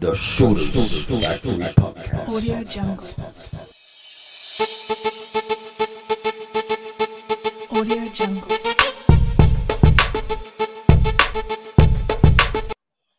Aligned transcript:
The 0.00 0.12
Shooters 0.14 1.06
Factory 1.06 1.64
Podcast. 1.74 2.28
Audio 2.28 2.56
Jungle. 2.66 3.08
Audio 7.70 8.02
Jungle. 8.16 8.56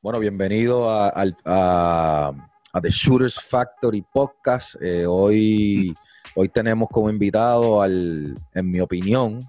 Bueno, 0.01 0.19
bienvenido 0.19 0.89
a, 0.89 1.09
al- 1.09 1.37
a- 1.45 2.31
a 2.73 2.81
The 2.81 2.89
Shooters 2.89 3.39
Factory 3.41 4.03
Podcast. 4.13 4.75
Eh, 4.81 5.05
hoy, 5.07 5.93
hoy 6.35 6.49
tenemos 6.49 6.89
como 6.89 7.09
invitado 7.09 7.81
al, 7.81 8.37
en 8.53 8.71
mi 8.71 8.79
opinión, 8.79 9.41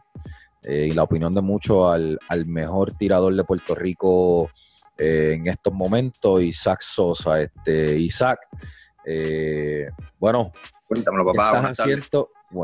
eh, 0.62 0.88
y 0.90 0.92
la 0.92 1.02
opinión 1.04 1.34
de 1.34 1.42
muchos, 1.42 1.92
al, 1.92 2.18
al 2.28 2.46
mejor 2.46 2.92
tirador 2.92 3.34
de 3.34 3.44
Puerto 3.44 3.74
Rico 3.74 4.50
eh, 4.98 5.32
en 5.36 5.46
estos 5.46 5.72
momentos, 5.72 6.42
Isaac 6.42 6.80
Sosa. 6.82 7.40
Este, 7.40 7.96
Isaac, 7.96 8.40
eh, 9.06 9.88
bueno, 10.18 10.52
Cuéntamelo, 10.86 11.24
¿Qué 11.32 11.36
papá. 11.36 11.72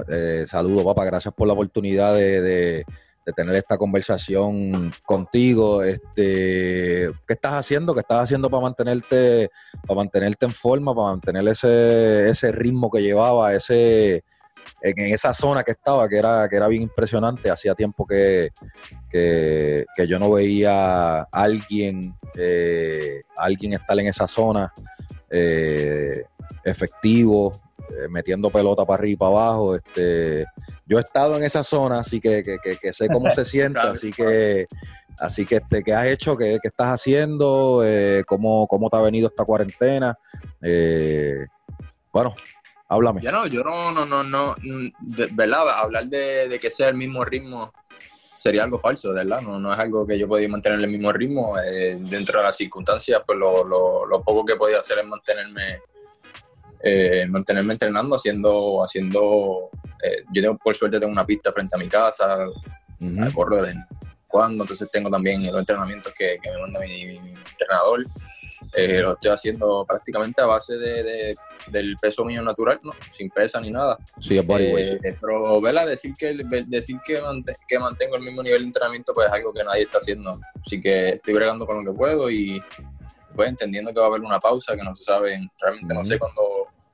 eh, 0.08 0.44
saludos, 0.48 0.84
papá. 0.84 1.04
Gracias 1.04 1.32
por 1.34 1.46
la 1.46 1.52
oportunidad 1.52 2.14
de, 2.14 2.40
de- 2.40 2.84
de 3.26 3.32
tener 3.32 3.56
esta 3.56 3.78
conversación 3.78 4.92
contigo. 5.06 5.82
Este, 5.82 7.10
¿Qué 7.26 7.32
estás 7.32 7.54
haciendo? 7.54 7.94
¿Qué 7.94 8.00
estás 8.00 8.24
haciendo 8.24 8.50
para 8.50 8.64
mantenerte, 8.64 9.50
para 9.86 9.96
mantenerte 9.96 10.44
en 10.44 10.52
forma, 10.52 10.94
para 10.94 11.12
mantener 11.12 11.48
ese, 11.48 12.28
ese 12.28 12.52
ritmo 12.52 12.90
que 12.90 13.00
llevaba, 13.00 13.54
ese 13.54 14.24
en, 14.84 15.12
esa 15.14 15.32
zona 15.32 15.62
que 15.64 15.72
estaba, 15.72 16.08
que 16.08 16.18
era, 16.18 16.48
que 16.48 16.56
era 16.56 16.68
bien 16.68 16.82
impresionante. 16.82 17.50
Hacía 17.50 17.74
tiempo 17.74 18.06
que, 18.06 18.50
que, 19.10 19.86
que 19.96 20.06
yo 20.06 20.18
no 20.18 20.30
veía 20.32 21.20
a 21.20 21.26
alguien, 21.32 22.14
eh, 22.36 23.22
alguien 23.36 23.72
estar 23.72 23.98
en 23.98 24.06
esa 24.08 24.26
zona 24.26 24.72
eh, 25.30 26.24
efectivo, 26.64 27.60
eh, 27.90 28.08
metiendo 28.08 28.50
pelota 28.50 28.84
para 28.84 28.98
arriba 29.00 29.12
y 29.12 29.16
para 29.16 29.30
abajo. 29.30 29.74
Este, 29.76 30.44
yo 30.86 30.98
he 30.98 31.00
estado 31.00 31.36
en 31.36 31.44
esa 31.44 31.64
zona, 31.64 32.00
así 32.00 32.20
que, 32.20 32.42
que- 32.42 32.58
que- 32.62 32.76
que 32.76 32.92
sé 32.92 33.08
cómo 33.08 33.30
se 33.30 33.44
siente, 33.44 33.78
así 33.80 34.12
que, 34.12 34.66
así 35.18 35.46
que, 35.46 35.56
este, 35.56 35.82
¿qué 35.82 35.94
has 35.94 36.06
hecho? 36.06 36.36
¿Qué, 36.36 36.58
qué 36.62 36.68
estás 36.68 36.88
haciendo? 36.88 37.82
Eh, 37.84 38.22
¿cómo, 38.26 38.66
¿Cómo 38.68 38.90
te 38.90 38.96
ha 38.96 39.00
venido 39.00 39.28
esta 39.28 39.44
cuarentena? 39.44 40.16
Eh, 40.62 41.46
bueno, 42.12 42.34
háblame. 42.88 43.22
Ya 43.22 43.32
no, 43.32 43.46
yo 43.46 43.62
no, 43.64 43.92
no, 43.92 44.04
no, 44.06 44.22
no, 44.24 44.56
de- 44.98 45.28
¿verdad? 45.32 45.68
Hablar 45.70 46.06
de, 46.06 46.48
de 46.48 46.58
que 46.58 46.70
sea 46.70 46.88
el 46.88 46.94
mismo 46.94 47.24
ritmo 47.24 47.72
sería 48.38 48.64
algo 48.64 48.78
falso, 48.78 49.12
¿verdad? 49.12 49.40
No, 49.40 49.58
no 49.58 49.72
es 49.72 49.78
algo 49.78 50.06
que 50.06 50.18
yo 50.18 50.28
podía 50.28 50.48
mantener 50.48 50.78
el 50.80 50.88
mismo 50.88 51.12
ritmo. 51.12 51.58
eh, 51.58 51.96
dentro 51.98 52.40
de 52.40 52.44
las 52.44 52.56
circunstancias, 52.56 53.22
pues 53.26 53.38
lo, 53.38 53.64
lo, 53.64 54.04
lo 54.06 54.22
poco 54.22 54.44
que 54.44 54.56
podía 54.56 54.80
hacer 54.80 54.98
es 54.98 55.06
mantenerme, 55.06 55.80
eh, 56.82 57.26
mantenerme 57.28 57.72
entrenando, 57.72 58.16
haciendo, 58.16 58.84
haciendo, 58.84 59.70
eh, 60.02 60.24
yo 60.30 60.42
tengo, 60.42 60.58
por 60.58 60.74
suerte 60.76 61.00
tengo 61.00 61.12
una 61.12 61.24
pista 61.24 61.52
frente 61.52 61.76
a 61.76 61.78
mi 61.78 61.88
casa, 61.88 62.46
Ujú. 63.00 63.32
corro 63.32 63.62
de 63.62 63.74
cuando, 64.26 64.64
entonces 64.64 64.88
tengo 64.90 65.08
también 65.08 65.42
los 65.46 65.58
entrenamientos 65.60 66.12
que, 66.12 66.36
que 66.42 66.50
me 66.50 66.58
manda 66.60 66.80
mi, 66.80 67.06
mi 67.06 67.16
entrenador. 67.30 68.04
Eh, 68.72 69.00
lo 69.00 69.12
estoy 69.12 69.30
haciendo 69.30 69.84
prácticamente 69.86 70.40
a 70.40 70.46
base 70.46 70.74
de, 70.78 71.02
de- 71.02 71.36
del 71.68 71.96
peso 71.96 72.24
mío 72.24 72.42
natural, 72.42 72.80
¿no? 72.82 72.92
sin 73.10 73.30
pesa 73.30 73.60
ni 73.60 73.70
nada. 73.70 73.98
Sí, 74.20 74.36
es 74.38 74.46
body 74.46 74.64
Eh, 74.64 75.16
pero, 75.20 75.60
¿verdad? 75.60 75.86
Decir, 75.86 76.14
que, 76.18 76.36
decir 76.66 76.98
que, 77.04 77.20
mante- 77.22 77.56
que 77.66 77.78
mantengo 77.78 78.16
el 78.16 78.22
mismo 78.22 78.42
nivel 78.42 78.62
de 78.62 78.66
entrenamiento, 78.66 79.14
pues 79.14 79.28
es 79.28 79.32
algo 79.32 79.52
que 79.52 79.64
nadie 79.64 79.82
está 79.82 79.98
haciendo. 79.98 80.40
Así 80.64 80.80
que 80.80 81.10
estoy 81.10 81.34
bregando 81.34 81.66
con 81.66 81.78
lo 81.84 81.90
que 81.92 81.96
puedo 81.96 82.30
y 82.30 82.62
pues 83.34 83.48
entendiendo 83.48 83.92
que 83.92 83.98
va 84.00 84.06
a 84.06 84.08
haber 84.08 84.20
una 84.20 84.38
pausa, 84.38 84.76
que 84.76 84.82
no 84.82 84.94
se 84.94 85.04
sabe, 85.04 85.40
realmente 85.60 85.92
no 85.92 86.04
sé 86.04 86.18
cuándo, 86.18 86.42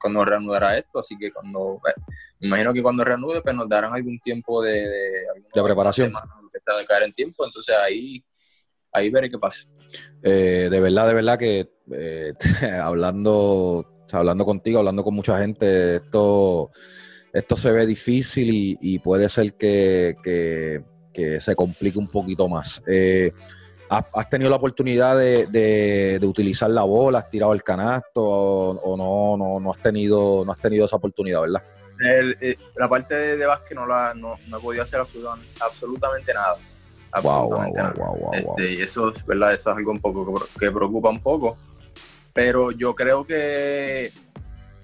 cuándo 0.00 0.24
reanudará 0.24 0.78
esto, 0.78 1.00
así 1.00 1.16
que 1.18 1.30
cuando, 1.30 1.78
pues, 1.80 1.94
me 2.40 2.48
imagino 2.48 2.72
que 2.72 2.82
cuando 2.82 3.04
reanude, 3.04 3.42
pues 3.42 3.54
nos 3.54 3.68
darán 3.68 3.92
algún 3.92 4.18
tiempo 4.20 4.62
de, 4.62 4.88
de, 4.88 5.62
preparación. 5.62 6.08
semana, 6.08 6.32
que 6.50 6.58
está 6.58 6.76
de 6.78 6.86
caer 6.86 7.02
en 7.04 7.12
tiempo, 7.12 7.44
entonces 7.44 7.76
ahí, 7.76 8.24
ahí 8.92 9.10
veré 9.10 9.30
qué 9.30 9.38
pasa. 9.38 9.66
Eh, 10.22 10.68
de 10.70 10.80
verdad, 10.80 11.08
de 11.08 11.14
verdad 11.14 11.38
que 11.38 11.68
eh, 11.92 12.32
hablando, 12.82 14.04
hablando 14.12 14.44
contigo, 14.44 14.78
hablando 14.78 15.04
con 15.04 15.14
mucha 15.14 15.38
gente, 15.38 15.96
esto, 15.96 16.70
esto 17.32 17.56
se 17.56 17.72
ve 17.72 17.86
difícil 17.86 18.76
y, 18.80 18.98
puede 18.98 19.28
ser 19.28 19.54
que, 19.54 20.14
se 21.40 21.54
complique 21.54 21.98
un 21.98 22.08
poquito 22.08 22.48
más. 22.48 22.82
Eh, 22.86 23.32
¿has, 23.88 24.28
tenido 24.30 24.50
la 24.50 24.56
oportunidad 24.56 25.18
de, 25.18 25.46
de- 25.46 26.26
utilizar 26.26 26.70
la 26.70 26.82
bola? 26.82 27.20
¿Has 27.20 27.30
tirado 27.30 27.52
el 27.52 27.62
canasto 27.62 28.22
o, 28.22 28.96
no, 28.96 29.36
no, 29.36 29.60
no 29.60 29.72
has 29.72 29.82
tenido, 29.82 30.44
no 30.44 30.52
has 30.52 30.58
tenido 30.58 30.84
esa 30.84 30.96
oportunidad, 30.96 31.42
verdad? 31.42 31.62
El- 31.98 32.36
eh, 32.40 32.56
la 32.76 32.88
parte 32.88 33.14
de, 33.14 33.46
básquet 33.46 33.76
no, 33.76 33.86
la, 33.86 34.14
no, 34.14 34.36
no 34.48 34.58
he 34.58 34.60
podido 34.60 34.82
hacer 34.82 35.00
absoluta- 35.00 35.38
absolutamente 35.60 36.32
nada. 36.32 36.56
Wow, 37.22 37.52
Absolutamente 37.52 37.80
wow, 37.80 37.88
nada. 37.88 37.94
wow, 37.98 38.16
wow, 38.16 38.30
wow. 38.30 38.54
Este, 38.58 38.72
y 38.72 38.80
eso, 38.82 39.12
es 39.14 39.26
¿verdad? 39.26 39.54
eso 39.54 39.70
es 39.70 39.76
algo 39.76 39.90
un 39.90 40.00
poco 40.00 40.46
que, 40.58 40.70
preocupa 40.70 41.10
un 41.10 41.20
poco. 41.20 41.56
Pero 42.32 42.70
yo 42.70 42.94
creo 42.94 43.26
que 43.26 44.12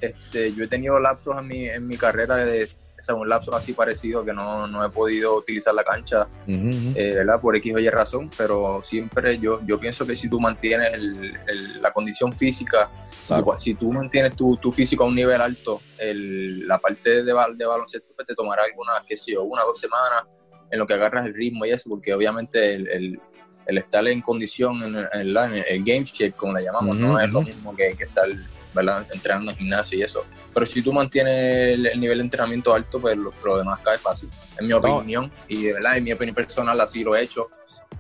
este, 0.01 0.53
yo 0.53 0.65
he 0.65 0.69
tenido 0.69 0.99
lapsos 0.99 1.37
en 1.39 1.47
mi, 1.47 1.69
en 1.69 1.87
mi 1.87 1.97
carrera 1.97 2.37
de 2.37 2.69
o 2.99 3.03
sea, 3.03 3.15
un 3.15 3.29
lapso 3.29 3.55
así 3.55 3.75
parecido 3.75 4.25
que 4.25 4.33
no, 4.33 4.67
no 4.67 4.83
he 4.85 4.89
podido 4.89 5.37
utilizar 5.37 5.75
la 5.75 5.85
cancha, 5.85 6.27
eh, 6.47 7.13
¿verdad? 7.15 7.39
Por 7.43 7.55
X 7.57 7.75
o 7.75 7.79
Y 7.79 7.89
razón, 7.91 8.31
pero 8.39 8.81
siempre 8.83 9.39
yo, 9.39 9.61
yo 9.67 9.79
pienso 9.79 10.07
que 10.07 10.17
si 10.17 10.31
tú 10.31 10.41
mantienes 10.41 10.95
el- 10.95 11.39
el- 11.47 11.83
la 11.83 11.93
condición 11.93 12.33
física, 12.33 12.89
si 13.23 13.35
tú- 13.35 13.45
Claro. 13.45 13.59
si 13.59 13.75
tú 13.75 13.93
mantienes 13.93 14.35
tu, 14.35 14.57
tu 14.57 14.73
físico 14.73 15.05
a 15.05 15.09
un 15.09 15.15
nivel 15.15 15.41
alto, 15.43 15.83
el- 15.99 16.67
la 16.67 16.79
parte 16.79 17.23
de, 17.23 17.23
de 17.23 17.67
baloncesto 17.67 18.15
pues, 18.17 18.27
te 18.27 18.35
tomará 18.35 18.65
algunas, 18.65 19.03
qué 19.07 19.15
sé 19.17 19.33
yo, 19.33 19.43
una 19.45 19.63
o 19.63 19.67
dos 19.69 19.79
semanas 19.79 20.25
en 20.71 20.78
lo 20.78 20.87
que 20.87 20.94
agarras 20.94 21.27
el 21.27 21.34
ritmo 21.34 21.65
y 21.65 21.71
eso, 21.71 21.88
porque 21.91 22.12
obviamente 22.15 22.75
el, 22.75 22.88
el- 22.88 23.21
el 23.66 23.78
estar 23.78 24.06
en 24.06 24.21
condición, 24.21 24.81
en, 24.82 24.97
en 25.12 25.34
la- 25.34 25.47
en 25.47 25.65
el 25.69 25.84
game 25.84 26.04
shape, 26.04 26.32
como 26.32 26.53
le 26.56 26.62
llamamos, 26.62 26.97
no 26.97 27.09
Ujú, 27.10 27.19
es 27.19 27.31
lo 27.32 27.43
mismo 27.43 27.75
que, 27.75 27.94
que 27.97 28.04
estar 28.04 28.25
¿verdad? 28.72 29.04
entrenando 29.12 29.50
en 29.50 29.56
gimnasio 29.56 29.99
y 29.99 30.03
eso. 30.03 30.25
Pero 30.54 30.66
si 30.66 30.82
tú 30.82 30.93
mantienes 30.93 31.75
el, 31.75 31.87
el 31.87 31.99
nivel 32.00 32.19
de 32.19 32.25
entrenamiento 32.25 32.72
alto, 32.75 33.00
pues 33.00 33.16
lo, 33.16 33.32
lo 33.44 33.59
demás 33.59 33.81
cae 33.82 33.99
fácil. 33.99 34.28
En 34.59 34.66
mi 34.69 34.72
opinión, 34.72 35.31
y 35.49 35.72
¿verdad? 35.72 35.97
en 35.97 36.04
mi 36.04 36.12
opinión 36.12 36.34
personal 36.34 36.81
así 36.81 37.03
lo 37.03 37.16
he 37.16 37.22
hecho, 37.22 37.48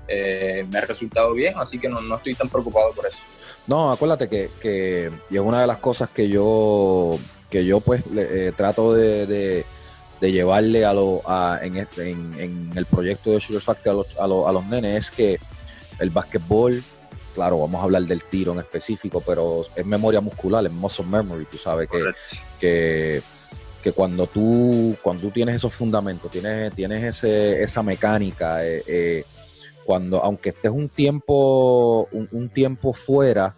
eh, 0.06 0.64
me 0.70 0.78
ha 0.78 0.82
resultado 0.82 1.32
bien, 1.34 1.54
así 1.56 1.78
que 1.78 1.88
no, 1.88 2.00
no 2.00 2.14
estoy 2.16 2.34
tan 2.34 2.48
preocupado 2.48 2.92
por 2.92 3.06
eso. 3.06 3.18
No, 3.66 3.90
acuérdate 3.90 4.28
que, 4.28 4.50
que 4.60 5.10
y 5.30 5.34
es 5.34 5.40
una 5.40 5.60
de 5.62 5.66
las 5.66 5.78
cosas 5.78 6.08
que 6.10 6.28
yo 6.28 7.18
que 7.50 7.64
yo 7.64 7.80
pues 7.80 8.06
le- 8.08 8.48
eh, 8.48 8.52
trato 8.52 8.92
de, 8.92 9.26
de- 9.26 9.64
de 10.20 10.32
llevarle 10.32 10.84
a 10.84 10.92
lo 10.92 11.22
a- 11.26 11.58
en, 11.62 11.76
este- 11.76 12.10
en, 12.10 12.34
en 12.40 12.70
el 12.76 12.86
proyecto 12.86 13.30
de 13.32 13.38
Shooter 13.38 13.60
Factory 13.60 13.90
a 13.90 13.94
los, 13.94 14.06
a, 14.18 14.26
los, 14.26 14.46
a 14.48 14.52
los 14.52 14.64
nenes 14.66 14.96
es 15.06 15.10
que 15.10 15.38
el 15.98 16.10
básquetbol, 16.10 16.82
claro, 17.34 17.60
vamos 17.60 17.80
a 17.80 17.84
hablar 17.84 18.02
del 18.02 18.22
tiro 18.24 18.52
en 18.52 18.58
específico, 18.60 19.20
pero 19.20 19.64
es 19.74 19.84
memoria 19.86 20.20
muscular, 20.20 20.64
es 20.64 20.72
muscle 20.72 21.04
memory, 21.06 21.44
tú 21.46 21.58
sabes 21.58 21.88
que, 21.90 22.00
que, 22.60 23.22
que 23.82 23.92
cuando 23.92 24.26
tú 24.26 24.96
cuando 25.02 25.22
tú 25.24 25.30
tienes 25.30 25.56
esos 25.56 25.72
fundamentos, 25.74 26.30
tienes, 26.30 26.72
tienes 26.74 27.04
ese, 27.04 27.62
esa 27.62 27.82
mecánica, 27.82 28.64
eh, 28.66 28.82
eh, 28.86 29.24
cuando 29.84 30.22
aunque 30.24 30.48
estés 30.48 30.72
un 30.72 30.88
tiempo 30.88 32.08
un, 32.10 32.28
un 32.32 32.48
tiempo 32.48 32.92
fuera, 32.92 33.54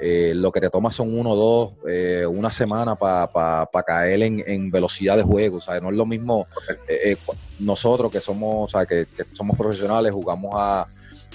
eh, 0.00 0.32
lo 0.34 0.52
que 0.52 0.60
te 0.60 0.68
toma 0.70 0.90
son 0.92 1.18
uno, 1.18 1.34
dos, 1.34 1.72
eh, 1.88 2.26
una 2.26 2.50
semana 2.50 2.96
para 2.96 3.68
caer 3.86 4.22
en, 4.22 4.42
en 4.46 4.70
velocidad 4.70 5.16
de 5.16 5.22
juego, 5.22 5.60
¿sabes? 5.60 5.82
No 5.82 5.88
es 5.90 5.94
lo 5.96 6.04
mismo 6.06 6.46
eh, 6.88 7.16
nosotros 7.58 8.10
que 8.10 8.20
somos, 8.20 8.72
o 8.74 8.78
sea, 8.78 8.84
que, 8.86 9.06
que 9.16 9.24
somos 9.32 9.56
profesionales, 9.56 10.12
jugamos 10.12 10.52
a, 10.54 10.86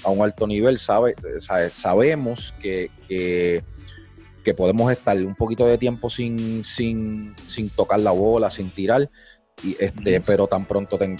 a 0.04 0.10
un 0.10 0.22
alto 0.22 0.46
nivel, 0.46 0.78
sabe, 0.78 1.14
sabe- 1.40 1.70
sabemos 1.70 2.54
que, 2.60 2.90
que, 3.08 3.64
que 4.44 4.54
podemos 4.54 4.90
estar 4.92 5.16
un 5.16 5.34
poquito 5.34 5.66
de 5.66 5.78
tiempo 5.78 6.08
sin, 6.08 6.62
sin, 6.64 7.34
sin 7.46 7.68
tocar 7.70 7.98
la 8.00 8.10
bola, 8.12 8.50
sin 8.50 8.70
tirar, 8.70 9.10
y 9.64 9.76
este, 9.78 10.20
pero 10.20 10.46
tan 10.46 10.64
pronto 10.66 10.98
ten- 10.98 11.18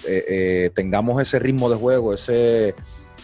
tengamos 0.75 1.21
ese 1.23 1.39
ritmo 1.39 1.69
de 1.71 1.77
juego, 1.77 2.15
ese, 2.15 2.75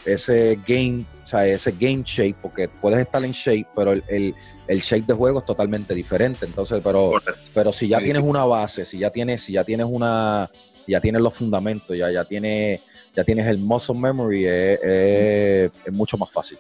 ese 0.04 0.58
game, 0.66 1.04
o 1.17 1.17
sea, 1.28 1.46
ese 1.46 1.72
game 1.72 2.02
shape, 2.04 2.36
porque 2.40 2.68
puedes 2.68 2.98
estar 3.00 3.22
en 3.24 3.32
shape, 3.32 3.66
pero 3.76 3.92
el, 3.92 4.02
el, 4.08 4.34
el 4.66 4.80
shape 4.80 5.04
de 5.06 5.14
juego 5.14 5.38
es 5.40 5.44
totalmente 5.44 5.94
diferente. 5.94 6.46
Entonces, 6.46 6.80
pero 6.82 7.10
Correcto. 7.10 7.40
pero 7.54 7.72
si 7.72 7.88
ya 7.88 7.98
tienes 8.00 8.22
una 8.22 8.44
base, 8.44 8.84
si 8.86 8.98
ya 8.98 9.10
tienes, 9.10 9.42
si 9.42 9.52
ya 9.52 9.64
tienes 9.64 9.86
una, 9.88 10.50
ya 10.86 11.00
tienes 11.00 11.20
los 11.22 11.34
fundamentos, 11.34 11.96
ya, 11.96 12.10
ya 12.10 12.24
tienes, 12.24 12.80
ya 13.14 13.24
tienes 13.24 13.46
el 13.46 13.58
muscle 13.58 13.98
memory, 13.98 14.46
es, 14.46 14.80
es- 14.82 15.70
es 15.84 15.92
mucho 15.92 16.16
más 16.16 16.30
fácil. 16.32 16.58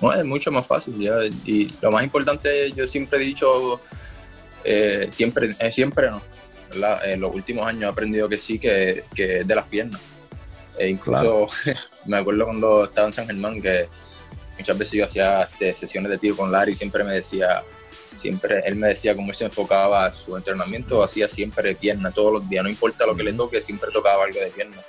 No, 0.00 0.12
es 0.12 0.24
mucho 0.24 0.50
más 0.52 0.66
fácil. 0.66 0.98
ya, 0.98 1.14
Y 1.44 1.68
lo 1.80 1.90
más 1.90 2.04
importante, 2.04 2.70
yo 2.72 2.86
siempre 2.86 3.18
he 3.18 3.22
dicho, 3.24 3.80
eh, 4.64 5.08
siempre, 5.10 5.54
eh, 5.58 5.72
siempre 5.72 6.10
no. 6.10 6.20
¿verdad? 6.68 7.08
En 7.08 7.20
los 7.20 7.32
últimos 7.34 7.66
años 7.66 7.84
he 7.84 7.86
aprendido 7.86 8.28
que 8.28 8.36
sí, 8.38 8.58
que, 8.58 9.04
que 9.14 9.38
es 9.38 9.46
de 9.46 9.54
las 9.54 9.64
piernas. 9.66 10.00
E 10.78 10.88
incluso 10.88 11.46
me 12.06 12.18
acuerdo 12.18 12.44
cuando 12.44 12.84
estaba 12.84 13.06
en 13.06 13.12
San 13.12 13.26
Germán 13.26 13.60
que 13.60 13.88
muchas 14.58 14.78
veces 14.78 14.94
yo 14.94 15.04
hacía 15.04 15.42
este, 15.42 15.74
sesiones 15.74 16.10
de 16.10 16.18
tiro 16.18 16.36
con 16.36 16.50
Larry, 16.50 16.74
siempre 16.74 17.04
me 17.04 17.12
decía, 17.12 17.62
siempre, 18.14 18.62
él 18.64 18.76
me 18.76 18.88
decía 18.88 19.14
cómo 19.14 19.30
él 19.30 19.36
se 19.36 19.44
enfocaba 19.44 20.12
su 20.12 20.36
entrenamiento, 20.36 21.02
hacía 21.02 21.28
siempre 21.28 21.74
pierna 21.74 22.10
todos 22.10 22.32
los 22.32 22.48
días, 22.48 22.64
no 22.64 22.70
importa 22.70 23.06
lo 23.06 23.16
que 23.16 23.22
le 23.22 23.32
toque, 23.32 23.60
siempre 23.60 23.90
tocaba 23.92 24.24
algo 24.24 24.40
de 24.40 24.46
pierna. 24.48 24.82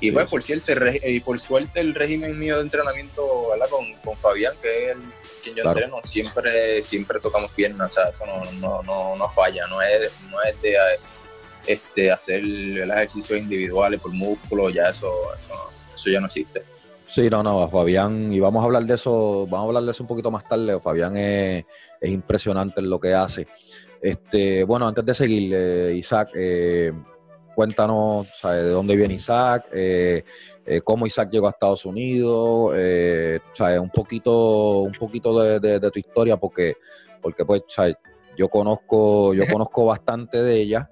Y 0.00 0.12
pues 0.12 0.26
por 0.28 0.42
cierto, 0.42 0.72
y 1.04 1.18
por 1.20 1.40
suerte 1.40 1.80
el 1.80 1.92
régimen 1.92 2.38
mío 2.38 2.56
de 2.56 2.62
entrenamiento 2.62 3.50
¿verdad? 3.50 3.68
Con, 3.68 3.92
con 3.94 4.16
Fabián, 4.16 4.54
que 4.62 4.90
es 4.90 4.96
el 4.96 5.02
quien 5.42 5.56
yo 5.56 5.62
Claro. 5.62 5.78
entreno, 5.78 6.00
siempre, 6.04 6.82
siempre 6.82 7.18
tocamos 7.18 7.50
piernas, 7.52 7.88
o 7.88 7.90
sea, 7.90 8.10
eso 8.10 8.24
no, 8.26 8.52
no, 8.52 8.82
no, 8.82 9.16
no 9.16 9.28
falla, 9.30 9.66
no 9.66 9.82
es, 9.82 10.12
no 10.30 10.40
es 10.42 10.60
de 10.62 10.76
este, 11.68 12.10
hacer 12.10 12.42
ejercicios 12.44 13.38
individuales 13.38 14.00
por 14.00 14.12
músculo, 14.12 14.70
ya 14.70 14.84
eso, 14.88 15.10
eso, 15.36 15.52
eso 15.94 16.10
ya 16.10 16.18
no 16.20 16.26
existe. 16.26 16.62
Sí, 17.06 17.30
no, 17.30 17.42
no, 17.42 17.68
Fabián, 17.70 18.32
y 18.32 18.38
vamos 18.40 18.62
a 18.62 18.66
hablar 18.66 18.84
de 18.84 18.94
eso, 18.94 19.46
vamos 19.46 19.64
a 19.64 19.68
hablar 19.68 19.82
de 19.84 19.90
eso 19.92 20.02
un 20.02 20.08
poquito 20.08 20.30
más 20.30 20.46
tarde. 20.46 20.78
Fabián 20.80 21.16
es, 21.16 21.64
es 22.00 22.10
impresionante 22.10 22.80
en 22.80 22.90
lo 22.90 23.00
que 23.00 23.14
hace. 23.14 23.46
Este, 24.02 24.62
bueno, 24.64 24.86
antes 24.86 25.04
de 25.06 25.14
seguir, 25.14 25.52
eh, 25.54 25.94
Isaac, 25.96 26.30
eh, 26.34 26.92
cuéntanos 27.54 28.26
¿sabes? 28.38 28.64
de 28.64 28.70
dónde 28.70 28.94
viene 28.94 29.14
Isaac, 29.14 29.68
eh, 29.72 30.22
cómo 30.84 31.06
Isaac 31.06 31.30
llegó 31.32 31.46
a 31.46 31.50
Estados 31.50 31.86
Unidos, 31.86 32.72
¿sabes? 33.54 33.80
un 33.80 33.90
poquito, 33.90 34.80
un 34.80 34.92
poquito 34.92 35.40
de, 35.42 35.58
de- 35.60 35.80
de 35.80 35.90
tu 35.90 35.98
historia, 35.98 36.36
porque, 36.36 36.74
porque 37.22 37.44
pues, 37.46 37.62
¿sabes? 37.68 37.96
yo 38.36 38.48
conozco, 38.48 39.32
yo 39.34 39.44
conozco 39.50 39.86
bastante 39.86 40.42
de 40.42 40.54
ella. 40.56 40.90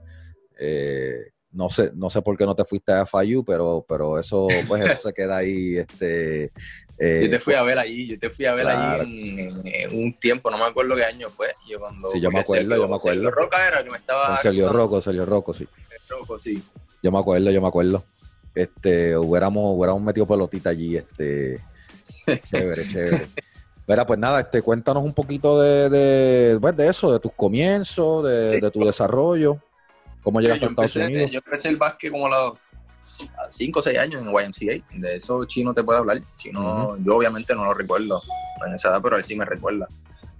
Eh, 0.59 1.31
no 1.53 1.71
sé, 1.71 1.91
no 1.95 2.11
sé 2.11 2.21
por 2.21 2.37
qué 2.37 2.45
no 2.45 2.55
te 2.55 2.65
fuiste 2.65 2.93
a 2.93 3.07
FIU, 3.07 3.43
pero, 3.45 3.85
pero 3.89 4.19
eso, 4.19 4.47
pues 4.69 4.85
eso 4.85 5.09
se 5.09 5.15
queda 5.15 5.39
ahí, 5.39 5.79
este, 5.79 6.53
eh, 6.99 7.21
Yo 7.25 7.31
te 7.31 7.39
fui 7.41 7.55
a 7.55 7.63
ver 7.63 7.79
allí, 7.79 8.09
yo 8.09 8.19
te 8.19 8.29
fui 8.29 8.45
a 8.45 8.53
ver 8.53 8.65
claro. 8.65 9.03
allí 9.03 9.39
en, 9.41 9.63
en- 9.67 9.99
un 9.99 10.19
tiempo, 10.19 10.51
no 10.51 10.59
me 10.59 10.65
acuerdo 10.65 10.95
qué 10.97 11.05
año 11.05 11.31
fue. 11.31 11.49
Yo 11.69 11.79
cuando 11.79 12.11
Sí, 12.11 12.21
yo 12.21 12.31
me 12.31 12.41
acuerdo, 12.41 12.77
yo 12.77 12.89
me 12.89 12.97
acuerdo. 12.97 13.23
Sergio 13.23 13.31
Roca 13.31 13.67
era 13.69 13.83
que 13.85 13.91
me 13.91 13.97
estaba. 13.97 14.37
Sergio. 14.39 14.71
Rocco, 14.73 15.01
Sergio 15.01 15.25
Rocco, 15.25 15.55
sí. 15.55 15.67
Rocco, 16.11 16.39
sí. 16.39 16.63
Yo 17.03 17.11
me 17.13 17.19
acuerdo, 17.19 17.51
yo 17.51 17.61
me 17.63 17.69
acuerdo. 17.69 18.05
Este, 18.55 19.17
hubiéramos, 19.17 19.77
hubiéramos 19.77 20.03
metido 20.03 20.27
pelotita 20.27 20.71
allí, 20.71 20.97
este, 20.97 21.61
chévere, 22.51 22.83
chévere. 22.91 23.27
Mira, 23.87 24.05
pues 24.07 24.19
nada, 24.19 24.41
este, 24.41 24.63
cuéntanos 24.63 25.05
un 25.05 25.13
poquito 25.15 25.61
de, 25.61 25.89
de, 25.89 26.59
pues, 26.61 26.77
de 26.77 26.89
eso, 26.89 27.13
de 27.13 27.21
tus 27.21 27.33
comienzos, 27.33 28.25
de, 28.29 28.51
Sí. 28.51 28.61
de 28.61 28.71
tu 28.71 28.81
desarrollo, 28.85 29.59
cómo 30.27 30.41
llegaste 30.41 30.63
yo, 30.63 30.67
a 30.67 30.71
Estados 30.71 30.97
empecé, 30.97 31.13
Unidos. 31.15 31.31
yo 31.31 31.39
empecé 31.39 31.69
el 31.69 31.77
básquet 31.77 32.11
como 32.11 32.27
a 32.27 32.31
los 32.31 32.59
5 33.51 33.79
o 33.79 33.83
6 33.83 33.97
años 33.97 34.21
en 34.27 34.29
YMCA. 34.29 34.85
De 34.99 35.17
eso 35.17 35.45
Chino 35.45 35.73
te 35.73 35.85
puede 35.85 36.01
hablar. 36.01 36.21
Chino, 36.37 36.97
Yo 36.99 37.17
obviamente 37.17 37.55
no 37.55 37.65
lo 37.65 37.73
recuerdo 37.75 38.21
en 38.67 38.75
esa 38.75 38.89
edad, 38.89 39.01
pero 39.01 39.17
él 39.17 39.23
sí 39.23 39.37
me 39.37 39.45
recuerda. 39.45 39.87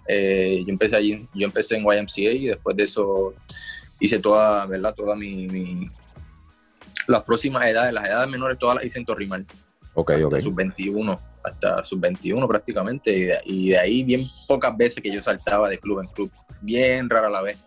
Eh, 0.09 0.65
yo 0.67 0.73
empecé 0.73 0.97
allí, 0.97 1.29
yo 1.35 1.47
empecé 1.47 1.77
en 1.77 1.85
YMCA 1.85 2.33
y 2.33 2.47
después 2.49 2.77
de 2.77 2.83
eso 2.83 3.33
hice 4.01 4.19
toda, 4.19 4.67
¿verdad? 4.67 4.93
Toda 4.93 5.15
mi, 5.15 5.47
mi- 5.47 5.89
las 7.07 7.23
próximas 7.23 7.65
edades, 7.69 7.93
las 7.93 8.07
edades 8.09 8.29
menores, 8.29 8.59
todas 8.59 8.75
las 8.77 8.85
hice 8.85 8.99
en 8.99 9.05
Torrimal. 9.07 9.47
Ok, 9.95 10.11
hasta 10.11 10.27
ok. 10.27 10.39
sub 10.41 10.55
21, 10.57 11.21
hasta 11.45 11.85
sub 11.85 12.01
21 12.01 12.49
prácticamente, 12.49 13.13
y 13.17 13.21
de, 13.23 13.39
y 13.45 13.69
de 13.71 13.79
ahí 13.79 14.03
bien 14.03 14.25
pocas 14.49 14.77
veces 14.77 15.01
que 15.01 15.13
yo 15.13 15.23
saltaba 15.23 15.69
de 15.69 15.79
club 15.79 16.01
en 16.01 16.09
club, 16.09 16.31
bien 16.61 17.09
rara 17.09 17.31
la 17.31 17.41
vez, 17.43 17.65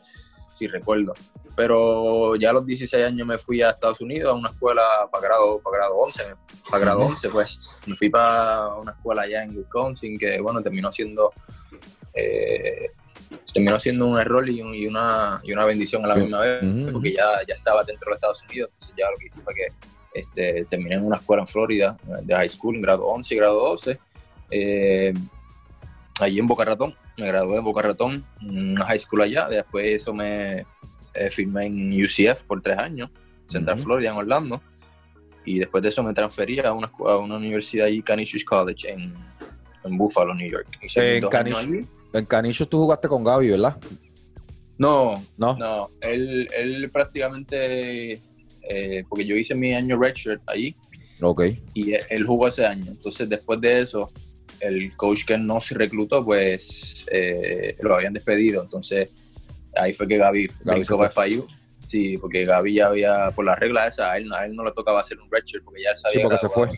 si 0.53 0.67
recuerdo. 0.67 1.13
Pero 1.55 2.35
ya 2.35 2.51
a 2.51 2.53
los 2.53 2.65
16 2.65 3.05
años 3.05 3.27
me 3.27 3.37
fui 3.37 3.61
a 3.61 3.71
Estados 3.71 3.99
Unidos 4.01 4.31
a 4.31 4.33
una 4.35 4.49
escuela 4.49 4.81
para 5.11 5.23
grado, 5.27 5.59
para 5.61 5.77
grado 5.77 5.95
11, 5.97 6.23
para 6.69 6.79
grado 6.83 6.99
11 7.01 7.29
pues. 7.29 7.81
Me 7.87 7.95
fui 7.95 8.09
para 8.09 8.67
una 8.75 8.91
escuela 8.91 9.23
allá 9.23 9.43
en 9.43 9.57
Wisconsin 9.57 10.17
que 10.17 10.39
bueno, 10.39 10.61
terminó 10.61 10.91
siendo 10.93 11.31
eh, 12.13 12.91
terminó 13.53 13.79
siendo 13.79 14.05
un 14.07 14.19
error 14.19 14.47
y, 14.49 14.61
un- 14.61 14.73
y 14.73 14.87
una, 14.87 15.39
y 15.43 15.53
una 15.53 15.65
bendición 15.65 16.03
a 16.05 16.07
la 16.09 16.15
misma 16.15 16.39
vez, 16.41 16.59
porque 16.91 17.13
ya, 17.13 17.25
ya 17.47 17.55
estaba 17.55 17.83
dentro 17.83 18.09
de 18.09 18.15
Estados 18.15 18.41
Unidos, 18.49 18.69
entonces 18.73 18.95
ya 18.97 19.09
lo 19.09 19.17
que 19.17 19.25
hice 19.25 19.41
fue 19.41 19.53
que 19.53 19.67
este, 20.13 20.65
terminé 20.65 20.95
en 20.95 21.05
una 21.05 21.17
escuela 21.17 21.43
en 21.43 21.47
Florida 21.47 21.97
de 22.23 22.35
high 22.35 22.49
school, 22.49 22.75
en 22.75 22.81
grado 22.81 23.05
11 23.07 23.33
y 23.33 23.37
grado 23.37 23.59
12, 23.59 23.99
eh, 24.51 25.13
allí 26.19 26.39
en 26.39 26.47
Boca 26.47 26.65
Ratón, 26.65 26.95
me 27.17 27.27
gradué 27.27 27.57
en 27.57 27.63
Boca 27.63 27.81
Ratón, 27.83 28.25
en 28.41 28.71
una 28.71 28.85
high 28.85 28.99
school 28.99 29.21
allá, 29.21 29.47
después 29.47 29.85
eso 29.87 30.13
me 30.13 30.65
eh, 31.19 31.29
firmé 31.29 31.65
en 31.65 32.01
UCF 32.01 32.43
por 32.43 32.61
tres 32.61 32.77
años, 32.77 33.09
Central 33.47 33.77
Ujú. 33.77 33.85
Florida, 33.85 34.11
en 34.11 34.17
Orlando, 34.17 34.61
y 35.45 35.59
después 35.59 35.81
de 35.83 35.89
eso 35.89 36.03
me 36.03 36.13
transferí 36.13 36.59
a 36.59 36.73
una, 36.73 36.91
a 37.05 37.17
una 37.17 37.37
universidad 37.37 37.87
allí, 37.87 38.01
Canisius 38.01 38.43
College, 38.45 38.91
en, 38.91 39.13
en 39.83 39.97
Buffalo, 39.97 40.33
New 40.35 40.49
York. 40.49 40.67
En 40.95 41.27
Canisius. 41.27 41.87
En 42.13 42.25
Canichos 42.25 42.67
tú 42.67 42.79
jugaste 42.79 43.07
con 43.07 43.23
Gaby, 43.23 43.49
¿verdad? 43.49 43.77
No, 44.77 45.23
¿No? 45.37 45.57
no, 45.57 45.89
él, 46.01 46.47
él 46.55 46.89
prácticamente, 46.89 48.13
eh, 48.63 49.03
porque 49.07 49.25
yo 49.25 49.35
hice 49.35 49.53
mi 49.53 49.73
año 49.73 49.99
redshirt 49.99 50.41
allí, 50.47 50.75
Ok. 51.21 51.43
y 51.73 51.93
él, 51.93 52.01
él 52.09 52.25
jugó 52.25 52.47
ese 52.47 52.65
año. 52.65 52.85
Entonces, 52.89 53.27
después 53.27 53.59
de 53.61 53.81
eso, 53.81 54.11
el 54.59 54.95
coach 54.95 55.25
que 55.25 55.37
no 55.37 55.59
se 55.59 55.75
reclutó, 55.75 56.23
pues 56.23 57.05
eh, 57.11 57.75
lo 57.81 57.95
habían 57.95 58.13
despedido. 58.13 58.61
Entonces, 58.63 59.09
ahí 59.81 59.93
fue 59.93 60.07
que 60.07 60.17
Gaby, 60.17 60.47
Gaby 60.63 60.85
para 60.85 61.09
FIU. 61.09 61.47
Sí, 61.87 62.17
porque 62.17 62.43
Gaby 62.45 62.75
ya 62.75 62.87
había, 62.87 63.31
por 63.31 63.45
la 63.45 63.55
regla 63.55 63.87
esa, 63.87 64.11
a 64.11 64.17
él, 64.17 64.31
a 64.33 64.45
él 64.45 64.55
no 64.55 64.63
le 64.63 64.71
tocaba 64.73 64.99
hacer 64.99 65.19
un 65.19 65.27
redshirt 65.31 65.63
porque 65.63 65.81
ya 65.81 65.95
se 65.95 66.07
había 66.07 66.19
Sí, 66.19 66.23
porque 66.23 66.37
se 66.37 66.49
fue. 66.49 66.69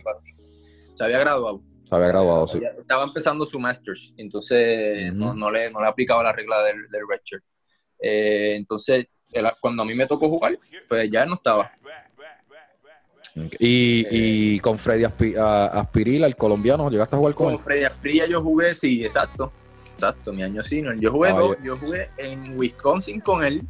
Se 0.94 1.04
había 1.04 1.18
graduado. 1.18 1.62
Se 1.88 1.94
había 1.94 2.08
graduado, 2.08 2.48
sí. 2.48 2.60
Estaba 2.78 3.04
empezando 3.04 3.44
su 3.44 3.58
Masters, 3.60 4.14
entonces 4.16 5.12
no, 5.12 5.34
no 5.34 5.50
le, 5.50 5.70
no 5.70 5.80
le 5.82 5.86
aplicaba 5.88 6.22
la 6.22 6.32
regla 6.32 6.62
del, 6.62 6.88
del 6.88 7.02
redshirt. 7.10 7.44
Eh, 8.00 8.54
entonces, 8.56 9.06
él- 9.32 9.46
cuando 9.60 9.82
a 9.82 9.86
mí 9.86 9.94
me 9.94 10.06
tocó 10.06 10.28
jugar, 10.28 10.58
pues 10.88 11.10
ya 11.10 11.24
él 11.24 11.28
no 11.28 11.34
estaba. 11.34 11.70
Y, 13.58 14.06
y 14.10 14.60
con 14.60 14.78
Freddy 14.78 15.04
Aspirila, 15.04 16.26
el 16.26 16.36
colombiano, 16.36 16.90
¿llegaste 16.90 17.16
a 17.16 17.18
jugar 17.18 17.34
con 17.34 17.46
Con 17.46 17.54
él? 17.54 17.60
Freddy 17.60 17.84
Asprilla 17.84 18.26
yo 18.26 18.42
jugué, 18.42 18.74
sí, 18.74 19.04
exacto. 19.04 19.52
Exacto, 20.02 20.32
mi 20.32 20.42
año 20.42 20.64
senior. 20.64 20.98
Yo 20.98 21.12
jugué 21.12 21.30
Ah, 21.30 21.34
dos, 21.34 21.56
yo 21.62 21.76
jugué 21.76 22.08
en 22.18 22.58
Wisconsin 22.58 23.20
con 23.20 23.44
él 23.44 23.62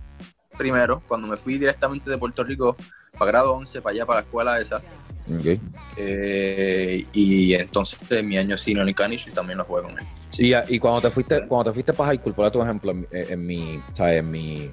primero, 0.57 1.03
cuando 1.07 1.29
me 1.29 1.37
fui 1.37 1.59
directamente 1.59 2.09
de 2.09 2.17
Puerto 2.17 2.43
Rico 2.43 2.75
para 3.19 3.31
grado 3.31 3.53
11, 3.53 3.83
para 3.83 3.93
allá, 3.95 4.07
para 4.07 4.21
la 4.21 4.25
escuela 4.25 4.59
esa. 4.59 4.81
Eh, 5.97 7.07
y 7.13 7.55
entonces 7.55 7.99
eh, 8.11 8.23
mi 8.23 8.39
año 8.39 8.57
senior 8.57 8.89
en 8.89 8.95
Canish 8.95 9.31
también 9.33 9.59
lo 9.59 9.65
jugué 9.65 9.83
con 9.83 9.99
él. 9.99 10.07
Y, 10.39 10.75
y 10.75 10.79
cuando 10.79 11.03
te 11.03 11.11
fuiste, 11.11 11.47
cuando 11.47 11.71
te 11.71 11.75
fuiste 11.75 11.93
para 11.93 12.09
high 12.09 12.19
school, 12.19 12.35
por 12.35 12.51
tu 12.51 12.63
ejemplo, 12.63 12.93
en, 12.93 13.07
en 13.11 13.47
mi, 13.47 13.83
¿sabes? 13.93 14.21
en 14.21 14.31
mi, 14.31 14.71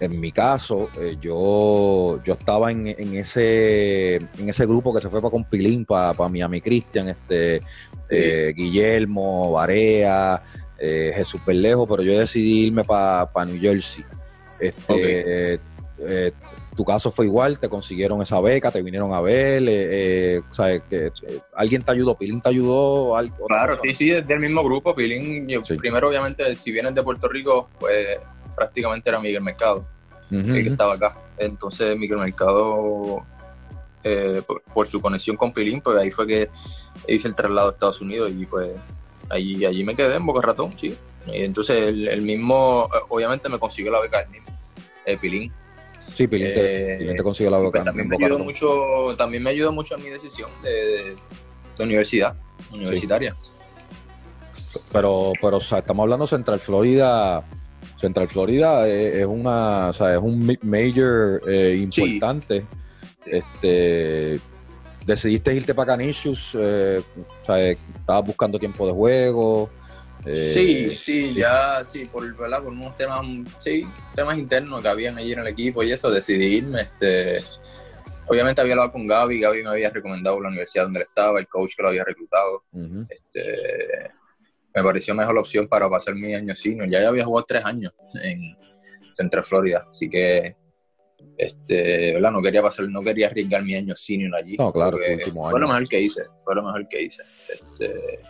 en 0.00 0.18
mi 0.18 0.32
caso, 0.32 0.90
eh, 0.98 1.16
yo, 1.20 2.20
yo 2.24 2.32
estaba 2.34 2.72
en, 2.72 2.88
en 2.88 3.14
ese, 3.14 4.16
en 4.16 4.48
ese 4.48 4.66
grupo 4.66 4.92
que 4.92 5.00
se 5.00 5.08
fue 5.08 5.20
para 5.20 5.30
Compilín, 5.30 5.84
para, 5.84 6.14
para 6.14 6.28
Miami 6.28 6.60
Christian, 6.60 7.08
este, 7.08 7.60
eh, 8.08 8.52
Guillermo, 8.56 9.52
Barea, 9.52 10.42
eh, 10.80 11.12
Jesús 11.14 11.40
Berlejo, 11.46 11.86
pero 11.86 12.02
yo 12.02 12.18
decidí 12.18 12.66
irme 12.66 12.82
para 12.84 13.28
New 13.46 13.60
Jersey. 13.60 14.02
Este, 14.58 15.54
eh, 15.54 15.58
eh, 15.98 16.32
tu 16.76 16.84
caso 16.84 17.10
fue 17.10 17.26
igual, 17.26 17.58
te 17.58 17.68
consiguieron 17.68 18.22
esa 18.22 18.40
beca, 18.40 18.70
te 18.70 18.80
vinieron 18.80 19.12
a 19.12 19.20
ver, 19.20 19.62
eh, 19.64 20.36
eh, 20.38 20.42
¿sabes? 20.50 20.82
Que, 20.88 21.10
alguien 21.54 21.82
te 21.82 21.90
ayudó, 21.92 22.16
Pilín 22.16 22.40
te 22.40 22.48
ayudó, 22.48 23.16
Al- 23.16 23.30
Claro, 23.34 23.72
persona? 23.72 23.92
sí, 23.92 23.94
sí, 23.94 24.10
es 24.10 24.26
del 24.26 24.40
mismo 24.40 24.62
grupo. 24.64 24.94
Pilín, 24.94 25.46
yo- 25.48 25.64
Sí. 25.64 25.74
primero 25.76 26.08
obviamente, 26.08 26.56
si 26.56 26.72
vienes 26.72 26.94
de 26.94 27.02
Puerto 27.02 27.28
Rico, 27.28 27.68
pues 27.78 28.18
prácticamente 28.56 29.10
era 29.10 29.20
Miguel 29.20 29.42
Mercado. 29.42 29.86
El 30.30 30.62
que 30.62 30.68
estaba 30.70 30.94
acá. 30.94 31.18
Entonces 31.38 31.96
Miguel 31.96 32.18
Mercado, 32.18 33.26
eh, 34.04 34.40
por, 34.46 34.62
por 34.62 34.86
su 34.86 35.00
conexión 35.00 35.36
con 35.36 35.52
Pilín, 35.52 35.80
pues 35.80 35.98
ahí 35.98 36.10
fue 36.10 36.26
que 36.26 36.48
hice 37.08 37.26
el 37.28 37.34
traslado 37.34 37.68
a 37.68 37.72
Estados 37.72 38.00
Unidos 38.00 38.30
y 38.38 38.46
pues 38.46 38.70
allí, 39.30 39.64
allí 39.64 39.84
me 39.84 39.94
quedé 39.94 40.16
en 40.16 40.26
Boca 40.26 40.40
Ratón, 40.46 40.76
sí. 40.76 40.94
Y 41.32 41.42
entonces 41.42 41.76
el, 41.88 42.08
el 42.08 42.22
mismo, 42.22 42.88
eh, 42.94 42.98
obviamente 43.08 43.48
me 43.48 43.58
consiguió 43.58 43.90
la 43.92 44.00
beca 44.00 44.20
el 44.20 44.30
mismo, 44.30 44.46
eh, 45.06 45.16
Pilín. 45.16 45.52
Sí, 46.14 46.26
Pilín 46.26 46.48
te, 46.48 46.94
Eh, 46.94 46.98
Pilín 46.98 47.16
te 47.16 47.22
consiguió 47.22 47.50
la 47.50 47.58
beca. 47.58 47.70
pues, 47.70 47.84
también, 47.84 48.08
me 48.08 48.16
ayudó 48.24 48.38
mucho, 48.40 49.14
también 49.16 49.42
me 49.42 49.50
ayudó 49.50 49.72
mucho 49.72 49.96
en 49.96 50.02
mi 50.02 50.10
decisión 50.10 50.50
de, 50.62 50.70
de- 50.70 51.16
de 51.78 51.84
universidad, 51.84 52.34
universitaria. 52.72 53.34
Pero, 54.92 55.32
pero 55.40 55.56
o 55.56 55.60
sea, 55.60 55.78
estamos 55.78 56.04
hablando 56.04 56.26
Central 56.26 56.60
Florida. 56.60 57.44
Central 58.00 58.28
Florida 58.28 58.88
es, 58.88 59.16
es 59.16 59.26
una, 59.26 59.88
o 59.88 59.92
sea, 59.92 60.12
es 60.14 60.20
un 60.20 60.58
major 60.62 61.42
eh, 61.48 61.76
importante. 61.80 62.64
Este, 63.24 64.40
decidiste 65.10 65.54
irte 65.54 65.74
para 65.74 65.92
Canisius, 65.92 66.56
eh, 66.58 67.02
o 67.16 67.46
sea, 67.46 67.60
eh, 67.60 67.78
estabas 67.98 68.26
buscando 68.26 68.58
tiempo 68.58 68.86
de 68.86 68.92
juego. 68.92 69.70
eh, 70.24 70.52
sí, 70.54 70.98
sí, 70.98 71.34
ya, 71.34 71.82
sí, 71.84 72.04
por, 72.06 72.36
¿verdad? 72.36 72.62
por 72.62 72.72
unos 72.72 72.96
temas, 72.96 73.20
sí, 73.58 73.86
temas 74.14 74.38
internos 74.38 74.82
que 74.82 74.88
habían 74.88 75.18
allí 75.18 75.32
en 75.32 75.40
el 75.40 75.48
equipo 75.48 75.82
y 75.82 75.92
eso, 75.92 76.10
decidí 76.10 76.56
irme, 76.56 76.82
este, 76.82 77.42
obviamente 78.26 78.60
había 78.60 78.74
hablado 78.74 78.92
con 78.92 79.06
Gaby, 79.06 79.40
Gaby 79.40 79.62
me 79.62 79.70
había 79.70 79.90
recomendado 79.90 80.40
la 80.40 80.48
universidad 80.48 80.84
donde 80.84 81.02
estaba, 81.02 81.38
el 81.40 81.48
coach 81.48 81.72
que 81.76 81.82
lo 81.82 81.88
había 81.88 82.04
reclutado. 82.04 82.64
Este, 83.08 84.10
me 84.74 84.82
pareció 84.82 85.14
mejor 85.14 85.34
la 85.34 85.40
opción 85.40 85.66
para 85.66 85.88
pasar 85.90 86.14
mi 86.14 86.34
año 86.34 86.54
senior. 86.54 86.88
Ya 86.88 87.02
yo 87.02 87.08
había 87.08 87.24
jugado 87.24 87.44
tres 87.46 87.64
años 87.64 87.92
en 88.22 88.56
Central 89.14 89.44
Florida, 89.44 89.82
así 89.88 90.08
que 90.08 90.54
este, 91.36 92.12
¿verdad? 92.14 92.32
No 92.32 92.42
quería 92.42 92.62
pasar, 92.62 92.88
no 92.88 93.02
quería 93.02 93.28
arriesgar 93.28 93.62
mi 93.62 93.74
año 93.74 93.94
senior 93.96 94.34
allí. 94.36 94.56
No, 94.56 94.72
claro, 94.72 94.98
Fue 94.98 95.60
lo 95.60 95.68
mejor 95.68 95.88
que 95.88 96.00
hice, 96.00 96.22
fue 96.38 96.54
lo 96.54 96.62
mejor 96.62 96.86
que 96.88 97.02
hice. 97.02 97.22
Este, 97.48 98.20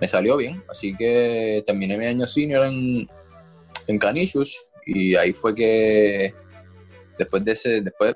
me 0.00 0.08
salió 0.08 0.36
bien, 0.36 0.62
así 0.68 0.96
que 0.96 1.62
terminé 1.66 1.96
mi 1.96 2.06
año 2.06 2.26
senior 2.26 2.66
en, 2.66 3.06
en 3.86 3.98
Canisius 3.98 4.60
y 4.86 5.14
ahí 5.14 5.32
fue 5.32 5.54
que 5.54 6.34
después 7.18 7.44
de 7.44 7.52
ese, 7.52 7.80
después 7.82 8.14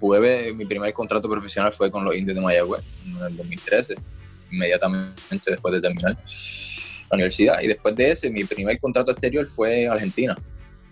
jugué, 0.00 0.52
mi 0.54 0.64
primer 0.64 0.92
contrato 0.92 1.28
profesional 1.28 1.72
fue 1.72 1.90
con 1.90 2.04
los 2.04 2.14
indios 2.16 2.34
de 2.34 2.40
Mayagüez 2.40 2.82
en 3.06 3.26
el 3.26 3.36
2013, 3.36 3.94
inmediatamente 4.50 5.50
después 5.50 5.74
de 5.74 5.80
terminar 5.80 6.16
la 7.10 7.14
universidad. 7.14 7.60
Y 7.62 7.68
después 7.68 7.94
de 7.94 8.10
ese, 8.12 8.30
mi 8.30 8.44
primer 8.44 8.78
contrato 8.78 9.12
exterior 9.12 9.46
fue 9.48 9.84
en 9.84 9.90
Argentina. 9.90 10.36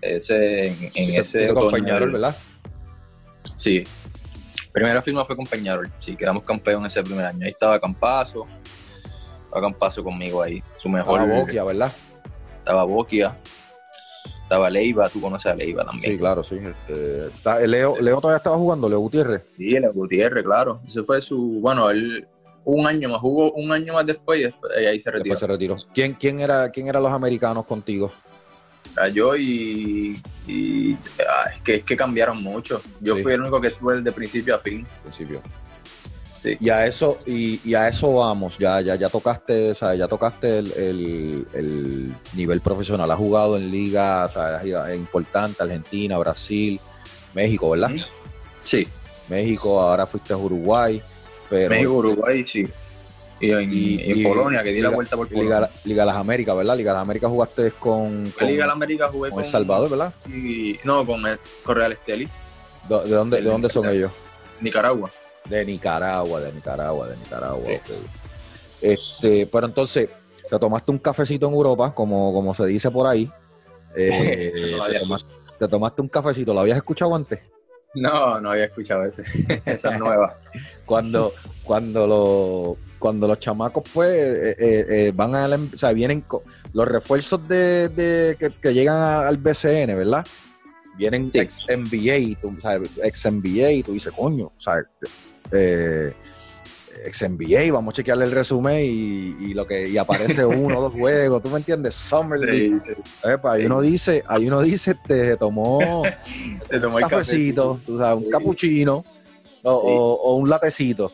Ese, 0.00 0.66
en, 0.68 0.90
en 0.94 1.14
ese 1.14 1.50
otoño 1.50 1.94
¿verdad? 1.98 2.36
Sí. 3.56 3.84
Primera 4.72 5.00
firma 5.00 5.24
fue 5.24 5.36
con 5.36 5.46
Peñarol. 5.46 5.90
Sí, 6.00 6.16
quedamos 6.16 6.44
campeón 6.44 6.84
ese 6.86 7.02
primer 7.02 7.24
año. 7.26 7.44
Ahí 7.44 7.52
estaba 7.52 7.80
Campazo. 7.80 8.46
Estaba 9.44 9.62
Campazo 9.62 10.04
conmigo 10.04 10.42
ahí. 10.42 10.62
Su 10.76 10.88
mejor. 10.88 11.20
Estaba 11.20 11.40
Boquia, 11.40 11.64
¿verdad? 11.64 11.92
Estaba 12.58 12.84
Boquia. 12.84 13.38
Estaba 14.42 14.68
Leiva. 14.70 15.08
Tú 15.08 15.20
conoces 15.20 15.50
a 15.50 15.54
Leiva 15.54 15.84
también. 15.84 16.12
Sí, 16.12 16.18
claro, 16.18 16.44
sí. 16.44 16.56
Este, 16.56 17.26
está- 17.26 17.58
Leo, 17.60 17.96
Leo 18.00 18.20
todavía 18.20 18.36
estaba 18.38 18.56
jugando, 18.56 18.88
Leo 18.88 19.00
Gutiérrez. 19.00 19.44
Sí, 19.56 19.74
el 19.74 19.90
Gutiérrez, 19.92 20.44
claro. 20.44 20.80
Ese 20.86 21.02
fue 21.02 21.20
su. 21.22 21.58
Bueno, 21.60 21.90
él. 21.90 22.28
Un 22.68 22.84
año 22.84 23.08
más, 23.08 23.20
jugó 23.20 23.52
un 23.52 23.70
año 23.70 23.92
más 23.92 24.04
después 24.04 24.40
y 24.40 24.42
después, 24.42 24.72
y 24.82 24.86
ahí 24.86 24.98
se 24.98 25.08
retiró. 25.12 25.22
Después 25.34 25.38
se 25.38 25.46
retiró. 25.46 25.76
¿Quién, 25.94 26.14
quién, 26.14 26.40
era, 26.40 26.68
¿Quién 26.72 26.88
eran 26.88 27.00
los 27.00 27.12
americanos 27.12 27.64
contigo? 27.64 28.10
Yo 29.12 29.36
y. 29.36 30.20
y 30.46 30.96
ah, 31.28 31.50
es, 31.54 31.60
que, 31.60 31.74
es 31.76 31.84
que 31.84 31.96
cambiaron 31.96 32.42
mucho. 32.42 32.80
Yo 33.00 33.16
Sí. 33.16 33.22
fui 33.22 33.32
el 33.34 33.40
único 33.42 33.60
que 33.60 33.68
estuve 33.68 33.96
desde 33.96 34.12
principio 34.12 34.54
a 34.54 34.58
fin. 34.58 34.86
Principio. 35.02 35.42
Sí. 36.42 36.56
Y 36.60 36.68
a 36.70 36.86
eso, 36.86 37.18
y, 37.26 37.60
y 37.68 37.74
a 37.74 37.88
eso 37.88 38.14
vamos, 38.14 38.56
ya, 38.58 38.80
ya, 38.80 38.94
ya 38.94 39.08
tocaste, 39.08 39.74
sea, 39.74 39.94
ya 39.96 40.06
tocaste 40.06 40.58
el, 40.60 40.72
el- 40.76 41.46
el 41.54 42.12
nivel 42.34 42.60
profesional. 42.60 43.10
Has 43.10 43.18
jugado 43.18 43.56
en 43.56 43.70
ligas 43.70 44.36
importantes, 44.94 45.60
Argentina, 45.60 46.16
Brasil, 46.18 46.78
México, 47.34 47.70
¿verdad? 47.70 47.90
Sí, 48.62 48.86
México, 49.28 49.80
ahora 49.80 50.06
fuiste 50.06 50.32
a 50.32 50.36
Uruguay, 50.36 51.02
pero 51.50 51.70
México, 51.70 51.92
Uruguay, 51.94 52.44
sí. 52.46 52.64
Y 53.38 53.50
en, 53.50 53.72
Y- 53.72 54.00
en 54.02 54.18
y- 54.18 54.24
Polonia, 54.24 54.62
que 54.62 54.72
di 54.72 54.80
la 54.80 54.88
vuelta 54.88 55.14
por 55.16 55.28
Polonia. 55.28 55.56
Liga, 55.60 55.70
Liga 55.84 56.02
de 56.02 56.06
las 56.06 56.16
Américas, 56.16 56.56
¿verdad? 56.56 56.76
Liga 56.76 56.92
de 56.92 56.94
las 56.94 57.02
Américas 57.02 57.30
jugaste 57.30 57.70
con, 57.72 58.30
con, 58.30 58.48
Liga 58.48 58.62
de 58.64 58.66
la 58.68 58.72
América 58.72 59.08
jugué 59.08 59.28
con 59.30 59.36
con, 59.36 59.44
El 59.44 59.50
Salvador, 59.50 59.90
¿verdad? 59.90 60.14
y- 60.28 60.78
no, 60.84 61.04
con, 61.06 61.26
el, 61.26 61.38
con 61.62 61.76
Real 61.76 61.92
Esteli, 61.92 62.28
¿De, 62.88 62.96
de 63.04 63.10
dónde, 63.10 63.36
de 63.42 63.42
dónde 63.48 63.68
son 63.68 63.84
el- 63.86 63.96
ellos? 63.96 64.12
Nicaragua. 64.60 65.10
De 65.44 65.64
Nicaragua, 65.64 66.40
de 66.40 66.52
Nicaragua, 66.52 67.08
de 67.08 67.16
Nicaragua. 67.18 67.64
Sí. 67.86 67.94
Este, 68.80 69.46
pero 69.46 69.66
entonces, 69.66 70.08
te 70.48 70.58
tomaste 70.58 70.90
un 70.90 70.98
cafecito 70.98 71.46
en 71.48 71.54
Europa, 71.54 71.94
como, 71.94 72.32
como 72.32 72.54
se 72.54 72.66
dice 72.66 72.90
por 72.90 73.06
ahí. 73.06 73.30
Eh, 73.98 74.52
tomaste, 75.00 75.30
te 75.58 75.68
tomaste 75.68 76.02
un 76.02 76.08
cafecito, 76.08 76.52
¿lo 76.52 76.60
habías 76.60 76.76
escuchado 76.76 77.14
antes? 77.16 77.40
No, 77.94 78.38
no 78.42 78.50
había 78.50 78.64
escuchado 78.66 79.04
ese. 79.06 79.24
Esa 79.64 79.94
es 79.94 79.98
nueva. 79.98 80.38
Cuando, 80.84 81.32
cuando, 81.64 82.06
lo- 82.06 82.76
cuando 82.98 83.26
los 83.28 83.38
chamacos, 83.40 83.84
pues, 83.92 84.10
eh, 84.10 84.56
eh, 84.58 84.86
eh, 84.88 85.12
van 85.14 85.34
a 85.34 85.46
la, 85.48 85.56
o 85.56 85.78
sea, 85.78 85.92
vienen 85.92 86.24
los 86.72 86.88
refuerzos 86.88 87.46
de, 87.48 87.88
de- 87.88 88.36
que, 88.38 88.50
que 88.50 88.74
llegan 88.74 88.96
a- 88.96 89.28
al 89.28 89.36
BCN, 89.38 89.94
¿verdad? 89.96 90.26
Vienen 90.96 91.30
Sí. 91.32 91.38
ex 91.40 91.64
NBA, 91.68 92.16
y 92.16 92.34
tú, 92.36 92.56
¿sabes? 92.60 92.90
ex 93.02 93.26
NBA, 93.26 93.70
y 93.72 93.82
tú 93.82 93.92
dices, 93.92 94.12
coño, 94.16 94.46
o 94.46 94.60
sea, 94.60 94.82
eh, 95.52 96.12
ex 97.04 97.22
NBA, 97.22 97.70
vamos 97.72 97.92
a 97.92 97.96
chequearle 97.96 98.24
el 98.24 98.32
resumen 98.32 98.78
y, 98.82 99.36
y 99.50 99.54
lo 99.54 99.66
que 99.66 99.88
y 99.88 99.98
aparece 99.98 100.44
uno 100.46 100.78
o 100.78 100.82
dos 100.82 100.94
juegos, 100.94 101.42
¿tú 101.42 101.50
me 101.50 101.58
entiendes? 101.58 101.94
Summer 101.94 102.38
League. 102.40 102.80
Sí, 102.80 102.94
sí. 102.94 103.28
Epa, 103.28 103.52
ahí 103.52 103.60
Sí. 103.60 103.66
uno 103.66 103.80
dice, 103.82 104.24
ahí 104.26 104.48
uno 104.48 104.62
dice, 104.62 104.94
te 105.06 105.36
tomó 105.36 106.02
un 106.72 106.72
el 106.72 107.00
cafecito, 107.00 107.78
tú 107.84 107.98
sabes, 107.98 108.24
un 108.24 108.30
capuchino 108.30 109.04
o, 109.62 109.72
o- 109.72 110.14
o 110.22 110.36
un 110.36 110.48
latecito. 110.48 111.12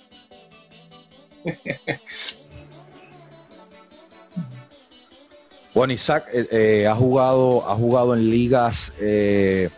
Bueno, 5.74 5.92
Isaac 5.92 6.26
eh, 6.32 6.46
eh, 6.50 6.86
ha 6.86 6.94
jugado, 6.94 7.68
ha 7.68 7.74
jugado 7.74 8.14
en 8.14 8.30
ligas, 8.30 8.92
eh, 9.00 9.68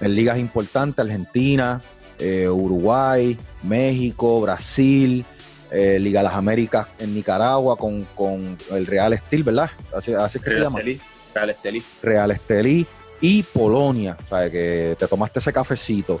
en 0.00 0.14
ligas 0.14 0.38
importantes, 0.38 1.04
Argentina, 1.04 1.82
Uruguay, 2.20 3.38
México, 3.62 4.40
Brasil, 4.42 5.24
Liga 5.72 6.20
de 6.20 6.24
las 6.24 6.34
Américas 6.34 6.86
en 6.98 7.14
Nicaragua 7.14 7.76
con, 7.76 8.04
con 8.14 8.58
el 8.72 8.86
Real 8.86 9.14
Estil, 9.14 9.42
¿verdad? 9.42 9.70
Así, 9.96 10.12
así 10.12 10.36
es 10.36 10.44
que 10.44 10.50
se 10.50 10.56
Real 10.56 10.64
llama. 10.64 10.80
Estelí. 10.80 11.00
Real 11.34 11.50
Estelí. 11.50 11.82
Real 12.02 12.30
Estelí 12.32 12.86
y 13.22 13.42
Polonia, 13.42 14.18
o 14.22 14.28
sea, 14.28 14.50
que 14.50 14.96
te 14.98 15.06
tomaste 15.06 15.38
ese 15.38 15.50
cafecito. 15.52 16.20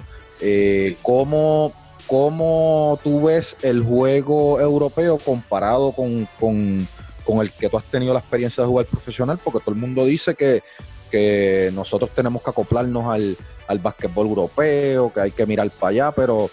¿cómo, 1.02 1.74
cómo 2.10 2.98
tú 3.04 3.22
ves 3.26 3.56
el 3.62 3.84
juego 3.84 4.60
europeo 4.60 5.16
comparado 5.18 5.92
con, 5.92 6.26
con- 6.40 6.88
con 7.24 7.38
el 7.40 7.52
que 7.52 7.68
tú 7.70 7.76
has 7.78 7.84
tenido 7.84 8.12
la 8.12 8.18
experiencia 8.18 8.64
de 8.64 8.68
jugar 8.68 8.86
profesional? 8.86 9.38
Porque 9.42 9.60
todo 9.60 9.72
el 9.72 9.80
mundo 9.80 10.04
dice 10.04 10.34
que, 10.34 10.64
que 11.08 11.70
nosotros 11.72 12.10
tenemos 12.10 12.42
que 12.42 12.50
acoplarnos 12.50 13.04
al, 13.06 13.36
al 13.68 13.78
básquetbol 13.78 14.26
europeo, 14.26 15.12
que 15.12 15.20
hay 15.20 15.30
que 15.30 15.46
mirar 15.46 15.70
para 15.70 15.90
allá, 15.90 16.10
pero, 16.12 16.50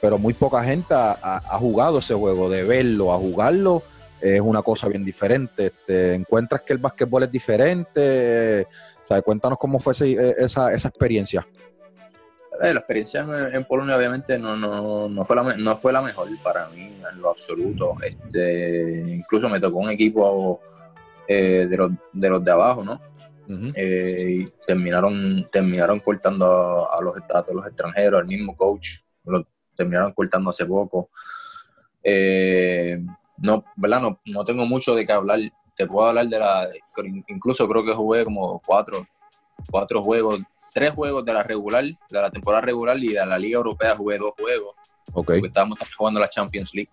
pero 0.00 0.18
muy 0.18 0.34
poca 0.34 0.64
gente 0.64 0.92
ha, 0.92 1.56
jugado 1.60 2.00
ese 2.00 2.14
juego, 2.14 2.50
de 2.50 2.64
verlo 2.64 3.12
a 3.12 3.16
jugarlo 3.18 3.84
es 4.20 4.40
una 4.40 4.62
cosa 4.62 4.88
bien 4.88 5.04
diferente. 5.04 5.66
Este, 5.66 6.14
¿Encuentras 6.14 6.62
que 6.62 6.72
el 6.72 6.78
básquetbol 6.80 7.22
es 7.22 7.30
diferente? 7.30 8.66
O 9.08 9.22
cuéntanos 9.22 9.56
cómo 9.56 9.78
fue 9.78 9.92
ese- 9.92 10.34
esa, 10.38 10.72
esa 10.74 10.88
experiencia. 10.88 11.46
Eh, 12.62 12.72
la 12.72 12.80
experiencia 12.80 13.20
en, 13.20 13.54
en 13.54 13.64
Polonia 13.64 13.96
obviamente 13.96 14.38
no, 14.38 14.56
no, 14.56 15.08
no, 15.08 15.24
fue 15.24 15.36
la, 15.36 15.56
no 15.56 15.76
fue 15.76 15.92
la 15.92 16.00
mejor 16.00 16.28
para 16.42 16.68
mí 16.68 16.98
en 17.10 17.20
lo 17.20 17.30
absoluto. 17.30 17.94
Este, 18.02 19.04
incluso 19.08 19.48
me 19.48 19.60
tocó 19.60 19.78
un 19.78 19.90
equipo 19.90 20.60
eh, 21.28 21.66
de, 21.68 21.76
los, 21.76 21.90
de 22.12 22.28
los 22.30 22.44
de 22.44 22.50
abajo, 22.50 22.84
¿no? 22.84 23.00
Eh, 23.76 24.26
y 24.40 24.44
terminaron, 24.66 25.46
terminaron 25.52 26.00
cortando 26.00 26.46
a, 26.86 26.96
a 26.96 27.02
los, 27.02 27.16
a 27.16 27.42
todos 27.42 27.54
los 27.54 27.66
extranjeros, 27.66 28.20
al 28.20 28.26
mismo 28.26 28.56
coach, 28.56 28.98
lo 29.24 29.46
terminaron 29.74 30.12
cortando 30.12 30.50
hace 30.50 30.66
poco. 30.66 31.10
Eh, 32.02 32.98
no, 33.38 33.64
¿verdad? 33.76 34.00
No, 34.00 34.20
no 34.26 34.44
tengo 34.44 34.66
mucho 34.66 34.94
de 34.94 35.06
qué 35.06 35.12
hablar. 35.12 35.40
Te 35.76 35.86
puedo 35.86 36.08
hablar 36.08 36.26
de 36.26 36.38
la. 36.38 36.68
Incluso 37.28 37.68
creo 37.68 37.84
que 37.84 37.92
jugué 37.92 38.24
como 38.24 38.60
cuatro, 38.64 39.06
cuatro 39.70 40.02
juegos, 40.02 40.40
tres 40.76 40.90
juegos 40.90 41.24
de 41.24 41.32
la 41.32 41.42
regular, 41.42 41.84
de 41.84 41.96
la 42.20 42.28
temporada 42.28 42.60
regular 42.60 42.98
y 43.02 43.14
de 43.14 43.24
la 43.24 43.38
Liga 43.38 43.56
Europea 43.56 43.96
jugué 43.96 44.18
dos 44.18 44.32
juegos 44.38 44.74
Ok. 45.14 45.32
porque 45.32 45.46
estábamos 45.46 45.78
jugando 45.96 46.20
la 46.20 46.28
Champions 46.28 46.74
League. 46.74 46.90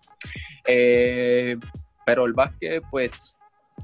Eh, 0.66 1.58
pero 2.06 2.24
el 2.24 2.32
básquet, 2.32 2.82
pues, 2.90 3.36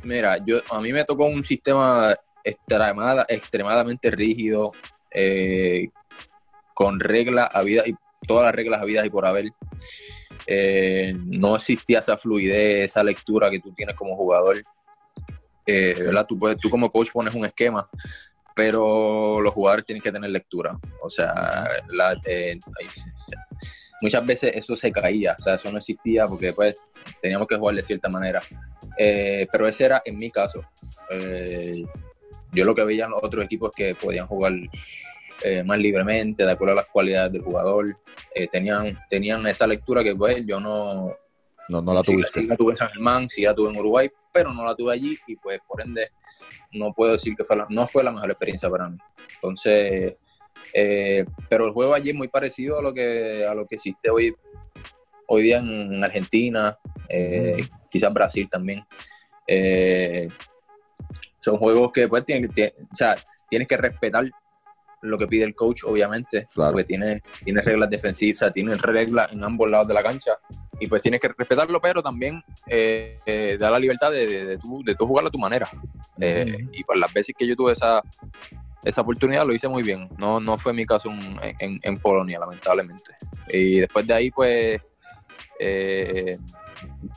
mira, 0.02 0.38
yo 0.38 0.57
a 0.71 0.80
mí 0.80 0.90
me 0.90 1.04
tocó 1.04 1.26
un 1.26 1.45
sistema 1.45 2.16
extremada, 2.42 3.26
extremadamente 3.28 4.11
rígido, 4.11 4.73
eh, 5.14 5.88
con 6.73 6.99
reglas 6.99 7.50
habidas 7.52 7.87
y 7.87 7.95
todas 8.26 8.45
las 8.45 8.54
reglas 8.54 8.80
habidas 8.80 9.04
y 9.04 9.11
por 9.11 9.26
haber. 9.26 9.50
Eh, 10.47 11.12
no 11.26 11.57
existía 11.57 11.99
esa 11.99 12.16
fluidez, 12.16 12.87
esa 12.87 13.04
lectura 13.04 13.50
que 13.50 13.61
tú 13.61 13.75
tienes 13.75 13.97
como 13.97 14.16
jugador. 14.16 14.62
Eh, 15.66 15.95
¿verdad? 15.99 16.25
Tú, 16.26 16.38
tú 16.59 16.71
como 16.71 16.90
coach 16.90 17.11
pones 17.12 17.35
un 17.35 17.45
esquema, 17.45 17.87
pero 18.61 19.40
los 19.40 19.55
jugadores 19.55 19.87
tienen 19.87 20.02
que 20.02 20.12
tener 20.12 20.29
lectura. 20.29 20.79
O 21.00 21.09
sea, 21.09 21.67
la, 21.88 22.14
eh, 22.26 22.61
muchas 24.02 24.26
veces 24.26 24.52
eso 24.55 24.76
se 24.76 24.93
caía, 24.93 25.35
o 25.38 25.40
sea, 25.43 25.55
eso 25.55 25.73
no 25.73 25.79
existía 25.79 26.29
porque 26.29 26.52
pues 26.52 26.75
teníamos 27.23 27.49
que 27.49 27.57
jugar 27.57 27.75
de 27.75 27.83
cierta 27.83 28.11
manera. 28.11 28.43
Eh, 28.99 29.47
pero 29.50 29.67
ese 29.67 29.87
era 29.87 30.02
en 30.05 30.19
mi 30.19 30.31
caso. 30.31 30.62
Eh, 31.11 31.87
yo 32.52 32.64
lo 32.67 32.75
que 32.75 32.85
veía 32.85 33.07
en 33.07 33.12
los 33.12 33.25
otros 33.25 33.47
equipos 33.47 33.71
es 33.71 33.76
que 33.76 33.95
podían 33.95 34.26
jugar 34.26 34.52
eh, 35.43 35.64
más 35.64 35.79
libremente, 35.79 36.45
de 36.45 36.52
acuerdo 36.52 36.75
a 36.75 36.83
las 36.83 36.87
cualidades 36.93 37.33
del 37.33 37.43
jugador. 37.43 37.99
Tenían, 38.52 38.95
tenían 39.09 39.47
esa 39.47 39.67
lectura 39.67 40.05
que 40.05 40.14
pues 40.14 40.45
yo 40.45 40.61
no, 40.61 41.17
No, 41.71 41.81
no 41.81 41.95
la 41.95 42.02
sí, 42.02 42.12
tuviste. 42.12 42.40
sí 42.40 42.47
la 42.47 42.57
tuve 42.59 42.73
en 42.73 42.76
San 42.76 42.90
Germán, 42.90 43.26
sí 43.31 43.40
la 43.40 43.55
tuve 43.55 43.71
en 43.71 43.79
Uruguay, 43.79 44.11
pero 44.31 44.52
no 44.52 44.67
la 44.67 44.75
tuve 44.75 44.93
allí 44.93 45.17
y 45.26 45.37
pues 45.37 45.61
por 45.67 45.81
ende 45.81 46.11
no 46.73 46.93
puedo 46.93 47.12
decir 47.12 47.35
que 47.37 47.45
fue 47.45 47.57
la- 47.57 47.67
no 47.71 47.87
fue 47.87 48.03
la 48.05 48.12
mejor 48.12 48.31
experiencia 48.31 48.69
para 48.71 48.89
mí. 48.89 48.99
Entonces, 49.35 50.15
Eh, 50.75 51.25
pero 51.49 51.67
el 51.67 51.73
juego 51.73 51.95
allí 51.95 52.11
es 52.11 52.15
muy 52.15 52.29
parecido 52.29 52.79
a 52.79 52.83
lo 52.83 52.93
que, 52.93 53.45
a 53.45 53.55
lo 53.55 53.67
que 53.67 53.77
existe 53.77 54.11
hoy, 54.11 54.35
hoy 55.27 55.43
día 55.43 55.59
en 55.59 56.03
Argentina, 56.05 56.79
eh, 57.09 57.65
quizás 57.91 58.12
Brasil 58.12 58.49
también. 58.49 58.85
Eh, 59.47 60.29
son 61.41 61.57
juegos 61.57 61.91
que 61.93 62.07
pues 62.09 62.25
tienen, 62.25 62.50
que- 62.53 62.75
o 62.79 62.95
sea, 62.95 63.17
tienes 63.49 63.67
que 63.67 63.77
respetar 63.77 64.31
lo 65.02 65.16
que 65.19 65.26
pide 65.26 65.45
el 65.45 65.54
coach, 65.54 65.83
obviamente, 65.85 66.47
Claro. 66.54 66.73
porque 66.73 66.85
tiene, 66.85 67.23
tiene 67.45 67.61
reglas 67.62 67.88
defensivas, 67.90 68.38
o 68.38 68.45
sea, 68.45 68.52
tiene 68.52 68.76
reglas 68.76 69.33
en 69.33 69.42
ambos 69.42 69.69
lados 69.71 69.88
de 69.88 69.95
la 69.95 70.02
cancha, 70.02 70.33
y 70.78 70.87
pues 70.87 71.02
tienes 71.02 71.21
que 71.21 71.28
respetarlo, 71.28 71.80
pero 71.80 72.02
también 72.02 72.42
eh, 72.66 73.19
eh, 73.26 73.57
da 73.61 73.71
la 73.71 73.78
libertad 73.78 74.11
de, 74.11 74.26
de, 74.26 74.45
de 74.45 74.59
tú, 74.59 74.83
de 74.85 74.95
tú 74.95 75.07
jugarlo 75.07 75.28
a 75.28 75.30
tu 75.33 75.38
manera. 75.38 75.69
Eh. 76.21 76.57
Y 76.73 76.85
por 76.85 76.97
las 76.99 77.12
veces 77.12 77.35
que 77.38 77.47
yo 77.47 77.54
tuve 77.57 77.73
esa, 77.73 78.02
esa 78.83 79.00
oportunidad 79.02 79.47
lo 79.47 79.52
hice 79.54 79.69
muy 79.69 79.83
bien. 79.83 80.09
No, 80.19 80.40
no 80.40 80.57
fue 80.57 80.73
mi 80.73 80.87
caso 80.87 81.11
en, 81.11 81.37
en- 81.59 81.80
en 81.83 81.99
Polonia, 81.99 82.38
lamentablemente. 82.38 83.12
Y 83.49 83.80
después 83.80 84.07
de 84.07 84.14
ahí, 84.14 84.30
pues, 84.30 84.80
eh, 85.59 86.38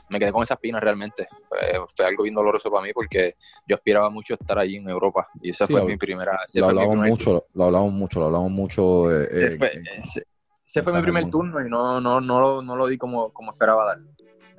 me 0.08 0.18
quedé 0.18 0.32
con 0.32 0.42
esa 0.42 0.54
espina 0.54 0.80
realmente. 0.80 1.26
Fue, 1.48 1.58
fue 1.96 2.06
algo 2.06 2.22
bien 2.24 2.34
doloroso 2.34 2.70
para 2.70 2.84
mí 2.84 2.92
porque 2.92 3.36
yo 3.66 3.76
aspiraba 3.76 4.10
mucho 4.10 4.34
a 4.34 4.36
estar 4.40 4.58
allí 4.58 4.76
en 4.76 4.88
Europa. 4.88 5.26
Y 5.42 5.50
esa 5.50 5.66
Sí, 5.66 5.72
fue 5.72 5.80
lo- 5.82 5.86
mi 5.86 5.96
primera... 5.96 6.32
Lo 6.32 6.38
fue 6.64 6.74
mi 6.74 6.80
hablamos 6.80 7.08
mucho, 7.08 7.46
lo 7.54 7.64
hablamos 7.64 7.92
mucho, 7.92 8.20
lo 8.20 8.26
hablamos 8.26 8.50
mucho. 8.50 9.10
eh, 9.12 9.28
ese 9.30 9.46
eh, 9.46 9.56
fue, 9.58 9.72
ese- 10.00 10.26
ese 10.66 10.82
fue 10.82 10.92
mi 10.92 11.02
primer 11.02 11.30
turno 11.30 11.60
y 11.66 11.68
no, 11.68 12.00
no, 12.00 12.20
no, 12.20 12.40
lo- 12.40 12.62
no 12.62 12.76
lo 12.76 12.86
di 12.86 12.96
como, 12.98 13.30
como 13.32 13.52
esperaba 13.52 13.84
dar. 13.86 13.98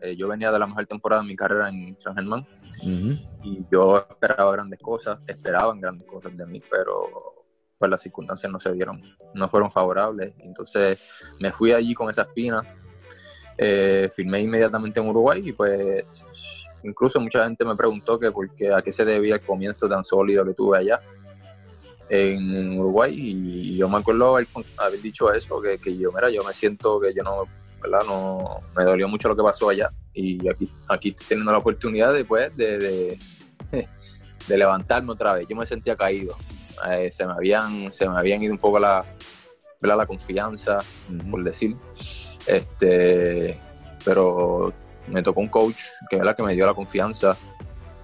Eh, 0.01 0.15
yo 0.15 0.27
venía 0.27 0.51
de 0.51 0.59
la 0.59 0.67
mejor 0.67 0.85
temporada 0.85 1.21
de 1.21 1.27
mi 1.27 1.35
carrera 1.35 1.69
en 1.69 1.95
San 1.99 2.15
Germán 2.15 2.45
y 3.43 3.65
yo 3.71 3.97
esperaba 4.09 4.51
grandes 4.51 4.79
cosas, 4.79 5.19
esperaban 5.25 5.79
grandes 5.79 6.05
cosas 6.07 6.35
de 6.35 6.45
mí, 6.45 6.61
pero 6.69 7.11
pues 7.77 7.91
las 7.91 8.01
circunstancias 8.01 8.51
no 8.51 8.59
se 8.59 8.71
dieron, 8.73 9.01
no 9.33 9.47
fueron 9.49 9.71
favorables. 9.71 10.33
Entonces 10.39 10.99
me 11.39 11.51
fui 11.51 11.71
allí 11.71 11.93
con 11.93 12.09
esa 12.09 12.23
espina, 12.23 12.61
eh, 13.57 14.09
firmé 14.13 14.41
inmediatamente 14.41 14.99
en 14.99 15.07
Uruguay 15.09 15.41
y 15.45 15.51
pues 15.53 16.05
incluso 16.83 17.19
mucha 17.19 17.43
gente 17.43 17.65
me 17.65 17.75
preguntó 17.75 18.19
que 18.19 18.31
por 18.31 18.49
qué, 18.51 18.73
a 18.73 18.81
qué 18.81 18.91
se 18.91 19.05
debía 19.05 19.35
el 19.35 19.41
comienzo 19.41 19.87
tan 19.89 20.03
sólido 20.03 20.45
que 20.45 20.53
tuve 20.53 20.77
allá 20.77 20.99
en 22.09 22.79
Uruguay 22.79 23.15
y 23.17 23.77
yo 23.77 23.89
me 23.89 23.97
acuerdo 23.97 24.35
haber, 24.35 24.47
haber 24.77 25.01
dicho 25.01 25.31
eso, 25.33 25.59
que, 25.61 25.77
que 25.77 25.97
yo, 25.97 26.11
mira, 26.11 26.29
yo 26.29 26.43
me 26.43 26.53
siento 26.53 26.99
que 26.99 27.13
yo 27.13 27.23
no, 27.23 27.45
¿verdad? 27.81 28.05
No, 28.05 28.61
me 28.75 28.83
dolió 28.83 29.07
mucho 29.07 29.27
lo 29.27 29.35
que 29.35 29.43
pasó 29.43 29.69
allá 29.69 29.91
y 30.13 30.47
aquí, 30.47 30.71
aquí 30.89 31.09
estoy 31.09 31.27
teniendo 31.27 31.51
la 31.51 31.57
oportunidad 31.57 32.13
después 32.13 32.55
de, 32.55 32.77
de, 32.77 33.19
de 34.47 34.57
levantarme 34.57 35.11
otra 35.11 35.33
vez. 35.33 35.47
Yo 35.47 35.55
me 35.55 35.65
sentía 35.65 35.95
caído, 35.95 36.35
Eh, 36.89 37.09
se, 37.09 37.25
me 37.25 37.33
habían, 37.33 37.91
se 37.91 38.07
me 38.07 38.17
habían 38.17 38.41
ido 38.43 38.53
un 38.53 38.59
poco 38.59 38.79
la, 38.79 39.05
¿verdad? 39.81 39.97
la 39.97 40.05
confianza, 40.05 40.79
por 41.29 41.43
decir. 41.43 41.75
Este, 42.45 43.57
pero 44.03 44.71
me 45.07 45.21
tocó 45.23 45.41
un 45.41 45.47
coach 45.49 45.79
que, 46.09 46.17
¿verdad? 46.17 46.35
que 46.35 46.43
me 46.43 46.53
dio 46.53 46.65
la 46.65 46.73
confianza, 46.73 47.37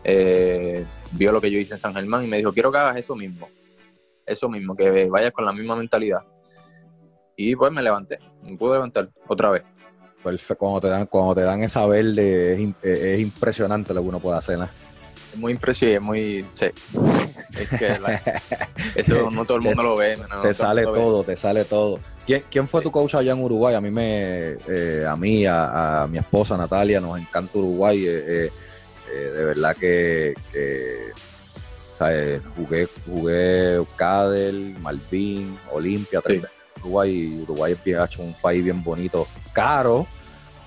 eh, 0.04 0.86
vio 1.14 1.32
lo 1.32 1.42
que 1.42 1.52
yo 1.52 1.60
hice 1.60 1.74
en 1.74 1.80
San 1.80 1.94
Germán 1.94 2.24
y 2.24 2.28
me 2.28 2.38
dijo, 2.38 2.54
quiero 2.54 2.72
que 2.72 2.78
hagas 2.80 2.98
eso 2.98 3.16
mismo, 3.16 3.50
eso 4.26 4.50
mismo, 4.50 4.76
que 4.76 5.06
vayas 5.10 5.32
con 5.32 5.46
la 5.46 5.54
misma 5.54 5.76
mentalidad. 5.76 6.22
Y 7.36 7.56
pues 7.56 7.72
me 7.72 7.82
levanté, 7.82 8.20
me 8.44 8.56
pude 8.58 8.74
levantar 8.74 9.10
otra 9.28 9.50
vez. 9.52 9.64
Perfecto. 10.24 10.58
Cuando 10.58 10.82
te 10.82 10.88
dan, 10.88 11.06
cuando 11.08 11.34
te 11.34 11.42
dan 11.42 11.64
esa 11.64 11.86
verde, 11.88 12.54
es, 12.54 12.70
eh, 12.84 13.14
es 13.16 13.20
impresionante 13.20 13.94
lo 13.94 14.02
que 14.04 14.08
uno 14.10 14.20
puede 14.20 14.38
hacer. 14.38 14.60
¿no? 14.60 14.66
Es 15.34 15.38
muy 15.40 15.54
impresionante, 15.54 15.96
es 15.98 16.02
muy... 16.02 16.46
Sí. 16.54 16.66
Es 17.60 17.70
que 17.80 17.98
la- 18.00 18.22
eso 18.96 19.32
no 19.32 19.46
todo 19.46 19.58
el 19.58 19.64
mundo 19.64 19.82
Te- 19.82 19.88
lo 19.88 19.96
ve. 19.98 20.18
no 20.18 20.42
te 20.42 20.54
sale 20.54 20.84
todo, 20.84 21.24
te 21.24 21.36
sale 21.36 21.66
todo. 21.66 22.00
¿Quién, 22.32 22.44
quién 22.50 22.66
fue 22.66 22.82
tu 22.82 22.92
coach 22.92 23.16
allá 23.16 23.34
en 23.34 23.44
Uruguay? 23.44 23.76
A 23.76 23.82
mí 23.82 23.92
me, 23.92 24.56
eh, 24.70 25.06
a 25.06 25.18
mí, 25.18 25.46
a, 25.46 26.04
a 26.04 26.08
mi 26.08 26.18
esposa 26.18 26.56
Natalia, 26.56 27.02
nos 27.02 27.20
encanta 27.20 27.58
Uruguay. 27.58 28.06
eh, 28.08 28.24
eh, 28.26 28.52
eh, 29.14 29.32
de 29.36 29.44
verdad 29.44 29.76
que, 29.76 30.34
sea, 31.98 32.08
eh, 32.18 32.40
jugué, 32.56 32.88
jugué 33.06 33.84
Cadel, 33.98 34.78
Malvin, 34.80 35.58
Olimpia, 35.74 36.22
Sí. 36.26 36.42
Uruguay. 36.80 37.40
Uruguay 37.44 37.74
es 37.74 37.84
bien, 37.84 38.00
ha 38.00 38.06
hecho 38.06 38.22
un 38.22 38.34
país 38.36 38.64
bien 38.64 38.82
bonito, 38.82 39.28
caro, 39.52 40.08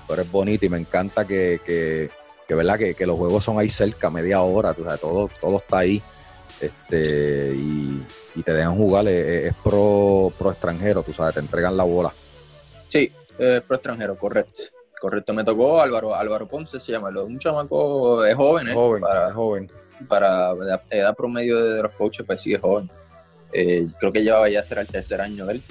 pero 0.06 0.20
es 0.20 0.30
bonito 0.30 0.66
y 0.66 0.68
me 0.68 0.76
encanta 0.76 1.26
que, 1.26 1.62
que, 1.64 2.10
que, 2.46 2.54
¿verdad? 2.54 2.78
que, 2.78 2.94
que 2.94 3.06
los 3.06 3.16
juegos 3.16 3.42
son 3.42 3.58
ahí 3.58 3.70
cerca, 3.70 4.10
media 4.10 4.42
hora, 4.42 4.74
tú 4.74 4.84
sabes, 4.84 5.00
todo, 5.00 5.30
todo 5.40 5.56
está 5.56 5.78
ahí. 5.78 6.02
Este, 6.60 7.54
y, 7.54 8.02
y 8.34 8.42
te 8.42 8.52
dejan 8.52 8.76
jugar, 8.76 9.06
es, 9.08 9.46
es 9.46 9.54
pro, 9.62 10.32
pro 10.38 10.50
extranjero, 10.50 11.02
tú 11.02 11.12
sabes, 11.12 11.34
te 11.34 11.40
entregan 11.40 11.76
la 11.76 11.84
bola. 11.84 12.14
Sí, 12.88 13.12
eh, 13.38 13.60
pro 13.66 13.76
extranjero, 13.76 14.16
correcto. 14.18 14.60
Correcto, 15.00 15.34
me 15.34 15.44
tocó 15.44 15.82
Álvaro, 15.82 16.14
Álvaro 16.14 16.46
Ponce 16.46 16.80
se 16.80 16.92
llama, 16.92 17.10
un 17.10 17.38
chamaco, 17.38 18.24
es 18.24 18.34
joven, 18.34 18.68
¿eh? 18.68 18.72
joven, 18.72 19.02
para, 19.02 19.28
es 19.28 19.34
joven. 19.34 19.72
para 20.08 20.52
edad, 20.52 20.82
edad 20.88 21.14
promedio 21.14 21.62
de 21.62 21.82
los 21.82 21.92
coaches, 21.92 22.24
pues 22.24 22.40
sigue 22.40 22.58
joven. 22.58 22.90
Eh, 23.52 23.86
creo 24.00 24.12
que 24.12 24.22
llevaba 24.22 24.48
ya 24.48 24.62
será 24.62 24.80
el 24.80 24.86
tercer 24.86 25.20
año 25.20 25.44
de 25.46 25.54
él, 25.54 25.62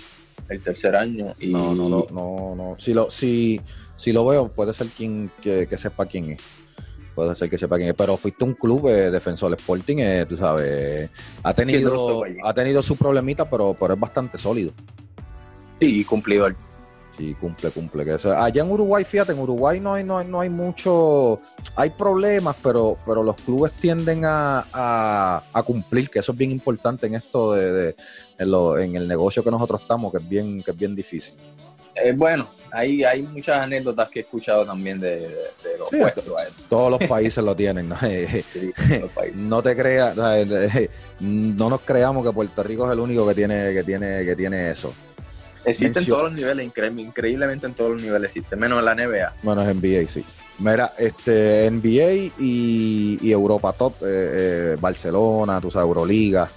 el 0.49 0.63
tercer 0.63 0.95
año. 0.95 1.33
Y 1.39 1.51
No, 1.51 1.73
no, 1.73 1.89
no, 1.89 2.05
no, 2.11 2.55
no. 2.55 2.75
Si 2.77 2.93
lo, 2.93 3.09
si, 3.09 3.59
si 3.97 4.11
lo 4.11 4.25
veo, 4.25 4.49
puede 4.49 4.73
ser 4.73 4.87
quien 4.87 5.31
que, 5.41 5.67
que 5.67 5.77
sepa 5.77 6.05
quién 6.05 6.31
es. 6.31 6.41
Puede 7.15 7.35
ser 7.35 7.49
que 7.49 7.57
sepa 7.57 7.77
quién 7.77 7.89
es. 7.89 7.95
Pero 7.95 8.17
fuiste 8.17 8.43
un 8.43 8.53
club 8.53 8.87
eh, 8.89 9.11
defensor 9.11 9.53
Sporting, 9.53 9.97
eh, 9.99 10.25
tú 10.27 10.35
sabes. 10.37 11.09
Ha 11.43 11.49
Sí, 11.53 11.53
no 11.53 11.53
tenido, 11.53 12.23
ha 12.43 12.53
tenido 12.53 12.81
su 12.81 12.95
problemita, 12.95 13.49
pero, 13.49 13.75
pero 13.79 13.93
es 13.93 13.99
bastante 13.99 14.37
sólido. 14.37 14.71
Sí, 15.79 16.03
cumplidor. 16.05 16.55
Sí, 17.17 17.35
cumple, 17.39 17.69
cumple. 17.69 18.03
Que 18.05 18.15
eso- 18.15 18.35
allá 18.35 18.63
en 18.63 18.71
Uruguay, 18.71 19.03
fíjate, 19.03 19.33
en 19.33 19.39
Uruguay 19.39 19.79
no 19.79 19.93
hay, 19.93 20.03
no 20.03 20.17
hay, 20.17 20.25
no 20.25 20.39
hay 20.39 20.49
mucho, 20.49 21.39
hay 21.75 21.91
problemas, 21.91 22.55
pero, 22.63 22.97
pero 23.05 23.21
los 23.21 23.35
clubes 23.35 23.71
tienden 23.73 24.25
a, 24.25 24.65
a- 24.73 25.43
a 25.53 25.61
cumplir, 25.63 26.09
que 26.09 26.17
eso 26.19 26.31
es 26.31 26.37
bien 26.39 26.49
importante 26.49 27.05
en 27.05 27.13
esto 27.13 27.53
de, 27.53 27.71
de- 27.71 27.95
en, 28.39 28.49
lo- 28.49 28.79
en 28.79 28.95
el 28.95 29.07
negocio 29.07 29.43
que 29.43 29.51
nosotros 29.51 29.81
estamos, 29.81 30.11
que 30.11 30.17
es 30.17 30.27
bien, 30.27 30.63
que 30.63 30.71
es 30.71 30.77
bien 30.77 30.95
difícil. 30.95 31.35
Eh, 31.95 32.13
bueno, 32.15 32.47
hay, 32.71 33.03
hay 33.03 33.21
muchas 33.21 33.59
anécdotas 33.59 34.09
que 34.09 34.19
he 34.19 34.21
escuchado 34.23 34.65
también 34.65 34.99
de, 34.99 35.19
de- 35.19 35.27
de 35.27 35.77
los 35.77 35.89
Sí, 35.89 35.97
puestos. 35.97 36.23
Todos 36.69 36.89
los 36.91 37.07
países 37.09 37.43
lo 37.43 37.55
tienen, 37.55 37.89
¿no? 37.89 37.97
Eh, 38.03 38.43
Sí. 38.53 38.71
No 39.35 39.61
te 39.61 39.75
creas, 39.75 40.15
sea, 40.15 40.39
eh, 40.41 40.89
no 41.19 41.69
nos 41.69 41.81
creamos 41.81 42.25
que 42.25 42.31
Puerto 42.33 42.63
Rico 42.63 42.85
es 42.87 42.93
el 42.93 42.99
único 42.99 43.27
que 43.27 43.35
tiene, 43.35 43.73
que 43.73 43.83
tiene, 43.83 44.25
que 44.25 44.35
tiene 44.35 44.71
eso. 44.71 44.93
Existe 45.65 45.99
en 45.99 46.05
todos 46.07 46.23
los 46.23 46.33
niveles, 46.33 46.67
incre- 46.67 46.99
increíblemente 46.99 47.67
en 47.67 47.73
todos 47.73 47.91
los 47.91 48.01
niveles 48.01 48.27
existe, 48.29 48.55
menos 48.55 48.79
en 48.79 48.85
la 48.85 48.95
NBA. 48.95 49.33
Bueno, 49.43 49.61
es 49.61 49.73
NBA, 49.75 50.09
sí. 50.11 50.25
Mira, 50.59 50.93
este, 50.97 51.69
NBA 51.71 52.31
y, 52.39 53.17
y 53.21 53.31
Europa 53.31 53.71
Top, 53.73 53.93
eh, 54.01 54.05
eh, 54.05 54.77
Barcelona, 54.79 55.61
tú 55.61 55.71
sabes, 55.71 55.87
Euroliga. 55.87 56.49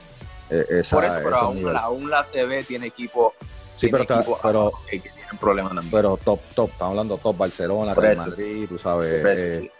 eh, 0.50 0.64
esa- 0.70 0.96
Por 0.96 1.04
eso, 1.04 1.14
pero 1.22 1.36
aún 1.36 1.72
la, 1.72 1.78
aún 1.80 2.10
la 2.10 2.24
CB 2.24 2.64
tiene 2.66 2.86
equipo, 2.86 3.34
Sí, 3.76 3.88
pero, 3.88 4.04
tiene 4.04 4.20
está- 4.22 4.30
equipo 4.32 4.38
pero, 4.42 4.72
tienen 5.26 5.38
problemas 5.38 5.74
también. 5.74 5.90
pero 5.90 6.16
top, 6.16 6.40
top, 6.54 6.70
estamos 6.70 6.92
hablando 6.92 7.18
top 7.18 7.36
Barcelona, 7.36 7.94
Por 7.94 8.04
Real 8.04 8.16
eso. 8.16 8.28
Madrid, 8.30 8.66
tú 8.68 8.78
sabes. 8.78 9.22
Por 9.22 9.30
eso, 9.30 9.44
eh, 9.44 9.60
sí. 9.62 9.70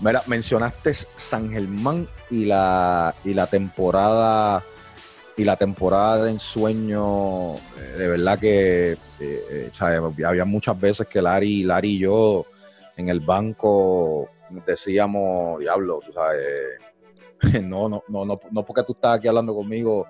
Mira, 0.00 0.22
mencionaste 0.26 0.94
San 0.94 1.50
Germán 1.50 2.08
y 2.30 2.44
la, 2.44 3.14
y 3.24 3.34
la 3.34 3.46
temporada 3.46 4.64
y 5.36 5.44
la 5.44 5.56
temporada 5.56 6.24
de 6.24 6.30
ensueño, 6.32 7.54
eh, 7.54 7.94
de 7.96 8.08
verdad 8.08 8.38
que 8.38 8.92
eh, 8.92 8.98
eh, 9.20 9.70
¿sabes? 9.72 10.00
había 10.24 10.44
muchas 10.44 10.78
veces 10.78 11.06
que 11.06 11.22
Lari, 11.22 11.62
Lari 11.62 11.96
y 11.96 11.98
yo 12.00 12.46
en 12.96 13.08
el 13.08 13.20
banco 13.20 14.28
decíamos, 14.66 15.60
diablo, 15.60 16.00
tú 16.04 16.12
sabes, 16.12 16.42
no, 17.62 17.88
no, 17.88 18.02
no, 18.08 18.24
no, 18.24 18.40
no 18.50 18.64
porque 18.64 18.82
tú 18.82 18.92
estás 18.92 19.18
aquí 19.18 19.28
hablando 19.28 19.54
conmigo, 19.54 20.06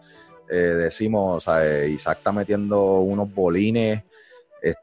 eh, 0.48 0.54
decimos, 0.54 1.44
¿sabes? 1.44 1.90
Isaac 1.90 2.18
está 2.18 2.32
metiendo 2.32 3.00
unos 3.00 3.32
bolines 3.32 4.02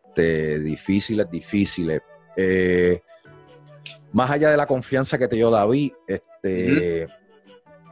este, 0.09 0.59
difíciles, 0.59 1.29
difíciles. 1.29 2.01
Eh, 2.35 3.01
más 4.11 4.29
allá 4.31 4.49
de 4.49 4.57
la 4.57 4.65
confianza 4.65 5.17
que 5.17 5.27
te 5.27 5.35
dio 5.35 5.49
David, 5.51 5.91
este, 6.07 7.07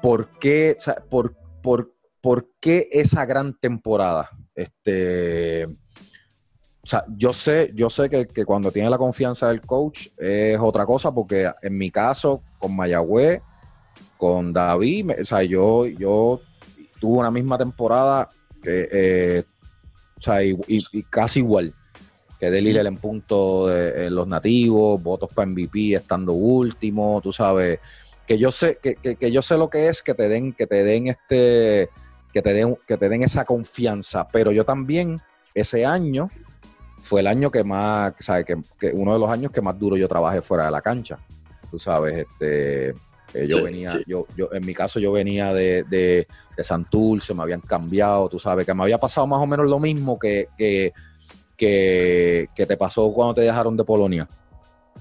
¿por, 0.02 0.38
qué, 0.40 0.76
o 0.78 0.82
sea, 0.82 0.96
por, 1.10 1.36
por- 1.62 1.94
por 2.22 2.50
qué 2.60 2.90
esa 2.92 3.26
gran 3.26 3.58
temporada? 3.58 4.30
Este, 4.56 5.66
o 5.66 6.90
sea, 6.90 7.06
yo 7.16 7.34
sé, 7.34 7.72
yo 7.76 7.90
sé 7.90 8.10
que, 8.10 8.28
que 8.28 8.46
cuando 8.46 8.72
tiene 8.72 8.90
la 8.90 8.98
confianza 8.98 9.50
del 9.50 9.62
coach 9.62 10.08
es 10.18 10.58
otra 10.60 10.86
cosa, 10.86 11.14
porque 11.14 11.52
en 11.62 11.78
mi 11.78 11.92
caso, 11.92 12.42
con 12.58 12.76
Mayagüez, 12.76 13.42
con 14.18 14.52
David, 14.54 15.06
me- 15.06 15.22
o 15.22 15.26
sea, 15.26 15.44
yo, 15.44 15.86
yo 15.86 16.42
tuve 17.00 17.20
una 17.20 17.30
misma 17.32 17.58
temporada 17.58 18.28
que, 18.62 18.90
eh, 18.92 19.44
o 20.18 20.22
sea, 20.22 20.44
y, 20.44 20.58
y- 20.68 20.84
y 20.92 21.04
casi 21.04 21.40
igual 21.40 21.74
que 22.40 22.52
de 22.52 22.62
Lillel 22.62 22.88
en 22.88 22.98
punto 22.98 23.68
de 23.68 24.08
en 24.08 24.16
los 24.16 24.28
nativos, 24.28 25.02
votos 25.02 25.30
para 25.34 25.48
MVP 25.48 25.94
estando 25.96 26.34
último, 26.34 27.20
tú 27.24 27.34
sabes, 27.34 27.80
que 28.28 28.38
yo 28.38 28.52
sé, 28.52 28.78
que, 28.82 28.96
que- 28.96 29.16
que 29.16 29.32
yo 29.32 29.42
sé 29.42 29.58
lo 29.58 29.70
que 29.70 29.88
es 29.88 30.02
que 30.04 30.14
te 30.14 30.28
den, 30.30 30.54
que 30.54 30.68
te 30.68 30.84
den 30.84 31.08
este 31.08 31.90
que 32.34 32.42
te 32.42 32.54
den, 32.54 32.78
que 32.88 32.98
te 32.98 33.10
den 33.10 33.24
esa 33.24 33.46
confianza. 33.46 34.28
Pero 34.32 34.52
yo 34.52 34.64
también, 34.66 35.20
ese 35.56 35.86
año, 35.86 36.30
fue 37.02 37.22
el 37.22 37.28
año 37.28 37.50
que 37.50 37.64
más, 37.64 38.14
¿sabes? 38.20 38.46
Que, 38.46 38.58
que 38.80 38.92
uno 38.94 39.14
de 39.14 39.20
los 39.20 39.32
años 39.32 39.52
que 39.52 39.62
más 39.62 39.80
duro 39.80 39.96
yo 39.98 40.08
trabajé 40.08 40.42
fuera 40.42 40.66
de 40.66 40.72
la 40.72 40.82
cancha. 40.82 41.18
Tú 41.72 41.80
sabes, 41.80 42.28
este, 42.28 42.90
eh, 42.90 43.48
yo 43.48 43.58
Sí, 43.58 43.64
venía, 43.64 43.94
sí. 43.94 44.04
yo, 44.06 44.28
yo, 44.36 44.50
en 44.52 44.66
mi 44.66 44.74
caso 44.74 45.00
yo 45.00 45.12
venía 45.14 45.54
de, 45.54 45.84
de, 45.90 46.28
de 46.56 46.64
Santurce, 46.64 47.34
me 47.34 47.44
habían 47.44 47.62
cambiado, 47.62 48.28
tú 48.30 48.38
sabes, 48.40 48.66
que 48.66 48.74
me 48.74 48.84
había 48.84 48.98
pasado 49.00 49.26
más 49.26 49.40
o 49.42 49.48
menos 49.48 49.66
lo 49.68 49.80
mismo 49.80 50.20
que, 50.20 50.50
que, 50.58 50.92
que, 51.58 52.50
que 52.56 52.66
te 52.66 52.78
pasó 52.78 53.12
cuando 53.12 53.34
te 53.34 53.42
dejaron 53.42 53.76
de 53.76 53.84
Polonia. 53.84 54.28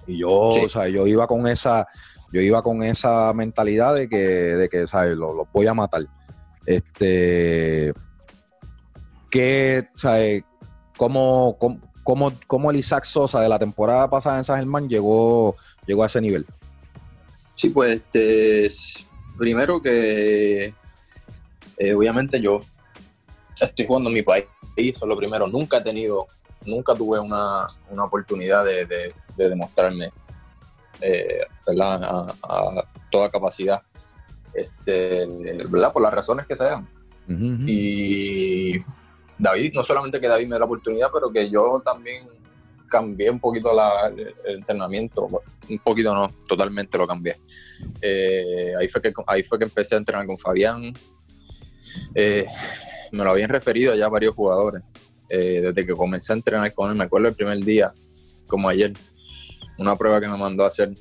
Y 0.07 0.19
yo, 0.19 0.51
Sí. 0.55 0.61
o 0.64 0.69
sea, 0.69 0.88
yo 0.88 1.07
iba 1.07 1.27
con 1.27 1.47
esa, 1.47 1.87
yo 2.33 2.40
iba 2.40 2.62
con 2.62 2.83
esa 2.83 3.33
mentalidad 3.35 3.95
de 3.95 4.09
que, 4.09 4.16
de 4.16 4.69
que, 4.69 4.87
¿sabes? 4.87 5.16
Los, 5.16 5.37
los 5.37 5.47
voy 5.53 5.66
a 5.66 5.75
matar. 5.75 6.07
Este, 6.64 7.92
que, 9.31 9.88
¿sabes? 9.97 10.42
¿Cómo, 10.97 11.57
cómo, 11.59 11.81
cómo, 12.03 12.33
cómo 12.47 12.71
el 12.71 12.79
Isaac 12.79 13.05
Sosa 13.05 13.40
de 13.40 13.49
la 13.49 13.59
temporada 13.59 14.09
pasada 14.09 14.38
en 14.38 14.45
San 14.45 14.59
Germán 14.59 14.88
llegó, 14.88 15.57
llegó 15.87 16.03
a 16.05 16.07
ese 16.07 16.21
nivel? 16.21 16.47
Sí, 17.55 17.71
pues 17.71 17.97
este, 17.97 18.71
primero 19.38 19.81
que 19.83 20.73
eh, 21.79 21.95
obviamente 21.95 22.40
yo 22.40 22.61
estoy 23.61 23.87
jugando 23.87 24.11
en 24.11 24.14
mi 24.14 24.23
país, 24.23 24.45
eso 24.77 25.05
es 25.05 25.09
lo 25.09 25.16
primero. 25.16 25.47
Nunca 25.47 25.79
he 25.79 25.83
tenido, 25.83 26.27
nunca 26.66 26.94
tuve 26.94 27.18
una, 27.20 27.66
una 27.90 28.05
oportunidad 28.05 28.64
de, 28.64 28.85
de- 28.87 29.09
de 29.37 29.48
demostrarme 29.48 30.09
eh, 31.02 31.40
¿verdad? 31.66 32.02
A, 32.05 32.35
a 32.42 32.85
toda 33.11 33.31
capacidad, 33.31 33.83
este, 34.55 35.26
¿verdad? 35.68 35.92
por 35.92 36.02
las 36.02 36.12
razones 36.14 36.46
que 36.46 36.57
sean. 36.57 36.88
Y 37.68 38.79
David, 39.38 39.72
no 39.74 39.83
solamente 39.83 40.20
que 40.20 40.29
David 40.29 40.44
me 40.44 40.50
dio 40.50 40.61
la 40.61 40.64
oportunidad, 40.64 41.09
pero 41.12 41.31
que 41.31 41.50
yo 41.50 41.83
también 41.85 42.26
cambié 42.88 43.29
un 43.31 43.40
poquito 43.40 43.74
la- 43.74 44.07
el, 44.09 44.35
el 44.46 44.57
entrenamiento, 44.59 45.29
un 45.68 45.79
poquito 45.81 46.14
no, 46.14 46.31
totalmente 46.48 46.96
lo 46.96 47.07
cambié. 47.07 47.37
Eh, 48.00 48.72
ahí, 48.79 48.88
fue 48.88 49.02
que, 49.02 49.12
ahí 49.26 49.42
fue 49.42 49.59
que 49.59 49.64
empecé 49.64 49.96
a 49.96 49.98
entrenar 49.98 50.26
con 50.26 50.38
Fabián. 50.38 50.92
Eh, 52.14 52.46
me 53.12 53.24
lo 53.24 53.31
habían 53.33 53.50
referido 53.50 53.94
ya 53.94 54.09
varios 54.09 54.35
jugadores. 54.35 54.83
Eh, 55.28 55.60
desde 55.62 55.86
que 55.86 55.92
comencé 55.92 56.32
a 56.32 56.36
entrenar 56.36 56.72
con 56.74 56.90
él, 56.90 56.96
me 56.96 57.04
acuerdo 57.04 57.28
el 57.28 57.34
primer 57.34 57.58
día, 57.64 57.92
como 58.46 58.68
ayer, 58.68 58.92
una 59.78 59.96
prueba 59.96 60.20
que 60.20 60.28
me 60.28 60.36
mandó 60.36 60.64
a 60.64 60.68
hacer. 60.68 60.92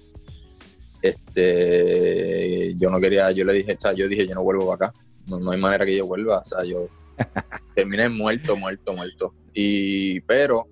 Este, 1.01 2.73
yo 2.77 2.89
no 2.89 2.99
quería, 2.99 3.29
yo 3.31 3.45
le 3.45 3.53
dije, 3.53 3.77
yo 3.95 4.07
dije, 4.07 4.27
yo 4.27 4.35
no 4.35 4.43
vuelvo 4.43 4.67
para 4.67 4.89
acá. 4.89 4.99
No, 5.27 5.39
no 5.39 5.51
hay 5.51 5.59
manera 5.59 5.85
que 5.85 5.95
yo 5.95 6.07
vuelva. 6.07 6.39
O 6.39 6.43
sea, 6.43 6.63
yo 6.63 6.87
terminé 7.75 8.09
muerto, 8.09 8.55
muerto, 8.55 8.93
muerto. 8.93 9.33
Y, 9.53 10.19
pero, 10.21 10.67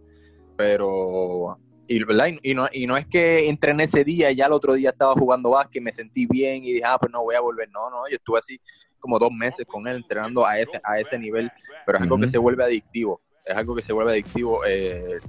pero, 0.57 1.57
y. 1.87 2.01
Y, 2.41 2.53
no, 2.53 2.67
y 2.71 2.87
no 2.87 2.97
es 2.97 3.05
que 3.05 3.49
entrené 3.49 3.83
ese 3.83 4.03
día 4.03 4.31
y 4.31 4.35
ya 4.35 4.45
el 4.45 4.53
otro 4.53 4.73
día 4.73 4.89
estaba 4.89 5.13
jugando 5.13 5.51
básquet, 5.51 5.81
me 5.81 5.91
sentí 5.91 6.25
bien 6.25 6.63
y 6.63 6.73
dije, 6.73 6.85
ah, 6.85 6.97
pues 6.99 7.11
no 7.11 7.21
voy 7.21 7.35
a 7.35 7.41
volver. 7.41 7.69
No, 7.71 7.89
no, 7.89 8.07
yo 8.09 8.15
estuve 8.15 8.39
así 8.39 8.59
como 8.99 9.19
dos 9.19 9.31
meses 9.31 9.65
con 9.67 9.87
él 9.87 9.97
entrenando 9.97 10.45
a 10.45 10.57
ese, 10.57 10.79
a 10.83 10.99
ese 10.99 11.19
nivel, 11.19 11.51
pero 11.85 11.97
es 11.97 12.03
algo 12.03 12.17
que 12.17 12.29
se 12.29 12.37
vuelve 12.37 12.63
adictivo. 12.63 13.21
Es 13.45 13.55
algo 13.55 13.75
que 13.75 13.81
se 13.81 13.93
vuelve 13.93 14.11
adictivo. 14.11 14.61
eh, 14.65 15.19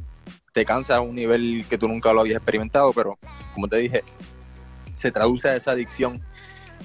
te 0.52 0.64
cansa 0.64 0.96
a 0.96 1.00
un 1.00 1.16
nivel 1.16 1.64
que 1.68 1.76
tú 1.76 1.88
nunca 1.88 2.12
lo 2.12 2.20
habías 2.20 2.36
experimentado, 2.36 2.92
pero 2.92 3.18
como 3.54 3.66
te 3.66 3.78
dije, 3.78 4.04
se 4.94 5.10
traduce 5.10 5.48
a 5.48 5.56
esa 5.56 5.72
adicción. 5.72 6.20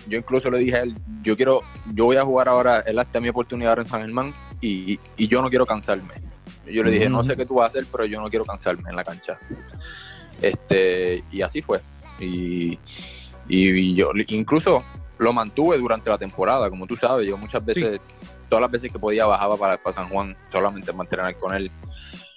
Yo 0.07 0.17
incluso 0.17 0.49
le 0.49 0.57
dije 0.57 0.77
a 0.77 0.81
él, 0.81 0.97
yo 1.21 1.35
quiero, 1.35 1.61
yo 1.93 2.05
voy 2.05 2.17
a 2.17 2.25
jugar 2.25 2.47
ahora, 2.47 2.79
él 2.79 2.97
hasta 2.97 3.19
mi 3.19 3.29
oportunidad 3.29 3.69
ahora 3.69 3.83
en 3.83 3.87
San 3.87 4.01
Germán 4.01 4.33
y, 4.59 4.99
y 5.17 5.27
yo 5.27 5.43
no 5.43 5.49
quiero 5.49 5.67
cansarme. 5.67 6.15
Yo 6.65 6.83
le 6.83 6.91
dije, 6.91 7.09
no 7.09 7.23
sé 7.23 7.35
qué 7.35 7.45
tú 7.45 7.55
vas 7.55 7.65
a 7.65 7.67
hacer, 7.69 7.85
pero 7.91 8.05
yo 8.05 8.19
no 8.21 8.29
quiero 8.29 8.45
cansarme 8.45 8.89
en 8.89 8.95
la 8.95 9.03
cancha. 9.03 9.37
Este, 10.41 11.23
y 11.31 11.41
así 11.41 11.61
fue. 11.61 11.81
Y, 12.19 12.79
y 13.47 13.93
yo 13.93 14.11
incluso 14.27 14.83
lo 15.19 15.33
mantuve 15.33 15.77
durante 15.77 16.09
la 16.09 16.17
temporada, 16.17 16.69
como 16.69 16.87
tú 16.87 16.95
sabes, 16.95 17.27
yo 17.27 17.37
muchas 17.37 17.63
veces, 17.63 17.99
todas 18.49 18.61
las 18.61 18.71
veces 18.71 18.91
que 18.91 18.99
podía 18.99 19.25
bajaba 19.25 19.57
para, 19.57 19.77
para 19.77 19.95
San 19.95 20.09
Juan 20.09 20.35
solamente 20.51 20.91
para 20.91 21.03
entrenar 21.03 21.39
con 21.39 21.53
él. 21.53 21.71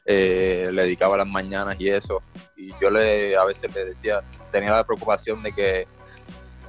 Eh, 0.04 0.68
le 0.72 0.82
dedicaba 0.82 1.16
las 1.16 1.26
mañanas 1.26 1.76
y 1.78 1.88
eso. 1.88 2.22
Y 2.56 2.72
yo 2.80 2.90
le 2.90 3.36
a 3.36 3.44
veces 3.44 3.74
le 3.74 3.84
decía, 3.86 4.20
tenía 4.50 4.70
la 4.70 4.84
preocupación 4.84 5.42
de 5.42 5.52
que 5.52 5.86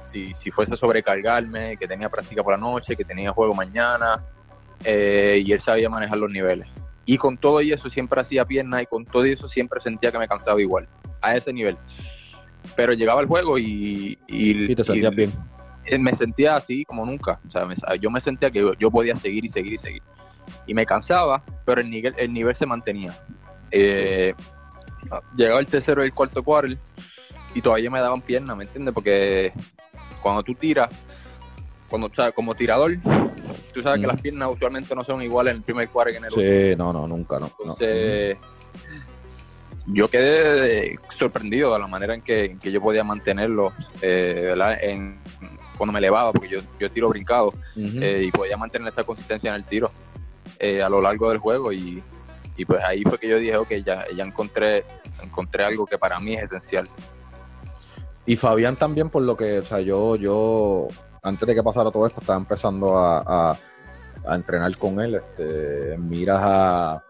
si, 0.02 0.34
si 0.34 0.50
fuese 0.50 0.74
a 0.74 0.76
sobrecargarme, 0.76 1.76
que 1.76 1.86
tenía 1.86 2.08
práctica 2.08 2.42
por 2.42 2.52
la 2.52 2.58
noche, 2.58 2.96
que 2.96 3.04
tenía 3.04 3.32
juego 3.32 3.54
mañana, 3.54 4.24
eh, 4.84 5.42
y 5.44 5.52
él 5.52 5.60
sabía 5.60 5.88
manejar 5.88 6.18
los 6.18 6.30
niveles. 6.30 6.68
Y 7.06 7.18
con 7.18 7.36
todo 7.36 7.60
y 7.60 7.72
eso 7.72 7.90
siempre 7.90 8.20
hacía 8.20 8.44
piernas 8.44 8.82
y 8.82 8.86
con 8.86 9.04
todo 9.04 9.26
y 9.26 9.32
eso 9.32 9.48
siempre 9.48 9.80
sentía 9.80 10.10
que 10.10 10.18
me 10.18 10.28
cansaba 10.28 10.60
igual, 10.60 10.88
a 11.20 11.36
ese 11.36 11.52
nivel. 11.52 11.76
Pero 12.76 12.92
llegaba 12.92 13.20
el 13.20 13.26
juego 13.26 13.58
y, 13.58 14.18
y, 14.26 14.72
Y 14.72 14.74
te 14.74 14.84
sentías 14.84 15.14
bien. 15.14 15.32
Eh, 15.86 15.98
me 15.98 16.14
sentía 16.14 16.56
así 16.56 16.84
como 16.84 17.04
nunca. 17.06 17.40
O 17.46 17.50
sea, 17.50 17.64
me- 17.64 17.74
yo 18.00 18.10
me 18.10 18.20
sentía 18.20 18.50
que 18.50 18.64
yo, 18.78 18.90
podía 18.90 19.14
seguir 19.16 19.44
y 19.44 19.48
seguir 19.48 19.72
y 19.74 19.78
seguir. 19.78 20.02
Y 20.66 20.74
me 20.74 20.84
cansaba, 20.86 21.42
pero 21.64 21.80
el 21.80 21.90
nivel, 21.90 22.14
el 22.18 22.32
nivel 22.32 22.54
se 22.54 22.66
mantenía. 22.66 23.14
Eh, 23.70 24.34
llegaba 25.36 25.60
el 25.60 25.66
tercero 25.66 26.02
y 26.02 26.06
el 26.06 26.14
cuarto 26.14 26.42
quarter 26.42 26.78
y 27.54 27.60
todavía 27.60 27.90
me 27.90 28.00
daban 28.00 28.20
piernas, 28.22 28.56
¿me 28.56 28.64
entiendes? 28.64 28.92
Porque 28.94 29.52
cuando 30.22 30.42
tú 30.42 30.54
tiras, 30.54 30.88
cuando, 31.88 32.06
o 32.08 32.10
sea, 32.10 32.32
como 32.32 32.54
tirador, 32.54 32.96
tú 33.72 33.82
sabes 33.82 34.00
que 34.00 34.06
Ujú. 34.06 34.14
las 34.14 34.20
piernas 34.22 34.48
usualmente 34.52 34.94
no 34.94 35.04
son 35.04 35.22
iguales 35.22 35.52
en 35.52 35.58
el 35.58 35.62
primer 35.62 35.88
quarter 35.88 36.12
que 36.14 36.18
en 36.18 36.24
el 36.24 36.32
último. 36.32 36.60
Sí, 36.70 36.76
no, 36.76 36.92
no, 36.92 37.06
nunca, 37.06 37.38
no. 37.38 37.46
no. 37.46 37.72
Entonces, 37.72 38.36
yo 39.86 40.08
quedé 40.08 40.98
sorprendido 41.10 41.72
de 41.74 41.78
la 41.78 41.86
manera 41.86 42.14
en 42.14 42.22
que, 42.22 42.44
en 42.46 42.58
que 42.58 42.72
yo 42.72 42.80
podía 42.80 43.04
mantenerlo, 43.04 43.72
eh, 44.00 44.40
¿verdad? 44.44 44.78
En, 44.82 45.20
cuando 45.76 45.92
me 45.92 45.98
elevaba, 45.98 46.32
porque 46.32 46.48
yo, 46.48 46.60
yo 46.78 46.90
tiro 46.90 47.08
brincado 47.08 47.52
eh, 48.02 48.22
y 48.26 48.30
podía 48.30 48.56
mantener 48.56 48.88
esa 48.88 49.04
consistencia 49.04 49.50
en 49.50 49.56
el 49.56 49.64
tiro 49.64 49.90
eh, 50.58 50.82
a 50.82 50.88
lo 50.88 51.00
largo 51.00 51.28
del 51.30 51.38
juego 51.38 51.72
y, 51.72 52.02
y 52.56 52.64
pues 52.64 52.82
ahí 52.84 53.02
fue 53.02 53.18
que 53.18 53.28
yo 53.28 53.38
dije, 53.38 53.56
ok, 53.56 53.70
ya, 53.84 54.04
ya 54.16 54.24
encontré, 54.24 54.84
encontré 55.22 55.64
algo 55.64 55.86
que 55.86 55.98
para 55.98 56.20
mí 56.20 56.34
es 56.34 56.44
esencial. 56.44 56.88
Y 58.26 58.36
Fabián 58.36 58.76
también, 58.76 59.10
por 59.10 59.22
lo 59.22 59.36
que, 59.36 59.58
o 59.58 59.64
sea, 59.64 59.80
yo, 59.80 60.16
yo, 60.16 60.88
antes 61.22 61.46
de 61.46 61.54
que 61.54 61.62
pasara 61.62 61.90
todo 61.90 62.06
esto, 62.06 62.20
estaba 62.20 62.38
empezando 62.38 62.96
a, 62.98 63.18
a- 63.52 63.58
a 64.26 64.34
entrenar 64.36 64.74
con 64.78 64.98
él, 65.00 65.16
este, 65.16 65.98
miras 65.98 66.40
a, 66.42 67.04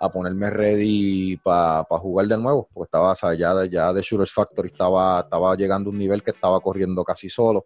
a 0.00 0.08
ponerme 0.12 0.50
ready 0.50 1.38
para 1.38 1.82
jugar 1.84 2.26
de 2.26 2.36
nuevo, 2.36 2.68
porque 2.74 2.88
estaba, 2.88 3.12
o 3.12 3.14
sea, 3.14 3.32
ya, 3.32 3.54
de- 3.54 3.70
ya 3.70 3.90
de 3.94 4.02
Shooters 4.02 4.30
Factory 4.32 4.68
estaba, 4.68 5.20
estaba 5.20 5.56
llegando 5.56 5.88
a 5.88 5.92
un 5.92 5.98
nivel 5.98 6.22
que 6.22 6.32
estaba 6.32 6.60
corriendo 6.60 7.02
casi 7.04 7.30
solo, 7.30 7.64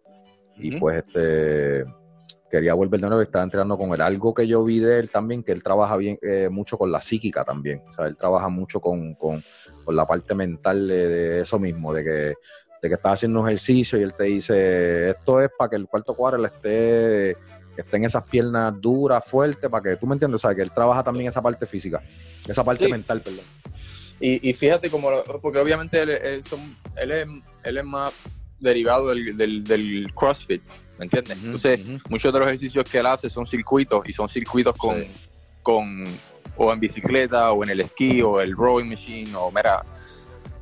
y 0.59 0.77
pues, 0.79 1.03
este, 1.05 1.83
quería 2.49 2.73
volver 2.73 2.99
de 2.99 3.07
nuevo 3.07 3.21
y 3.21 3.25
estaba 3.25 3.43
entrenando 3.43 3.77
con 3.77 3.93
él. 3.93 4.01
Algo 4.01 4.33
que 4.33 4.47
yo 4.47 4.63
vi 4.63 4.79
de 4.79 4.99
él 4.99 5.09
también, 5.09 5.43
que 5.43 5.51
él 5.51 5.61
trabaja 5.63 5.97
bien, 5.97 6.17
eh, 6.21 6.49
mucho 6.49 6.77
con 6.77 6.91
la 6.91 7.01
psíquica 7.01 7.43
también, 7.43 7.81
o 7.89 7.93
sea, 7.93 8.05
él 8.07 8.17
trabaja 8.17 8.47
mucho 8.49 8.79
con, 8.79 9.13
con, 9.15 9.43
con 9.83 9.95
la 9.95 10.05
parte 10.07 10.33
mental 10.35 10.87
de, 10.87 11.07
de 11.07 11.41
eso 11.41 11.59
mismo, 11.59 11.93
de 11.93 12.03
que 12.03 12.33
de 12.79 12.89
que 12.89 12.93
estás 12.93 13.13
haciendo 13.13 13.41
un 13.41 13.47
ejercicio 13.47 13.97
y 13.97 14.03
él 14.03 14.13
te 14.13 14.25
dice, 14.25 15.09
esto 15.09 15.41
es 15.41 15.49
para 15.57 15.71
que 15.71 15.75
el 15.77 15.87
cuarto 15.87 16.13
cuadro 16.15 16.45
esté, 16.45 17.35
que 17.75 17.81
esté 17.81 17.97
en 17.97 18.05
esas 18.05 18.23
piernas 18.25 18.71
duras, 18.79 19.25
fuertes, 19.25 19.67
para 19.67 19.81
que 19.81 19.95
tú 19.95 20.05
me 20.05 20.13
entiendes, 20.13 20.43
o 20.43 20.47
sea, 20.47 20.53
que 20.55 20.61
él 20.61 20.69
trabaja 20.71 21.01
también 21.03 21.27
esa 21.27 21.41
parte 21.41 21.65
física, 21.65 21.99
esa 22.47 22.63
parte 22.63 22.85
Sí. 22.85 22.91
mental, 22.91 23.19
perdón. 23.21 23.43
Y, 24.19 24.47
y 24.47 24.53
fíjate 24.53 24.91
como, 24.91 25.09
porque 25.41 25.57
obviamente 25.59 25.99
él, 25.99 26.11
él 26.11 26.43
son- 26.43 26.75
él 26.97 27.11
es, 27.11 27.27
él 27.63 27.77
es 27.77 27.83
más 27.83 28.13
derivado 28.59 29.09
del, 29.09 29.35
del, 29.37 29.63
del 29.63 30.07
CrossFit, 30.15 30.61
¿me 30.97 31.05
entiendes? 31.05 31.37
Entonces, 31.43 31.79
muchos 32.09 32.31
de 32.33 32.39
los 32.39 32.47
ejercicios 32.47 32.83
que 32.85 32.99
él 32.99 33.05
hace 33.05 33.29
son 33.29 33.45
circuitos 33.45 34.01
y 34.07 34.11
son 34.13 34.27
circuitos 34.27 34.73
con, 34.77 34.95
Sí. 34.95 35.07
con 35.61 36.05
o 36.59 36.73
en 36.73 36.79
bicicleta 36.79 37.51
o 37.51 37.63
en 37.63 37.69
el 37.69 37.81
esquí 37.81 38.21
o 38.21 38.41
el 38.41 38.53
rowing 38.55 38.85
machine 38.89 39.29
o 39.35 39.51
mira 39.51 39.85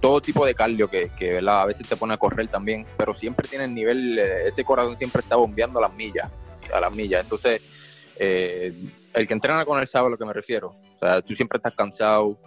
todo 0.01 0.19
tipo 0.19 0.45
de 0.45 0.53
cardio 0.53 0.89
que, 0.89 1.10
que 1.17 1.34
¿verdad? 1.34 1.62
a 1.62 1.65
veces 1.65 1.88
te 1.88 1.95
pone 1.95 2.13
a 2.13 2.17
correr 2.17 2.49
también 2.49 2.86
pero 2.97 3.15
siempre 3.15 3.47
tiene 3.47 3.63
el 3.63 3.73
nivel 3.73 4.19
eh, 4.19 4.45
ese 4.45 4.65
corazón 4.65 4.97
siempre 4.97 5.21
está 5.21 5.38
bombeando 5.38 5.79
a 5.79 5.84
las 5.84 5.93
millas 5.93 6.29
a 6.73 6.81
las 6.81 6.93
millas 6.93 7.23
entonces 7.23 7.62
eh, 8.19 8.73
el 9.13 9.25
que 9.27 9.34
entrena 9.34 9.63
con 9.63 9.79
él 9.79 9.88
sabe 9.88 10.08
a 10.08 10.10
lo 10.10 10.17
que 10.17 10.25
me 10.25 10.34
refiero 10.34 10.75
o 10.95 10.99
sea 10.99 11.21
tú 11.21 11.34
siempre 11.34 11.58
estás 11.58 11.73
cansado 11.73 12.38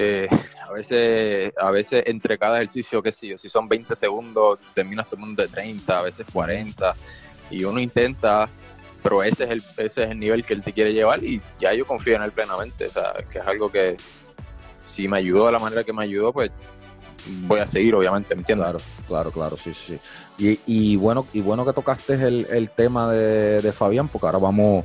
eh, 0.00 0.28
a 0.66 0.72
veces 0.72 1.52
a 1.56 1.70
veces 1.70 2.04
entre 2.06 2.38
cada 2.38 2.56
ejercicio 2.56 3.02
qué 3.02 3.12
sé 3.12 3.28
yo 3.28 3.38
si 3.38 3.48
son 3.48 3.68
20 3.68 3.94
segundos 3.96 4.58
terminas 4.74 5.08
tomando 5.08 5.42
de 5.42 5.48
30 5.48 5.98
a 5.98 6.02
veces 6.02 6.26
40 6.32 6.94
y 7.50 7.64
uno 7.64 7.80
intenta 7.80 8.48
pero 9.02 9.22
ese 9.22 9.44
es 9.44 9.50
el 9.50 9.62
ese 9.76 10.04
es 10.04 10.10
el 10.10 10.18
nivel 10.18 10.44
que 10.44 10.54
él 10.54 10.62
te 10.62 10.72
quiere 10.72 10.92
llevar 10.92 11.22
y 11.24 11.42
ya 11.58 11.74
yo 11.74 11.86
confío 11.86 12.16
en 12.16 12.22
él 12.22 12.32
plenamente 12.32 12.86
o 12.86 12.90
sea 12.90 13.14
que 13.30 13.38
es 13.38 13.46
algo 13.46 13.70
que 13.70 13.96
si 14.86 15.06
me 15.08 15.18
ayudó 15.18 15.46
de 15.46 15.52
la 15.52 15.58
manera 15.58 15.84
que 15.84 15.92
me 15.92 16.02
ayudó 16.02 16.32
pues 16.32 16.50
voy 17.46 17.60
a 17.60 17.66
seguir, 17.66 17.94
obviamente, 17.94 18.34
¿me 18.34 18.40
entiendes? 18.40 18.66
Claro, 18.66 18.80
claro, 19.06 19.30
claro, 19.30 19.56
sí, 19.56 19.72
sí. 19.74 19.98
Y, 20.38 20.58
y 20.66 20.96
bueno, 20.96 21.26
y 21.32 21.40
bueno 21.40 21.64
que 21.64 21.72
tocaste 21.72 22.14
el, 22.14 22.46
el 22.50 22.70
tema 22.70 23.12
de, 23.12 23.60
de 23.60 23.72
Fabián, 23.72 24.08
porque 24.08 24.26
ahora 24.26 24.38
vamos, 24.38 24.84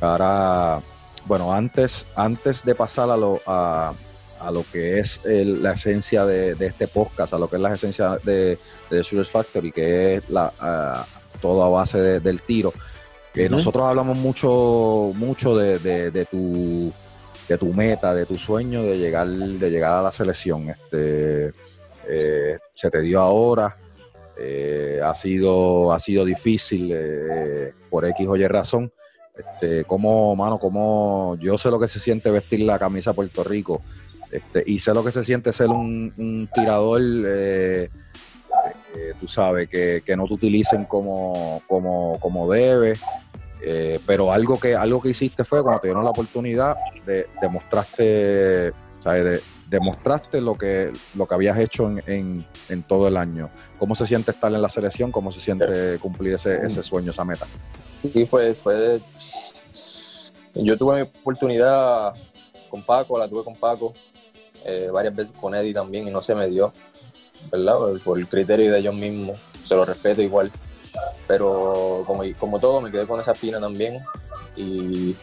ahora, 0.00 0.80
bueno, 1.26 1.52
antes, 1.52 2.06
antes 2.14 2.64
de 2.64 2.74
pasar 2.74 3.10
a 3.10 3.16
lo, 3.16 3.40
a, 3.46 3.92
a 4.40 4.50
lo 4.50 4.64
que 4.72 4.98
es 5.00 5.20
el- 5.24 5.62
la 5.62 5.72
esencia 5.72 6.24
de, 6.24 6.54
de 6.54 6.66
este 6.66 6.86
podcast, 6.88 7.32
a 7.34 7.38
lo 7.38 7.48
que 7.48 7.56
es 7.56 7.62
la 7.62 7.74
esencia 7.74 8.18
de, 8.22 8.58
de 8.90 9.02
Shooter 9.02 9.26
Factory, 9.26 9.72
que 9.72 10.16
es 10.16 10.30
la 10.30 11.04
todo 11.40 11.62
a 11.64 11.68
base 11.68 11.98
de- 12.00 12.20
del 12.20 12.40
tiro. 12.42 12.72
Ujú. 13.34 13.48
Nosotros 13.50 13.84
hablamos 13.84 14.16
mucho, 14.18 15.12
mucho 15.14 15.56
de 15.56 16.26
tu 16.30 16.92
de 17.48 17.58
tu 17.58 17.72
meta, 17.72 18.12
de 18.12 18.26
tu 18.26 18.34
sueño 18.36 18.82
de 18.82 18.98
llegar, 18.98 19.28
de 19.28 19.70
llegar 19.70 19.92
a 19.92 20.02
la 20.02 20.10
selección. 20.10 20.70
Este 20.70 21.52
eh, 22.08 22.58
se 22.74 22.90
te 22.90 23.00
dio 23.00 23.20
ahora. 23.20 23.76
eh, 24.38 25.00
ha 25.02 25.14
sido, 25.14 25.92
ha 25.92 25.98
sido 25.98 26.24
difícil 26.24 26.90
eh, 26.92 27.72
por 27.88 28.04
X 28.04 28.26
o 28.28 28.36
Y 28.36 28.46
razón. 28.46 28.92
Este, 29.36 29.84
como, 29.84 30.34
mano, 30.34 30.58
como 30.58 31.36
yo 31.40 31.56
sé 31.58 31.70
lo 31.70 31.78
que 31.78 31.88
se 31.88 32.00
siente 32.00 32.30
vestir 32.30 32.60
la 32.60 32.78
camisa 32.78 33.10
de 33.10 33.14
Puerto 33.14 33.44
Rico. 33.44 33.80
Este, 34.36 34.62
y 34.66 34.78
sé 34.78 34.92
lo 34.92 35.02
que 35.02 35.12
se 35.12 35.24
siente 35.24 35.50
ser 35.50 35.68
un, 35.68 36.46
tirador, 36.54 37.00
eh, 37.02 37.88
eh, 38.94 39.12
tú 39.18 39.26
sabes, 39.26 39.66
que, 39.66 40.02
no 40.14 40.26
te 40.26 40.34
utilicen 40.34 40.84
como, 40.84 41.62
como, 41.66 42.18
como 42.20 42.50
debe. 42.52 42.98
Eh, 43.62 43.98
pero 44.06 44.30
algo 44.30 44.60
que, 44.60 44.76
algo 44.76 45.00
que 45.00 45.08
hiciste 45.08 45.42
fue 45.42 45.62
cuando 45.62 45.80
te 45.80 45.88
dieron 45.88 46.04
la 46.04 46.10
oportunidad, 46.10 46.76
de, 47.06 47.26
demostraste, 47.40 48.74
¿sabes? 49.02 49.24
De- 49.24 49.40
demostraste 49.70 50.40
lo 50.42 50.54
que, 50.56 50.92
lo 51.14 51.26
que 51.26 51.34
habías 51.34 51.58
hecho 51.58 51.88
en, 51.88 52.02
en- 52.06 52.46
en 52.68 52.82
todo 52.82 53.08
el 53.08 53.16
año. 53.16 53.48
¿Cómo 53.78 53.94
se 53.94 54.06
siente 54.06 54.32
estar 54.32 54.52
en 54.52 54.60
la 54.60 54.68
selección? 54.68 55.10
¿Cómo 55.10 55.32
se 55.32 55.40
siente 55.40 55.98
cumplir 55.98 56.34
ese, 56.34 56.58
ese 56.64 56.82
sueño, 56.82 57.10
esa 57.10 57.24
meta? 57.24 57.46
Sí, 58.12 58.26
fue, 58.26 58.54
fue. 58.54 59.00
Yo 60.54 60.76
tuve 60.76 60.96
mi 60.96 61.00
oportunidad 61.02 62.14
con 62.68 62.82
Paco, 62.82 63.18
la 63.18 63.26
tuve 63.26 63.42
con 63.42 63.56
Paco, 63.56 63.92
eh, 64.66 64.88
varias 64.92 65.14
veces 65.14 65.32
con 65.40 65.54
Eddie 65.54 65.72
también, 65.72 66.08
y 66.08 66.10
no 66.10 66.22
se 66.22 66.34
me 66.34 66.46
dio, 66.48 66.72
¿verdad? 67.50 67.76
Por, 68.04 68.18
el 68.18 68.28
criterio 68.28 68.72
de 68.72 68.78
ellos 68.78 68.94
mismos, 68.94 69.38
se 69.64 69.74
lo 69.74 69.84
respeto 69.84 70.22
igual. 70.22 70.50
Pero 71.26 72.02
como, 72.06 72.22
como 72.38 72.58
todo, 72.58 72.80
me 72.80 72.90
quedé 72.90 73.06
con 73.06 73.20
esa 73.20 73.32
espina 73.32 73.60
también. 73.60 74.02
Y, 74.56 75.14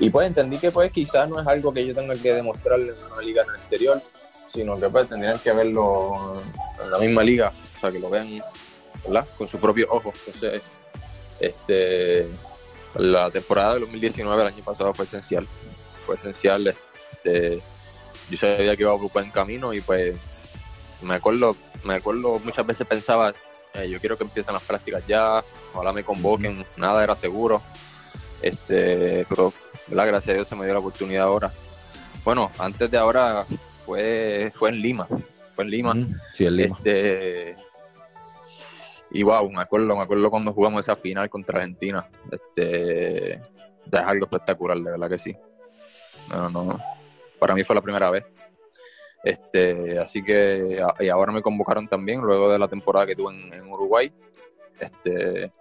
y 0.00 0.10
pues 0.10 0.26
entendí 0.26 0.58
que 0.58 0.70
pues 0.70 0.90
quizás 0.90 1.28
no 1.28 1.40
es 1.40 1.46
algo 1.46 1.72
que 1.72 1.86
yo 1.86 1.94
tenga 1.94 2.14
que 2.14 2.32
demostrarle 2.32 2.92
en 2.92 3.12
una 3.12 3.22
liga 3.22 3.42
en 3.42 3.60
exterior, 3.60 4.02
sino 4.46 4.80
que 4.80 4.88
pues 4.88 5.08
tendrían 5.08 5.38
que 5.38 5.52
verlo 5.52 6.42
en 6.82 6.90
la 6.90 6.98
misma 6.98 7.22
liga, 7.22 7.52
o 7.76 7.80
sea, 7.80 7.92
que 7.92 7.98
lo 7.98 8.08
vean, 8.08 8.42
¿verdad? 9.04 9.26
Con 9.36 9.46
sus 9.46 9.60
propios 9.60 9.88
ojos. 9.90 10.14
Entonces, 10.26 10.62
este, 11.38 12.26
la 12.94 13.30
temporada 13.30 13.74
del 13.74 13.82
2019, 13.82 14.42
el 14.42 14.48
año 14.48 14.64
pasado, 14.64 14.94
fue 14.94 15.04
esencial. 15.04 15.46
Fue 16.06 16.14
esencial. 16.14 16.74
Este, 17.12 17.60
yo 18.30 18.36
sabía 18.36 18.76
que 18.76 18.82
iba 18.82 18.96
por 18.96 19.12
buen 19.12 19.30
camino 19.30 19.72
y 19.72 19.80
pues 19.80 20.16
me 21.02 21.14
acuerdo, 21.14 21.56
me 21.84 21.94
acuerdo 21.94 22.38
muchas 22.40 22.66
veces 22.66 22.86
pensaba, 22.86 23.32
eh, 23.74 23.88
yo 23.88 24.00
quiero 24.00 24.16
que 24.16 24.24
empiecen 24.24 24.54
las 24.54 24.62
prácticas 24.62 25.06
ya, 25.06 25.44
ojalá 25.72 25.92
me 25.92 26.04
convoquen, 26.04 26.64
nada 26.76 27.04
era 27.04 27.14
seguro. 27.16 27.62
Este, 28.42 29.26
pero 29.28 29.52
¿verdad? 29.86 30.06
gracias 30.06 30.30
a 30.30 30.34
Dios 30.34 30.48
se 30.48 30.56
me 30.56 30.64
dio 30.64 30.74
la 30.74 30.80
oportunidad 30.80 31.24
ahora. 31.24 31.52
Bueno, 32.24 32.50
antes 32.58 32.90
de 32.90 32.98
ahora 32.98 33.46
fue, 33.84 34.50
fue 34.54 34.70
en 34.70 34.82
Lima, 34.82 35.06
fue 35.54 35.64
en 35.64 35.70
Lima. 35.70 35.94
Sí, 36.32 36.46
el 36.46 36.56
Lima. 36.56 36.76
Este, 36.76 37.56
y 39.10 39.22
wow, 39.22 39.50
me 39.50 39.62
acuerdo, 39.62 39.96
me 39.96 40.02
acuerdo 40.02 40.30
cuando 40.30 40.52
jugamos 40.52 40.80
esa 40.80 40.96
final 40.96 41.28
contra 41.30 41.58
Argentina. 41.58 42.08
Este, 42.30 43.32
es 43.34 44.00
algo 44.04 44.24
espectacular, 44.24 44.76
de 44.78 44.90
verdad 44.90 45.08
que 45.08 45.18
sí. 45.18 45.32
No, 46.28 46.50
no, 46.50 46.78
para 47.38 47.54
mí 47.54 47.64
fue 47.64 47.74
la 47.76 47.82
primera 47.82 48.10
vez. 48.10 48.26
Este, 49.24 49.98
así 49.98 50.22
que 50.22 50.78
y 51.00 51.08
ahora 51.08 51.32
me 51.32 51.42
convocaron 51.42 51.88
también 51.88 52.20
luego 52.20 52.50
de 52.52 52.58
la 52.58 52.68
temporada 52.68 53.06
que 53.06 53.16
tuve 53.16 53.34
en, 53.34 53.52
en 53.54 53.72
Uruguay. 53.72 54.12
Este, 54.78 55.52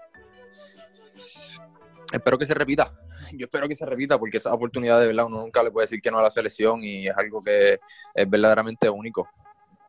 espero 2.12 2.38
que 2.38 2.46
se 2.46 2.54
repita. 2.54 2.94
Yo 3.34 3.46
espero 3.46 3.68
que 3.68 3.76
se 3.76 3.86
repita 3.86 4.18
porque 4.20 4.38
esa 4.38 4.54
oportunidad 4.54 5.00
de 5.00 5.08
verdad 5.08 5.26
uno 5.26 5.42
nunca 5.42 5.64
le 5.64 5.72
puede 5.72 5.86
decir 5.86 6.02
que 6.02 6.12
no 6.12 6.20
a 6.20 6.24
la 6.24 6.32
selección 6.32 6.84
y 6.84 7.08
es 7.08 7.18
algo 7.18 7.44
que 7.44 7.80
es 8.14 8.30
verdaderamente 8.30 8.90
único. 8.90 9.28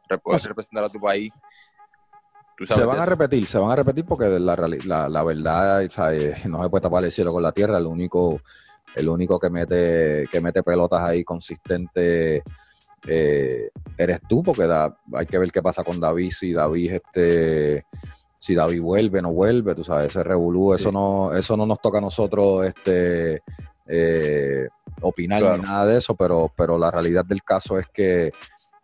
Poder 0.09 0.21
Pues- 0.23 0.45
representar 0.45 0.85
a 0.85 0.89
tu 0.89 1.01
país. 1.01 1.33
Tú 2.57 2.65
sabes 2.65 2.81
Se 2.81 2.87
van 2.87 2.99
a 3.01 3.05
repetir, 3.05 3.47
se 3.47 3.59
van 3.59 3.71
a 3.73 3.77
repetir 3.77 4.07
porque 4.07 4.25
la, 4.25 4.57
la, 4.57 5.09
la 5.11 5.23
verdad 5.23 5.87
¿sabes? 5.91 6.47
no 6.47 6.63
se 6.63 6.71
puede 6.71 6.81
tapar 6.81 7.05
el 7.05 7.13
cielo 7.13 7.31
con 7.31 7.43
la 7.43 7.53
tierra. 7.53 7.77
El 7.77 7.85
único, 7.85 8.41
el 8.97 9.09
único 9.09 9.39
que 9.39 9.51
mete, 9.51 10.27
que 10.31 10.41
mete 10.41 10.63
pelotas 10.63 11.03
ahí 11.03 11.23
consistente 11.23 12.43
eh, 13.07 13.71
eres 13.97 14.21
tú, 14.29 14.43
porque 14.43 14.65
da- 14.67 14.97
hay 15.13 15.27
que 15.27 15.39
ver 15.39 15.51
qué 15.53 15.63
pasa 15.63 15.85
con 15.85 16.01
David, 16.01 16.33
si 16.33 16.53
David 16.53 16.93
este 16.95 17.85
si 18.39 18.55
David 18.55 18.81
vuelve, 18.83 19.23
no 19.23 19.33
vuelve, 19.33 19.75
tú 19.75 19.83
sabes, 19.83 20.09
ese 20.11 20.23
revolú, 20.23 20.75
eso 20.75 20.93
no, 20.93 21.35
eso 21.35 21.57
no 21.57 21.67
nos 21.67 21.81
toca 21.81 21.99
a 21.99 22.01
nosotros 22.03 22.67
este 22.67 23.43
eh, 23.87 24.69
opinar 25.01 25.41
Claro. 25.41 25.57
ni 25.59 25.63
nada 25.63 25.87
de 25.87 25.99
eso, 25.99 26.15
pero, 26.15 26.53
pero 26.57 26.79
la 26.79 26.91
realidad 26.91 27.25
del 27.25 27.43
caso 27.43 27.79
es 27.79 27.87
que, 27.93 28.31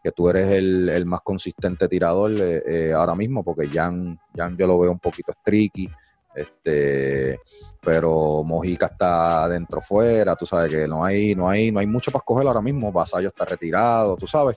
que 0.03 0.11
tú 0.13 0.29
eres 0.29 0.51
el, 0.51 0.89
el 0.89 1.05
más 1.07 1.21
consistente 1.23 1.87
tirador 1.89 2.33
eh, 2.35 2.93
ahora 2.93 3.15
mismo, 3.15 3.45
porque 3.45 3.69
Jan, 3.69 4.19
Jan 4.35 4.57
yo 4.57 4.67
lo 4.67 4.79
veo 4.79 4.91
un 4.91 4.99
poquito 4.99 5.33
streaky, 5.33 5.89
este, 6.35 7.39
pero 7.81 8.43
Mojica 8.45 8.87
está 8.87 9.45
adentro 9.45 9.81
fuera, 9.81 10.37
tú 10.37 10.47
sabes 10.47 10.71
que 10.71 10.87
no 10.87 11.05
hay, 11.05 11.35
no 11.35 11.49
hay, 11.49 11.71
no 11.73 11.81
hay 11.81 11.87
mucho 11.87 12.11
para 12.11 12.21
escoger 12.21 12.47
ahora 12.47 12.61
mismo, 12.61 12.93
Vasallo 12.93 13.29
está 13.29 13.45
retirado, 13.45 14.17
tú 14.17 14.27
sabes. 14.27 14.57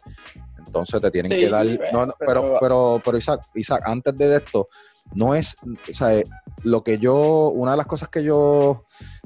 Entonces 0.58 1.02
te 1.02 1.12
tienen 1.12 1.32
Sí, 1.32 1.38
que 1.40 1.50
dar. 1.50 1.66
no, 1.94 2.06
no, 2.08 2.14
pero, 2.20 2.58
pero, 2.60 3.02
pero 3.04 3.18
Isaac, 3.18 3.42
Isaac, 3.54 3.84
antes 3.86 4.18
de 4.18 4.36
esto, 4.36 4.68
no 5.14 5.36
es, 5.36 5.56
o 5.64 5.94
sea, 5.94 6.22
lo 6.64 6.82
que 6.82 6.98
yo, 6.98 7.50
una 7.50 7.72
de 7.72 7.78
las 7.78 7.86
cosas 7.88 8.10
que 8.10 8.24
yo, 8.24 8.84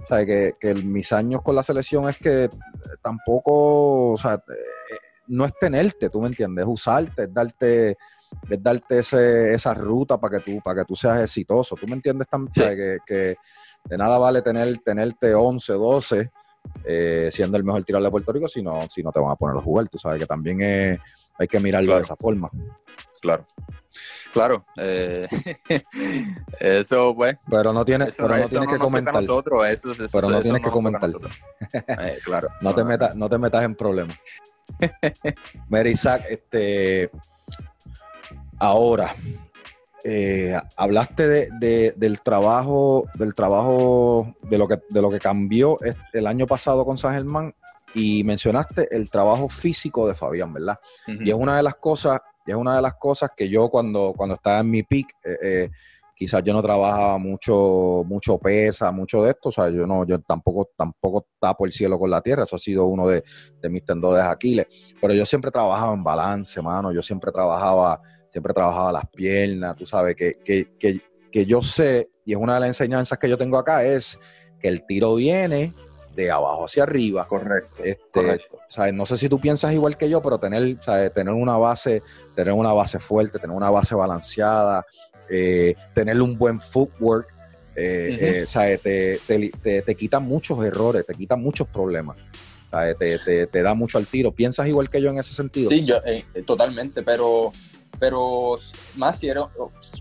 sea, 0.07 0.25
que, 0.25 0.55
que 0.59 0.75
mis 0.75 1.12
años 1.13 1.41
con 1.41 1.55
la 1.55 1.63
selección 1.63 2.09
es 2.09 2.17
que 2.17 2.49
tampoco, 3.01 4.12
o 4.12 4.17
sea, 4.17 4.33
eh, 4.35 4.95
no 5.27 5.45
es 5.45 5.53
tenerte, 5.59 6.09
tú 6.09 6.21
me 6.21 6.27
entiendes, 6.27 6.63
es 6.65 6.71
usarte, 6.71 7.23
es 7.23 7.33
darte, 7.33 7.97
es 8.49 8.61
darte 8.63 8.99
ese, 8.99 9.53
esa 9.53 9.73
ruta 9.73 10.19
para 10.19 10.37
que 10.39 10.51
tú, 10.51 10.61
para 10.61 10.81
que 10.81 10.85
tú 10.85 10.95
seas 10.95 11.21
exitoso, 11.21 11.75
tú 11.75 11.87
me 11.87 11.93
entiendes 11.95 12.27
también, 12.27 12.51
Sí. 12.53 12.61
que, 12.61 12.97
que 13.05 13.35
de 13.85 13.97
nada 13.97 14.17
vale 14.17 14.41
tener, 14.41 14.77
tenerte 14.79 15.33
11, 15.33 15.73
12, 15.73 16.31
eh, 16.83 17.29
siendo 17.31 17.57
el 17.57 17.63
mejor 17.63 17.83
tirador 17.83 18.05
de 18.07 18.11
Puerto 18.11 18.31
Rico, 18.33 18.47
si 18.47 18.61
no, 18.61 18.85
si 18.89 19.01
no 19.01 19.11
te 19.11 19.19
van 19.19 19.31
a 19.31 19.35
poner 19.35 19.57
a 19.57 19.61
jugar, 19.61 19.87
tú 19.89 19.97
sabes 19.97 20.19
que 20.19 20.25
también 20.25 20.99
hay 21.37 21.47
que 21.47 21.59
mirarlo 21.59 21.87
Claro. 21.87 21.99
de 21.99 22.03
esa 22.03 22.15
forma. 22.15 22.49
Claro. 23.21 23.45
Claro. 24.33 24.65
eh, 24.77 25.27
eso, 26.59 27.13
pues. 27.15 27.37
Pero 27.49 27.73
no 27.73 27.83
tienes, 27.85 28.13
pero 28.15 28.37
no 28.37 28.47
tienes 28.47 28.67
que 28.69 28.77
comentar. 28.77 29.15
nosotros, 29.15 29.67
eso- 29.67 29.91
eso- 29.91 30.07
Pero 30.11 30.29
no 30.29 30.41
tienes 30.41 30.61
que 30.61 30.69
comentar. 30.71 31.09
Eh, 31.99 32.19
claro. 32.23 32.49
No 32.61 32.73
te 32.73 32.83
metas, 32.83 33.15
no 33.15 33.29
te 33.29 33.37
metas 33.37 33.63
en 33.63 33.75
problemas. 33.75 34.17
Mira, 35.69 35.89
Isaac, 35.89 36.23
este 36.29 37.09
ahora 38.60 39.15
eh, 40.04 40.58
hablaste 40.78 41.28
de, 41.28 41.50
de- 41.60 41.93
del 41.98 42.22
trabajo, 42.22 43.06
del 43.15 43.34
trabajo, 43.36 44.34
de 44.43 44.58
lo 44.58 44.67
que, 44.67 44.80
de 44.89 45.02
lo 45.02 45.10
que 45.10 45.19
cambió 45.19 45.78
el 46.13 46.28
año 46.28 46.48
pasado 46.48 46.86
con 46.86 46.98
San 46.98 47.13
Germán 47.13 47.54
y 47.93 48.24
mencionaste 48.24 48.88
el 48.95 49.10
trabajo 49.10 49.50
físico 49.50 50.08
de 50.08 50.15
Fabián, 50.15 50.54
¿verdad? 50.54 50.78
Y 51.26 51.30
es 51.30 51.36
una 51.36 51.58
de 51.58 51.63
las 51.63 51.76
cosas, 51.76 52.19
y 52.45 52.52
es 52.52 52.58
una 52.58 52.76
de 52.76 52.82
las 52.82 52.93
cosas 52.95 53.32
que 53.36 53.50
yo 53.50 53.67
cuando, 53.69 54.13
cuando 54.15 54.36
estaba 54.36 54.60
en 54.60 54.69
mi 54.69 54.84
peak, 54.84 55.08
eh, 55.26 55.38
eh, 55.41 55.69
quizás 56.15 56.43
yo 56.43 56.54
no 56.54 56.62
trabajaba 56.62 57.17
mucho, 57.17 58.04
mucho 58.06 58.38
pesa, 58.38 58.91
mucho 58.91 59.24
de 59.24 59.32
esto, 59.32 59.50
o 59.50 59.52
sea, 59.52 59.69
yo 59.69 59.88
no, 59.88 60.06
yo 60.06 60.19
tampoco, 60.22 60.69
tampoco 60.78 61.28
tapo 61.39 61.65
el 61.65 61.72
cielo 61.74 61.98
con 62.00 62.10
la 62.10 62.22
tierra, 62.22 62.43
eso 62.43 62.56
ha 62.56 62.60
sido 62.60 62.86
uno 62.86 63.08
de, 63.08 63.24
de 63.62 63.69
mis 63.69 63.84
tendones 63.84 64.24
Aquiles, 64.24 64.67
pero 65.02 65.13
yo 65.13 65.26
siempre 65.26 65.50
trabajaba 65.52 65.93
en 65.93 66.04
balance, 66.04 66.62
mano, 66.62 66.91
yo 66.93 67.02
siempre 67.02 67.32
trabajaba, 67.32 68.00
siempre 68.29 68.53
trabajaba 68.53 68.91
las 68.91 69.07
piernas, 69.09 69.75
tú 69.75 69.85
sabes, 69.85 70.15
que, 70.15 70.33
que, 70.43 70.67
que, 70.79 71.01
que 71.31 71.45
yo 71.45 71.61
sé, 71.61 72.09
y 72.25 72.33
es 72.33 72.37
una 72.37 72.55
de 72.55 72.59
las 72.61 72.67
enseñanzas 72.67 73.17
que 73.17 73.29
yo 73.29 73.37
tengo 73.37 73.57
acá, 73.57 73.83
es 73.83 74.19
que 74.59 74.67
el 74.67 74.85
tiro 74.85 75.15
viene 75.15 75.73
de 76.15 76.31
abajo 76.31 76.65
hacia 76.65 76.83
arriba. 76.83 77.27
Correcto. 77.27 77.83
Este, 77.83 77.99
correcto. 78.11 78.59
no 78.93 79.05
sé 79.05 79.17
si 79.17 79.29
tú 79.29 79.39
piensas 79.39 79.73
igual 79.73 79.97
que 79.97 80.09
yo, 80.09 80.21
pero 80.21 80.37
tener, 80.37 80.77
sea, 80.81 81.09
tener 81.09 81.33
una 81.33 81.57
base, 81.57 82.03
tener 82.35 82.53
una 82.53 82.73
base 82.73 82.99
fuerte, 82.99 83.39
tener 83.39 83.55
una 83.55 83.69
base 83.69 83.95
balanceada, 83.95 84.85
eh, 85.29 85.75
tener 85.93 86.21
un 86.21 86.37
buen 86.37 86.59
footwork, 86.59 87.27
eh, 87.75 88.45
eh, 88.53 88.77
te, 88.83 89.19
te, 89.25 89.49
te- 89.61 89.81
te 89.81 89.95
quita 89.95 90.19
muchos 90.19 90.63
errores, 90.65 91.05
te 91.05 91.13
quita 91.13 91.35
muchos 91.35 91.67
problemas. 91.67 92.17
Sea, 92.69 92.93
te, 92.93 93.17
te- 93.19 93.47
te 93.47 93.61
da 93.63 93.73
mucho 93.73 93.97
al 93.97 94.05
tiro. 94.05 94.31
¿Piensas 94.31 94.67
igual 94.67 94.89
que 94.89 95.01
yo 95.01 95.09
en 95.09 95.17
ese 95.19 95.33
sentido? 95.33 95.69
Sí, 95.69 95.85
yo, 95.85 95.95
eh, 96.05 96.25
totalmente, 96.45 97.01
pero, 97.03 97.51
pero 97.99 98.57
más 98.95 99.19
si 99.19 99.29
era- 99.29 99.47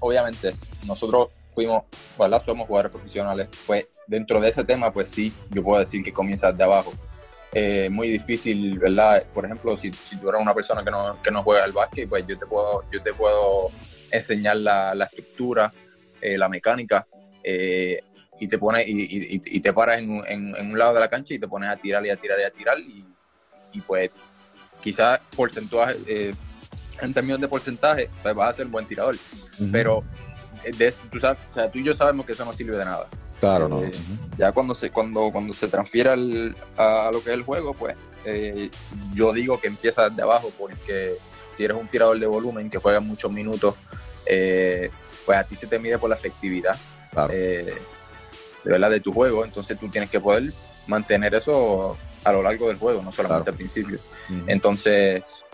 obviamente, 0.01 0.53
nosotros 0.87 1.29
fuimos, 1.49 1.83
¿verdad? 2.19 2.43
Somos 2.43 2.67
jugadores 2.67 2.93
profesionales, 2.93 3.49
pues 3.67 3.87
dentro 4.07 4.41
de 4.41 4.49
ese 4.49 4.65
tema, 4.65 4.91
pues 4.93 5.09
sí, 5.09 5.33
yo 5.51 5.63
puedo 5.63 5.81
decir 5.81 6.03
que 6.03 6.13
comienzas 6.13 6.57
de 6.57 6.65
abajo. 6.65 6.93
Eh, 7.53 7.89
muy 7.91 8.09
difícil, 8.09 8.79
¿verdad? 8.79 9.25
Por 9.35 9.45
ejemplo, 9.47 9.75
si, 9.77 9.91
si 9.93 10.17
tú 10.17 10.29
eres 10.29 10.41
una 10.41 10.55
persona 10.55 10.85
que 10.85 10.91
no, 10.91 11.21
que 11.23 11.31
no 11.31 11.43
juega 11.43 11.65
al 11.65 11.73
básquet, 11.73 12.09
pues 12.09 12.25
yo 12.27 12.39
te 12.39 12.47
puedo, 12.47 12.85
yo 12.93 13.03
te 13.03 13.13
puedo 13.15 13.71
enseñar 14.11 14.59
la, 14.59 14.95
la 14.95 15.05
estructura, 15.07 15.73
eh, 16.21 16.37
la 16.39 16.49
mecánica, 16.49 17.07
eh, 17.43 18.01
y 18.39 18.47
te 18.47 18.59
pones 18.59 18.87
y, 18.87 18.93
y- 18.93 19.43
y- 19.45 19.61
te 19.61 19.73
paras 19.73 19.99
en, 19.99 20.23
en- 20.29 20.55
en 20.57 20.71
un 20.71 20.79
lado 20.79 20.95
de 20.95 21.01
la 21.01 21.09
cancha 21.09 21.35
y 21.35 21.39
te 21.39 21.49
pones 21.49 21.69
a 21.71 21.77
tirar 21.77 22.05
y 22.07 22.11
a 22.11 22.17
tirar 22.17 22.39
y 22.39 22.45
a 22.45 22.51
tirar 22.51 22.79
y, 22.79 23.05
pues 23.81 24.11
quizás 24.83 25.19
porcentaje, 25.35 25.97
en 27.01 27.15
términos 27.15 27.41
de 27.41 27.49
porcentaje, 27.49 28.09
pues 28.23 28.35
vas 28.35 28.51
a 28.51 28.55
ser 28.55 28.67
buen 28.67 28.87
tirador. 28.87 29.17
Pero 29.73 30.03
eh, 30.65 30.73
de 30.73 30.93
tú, 31.11 31.19
sabes, 31.19 31.39
o 31.51 31.55
sea, 31.55 31.71
tú 31.71 31.79
y 31.79 31.85
yo 31.85 31.95
sabemos 31.95 32.27
que 32.27 32.33
eso 32.33 32.45
no 32.45 32.53
sirve 32.53 32.77
de 32.77 32.85
nada. 32.85 33.07
Claro, 33.41 33.69
no. 33.69 33.83
eh, 33.83 33.93
Ya 34.37 34.51
cuando 34.53 34.75
se, 34.75 34.91
cuando, 34.91 35.31
cuando 35.31 35.55
se 35.55 35.69
transfiere 35.69 36.11
al- 36.11 36.57
a, 36.77 37.09
a 37.09 37.13
lo 37.13 37.23
que 37.23 37.31
es 37.31 37.37
el 37.37 37.43
juego, 37.45 37.73
pues 37.75 37.95
eh, 38.25 38.71
yo 39.15 39.33
digo 39.33 39.61
que 39.61 39.69
empieza 39.69 40.09
desde 40.09 40.23
abajo 40.23 40.51
porque 40.59 41.17
si 41.57 41.65
eres 41.65 41.77
un 41.77 41.87
tirador 41.89 42.19
de 42.19 42.27
volumen 42.27 42.69
que 42.69 42.79
juega 42.79 43.01
muchos 43.01 43.31
minutos, 43.31 43.75
eh, 44.27 44.91
pues 45.25 45.39
a 45.39 45.45
ti 45.45 45.55
se 45.55 45.67
te 45.67 45.79
mide 45.79 45.99
por 45.99 46.11
la 46.11 46.17
efectividad 46.17 46.77
Claro. 47.13 47.33
de 47.33 47.75
verdad 48.65 48.91
de 48.91 49.01
tu 49.01 49.13
juego, 49.13 49.45
entonces 49.45 49.79
tú 49.79 49.89
tienes 49.89 50.11
que 50.11 50.21
poder 50.21 50.53
mantener 50.87 51.35
eso 51.35 51.97
a 52.25 52.33
lo 52.33 52.43
largo 52.43 52.69
del 52.69 52.77
juego, 52.77 53.03
no 53.03 53.13
solamente 53.13 53.45
Claro. 53.45 53.53
al 53.53 53.57
principio. 53.57 53.99
Entonces, 54.47 55.45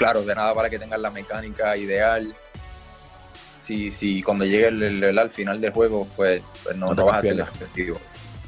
claro, 0.00 0.22
de 0.24 0.34
nada 0.34 0.52
vale 0.54 0.70
que 0.70 0.78
tengas 0.78 0.98
la 0.98 1.10
mecánica 1.10 1.76
ideal. 1.76 2.34
Si, 3.60 3.90
si 3.90 4.22
cuando 4.22 4.46
llegue 4.46 4.68
el, 4.68 4.82
el- 4.82 5.04
el- 5.04 5.18
al 5.18 5.30
final 5.30 5.60
del 5.60 5.72
juego, 5.72 6.08
pues, 6.16 6.42
pues 6.64 6.74
no, 6.76 6.86
No 6.86 6.92
te 6.92 6.96
no 7.02 7.06
vas 7.06 7.18
a 7.18 7.22
ser 7.22 7.38
efectivo. 7.40 7.98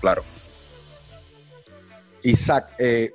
Claro. 0.00 0.24
Isaac, 2.22 2.70
eh, 2.78 3.12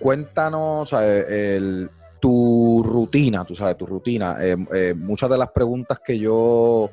cuéntanos 0.00 0.92
el- 0.92 1.88
tu 2.20 2.82
rutina, 2.84 3.44
tú 3.44 3.54
sabes, 3.54 3.76
tu 3.76 3.86
rutina. 3.86 4.36
Eh, 4.40 4.56
eh, 4.74 4.94
muchas 4.96 5.30
de 5.30 5.38
las 5.38 5.50
preguntas 5.50 6.00
que 6.04 6.18
yo, 6.18 6.90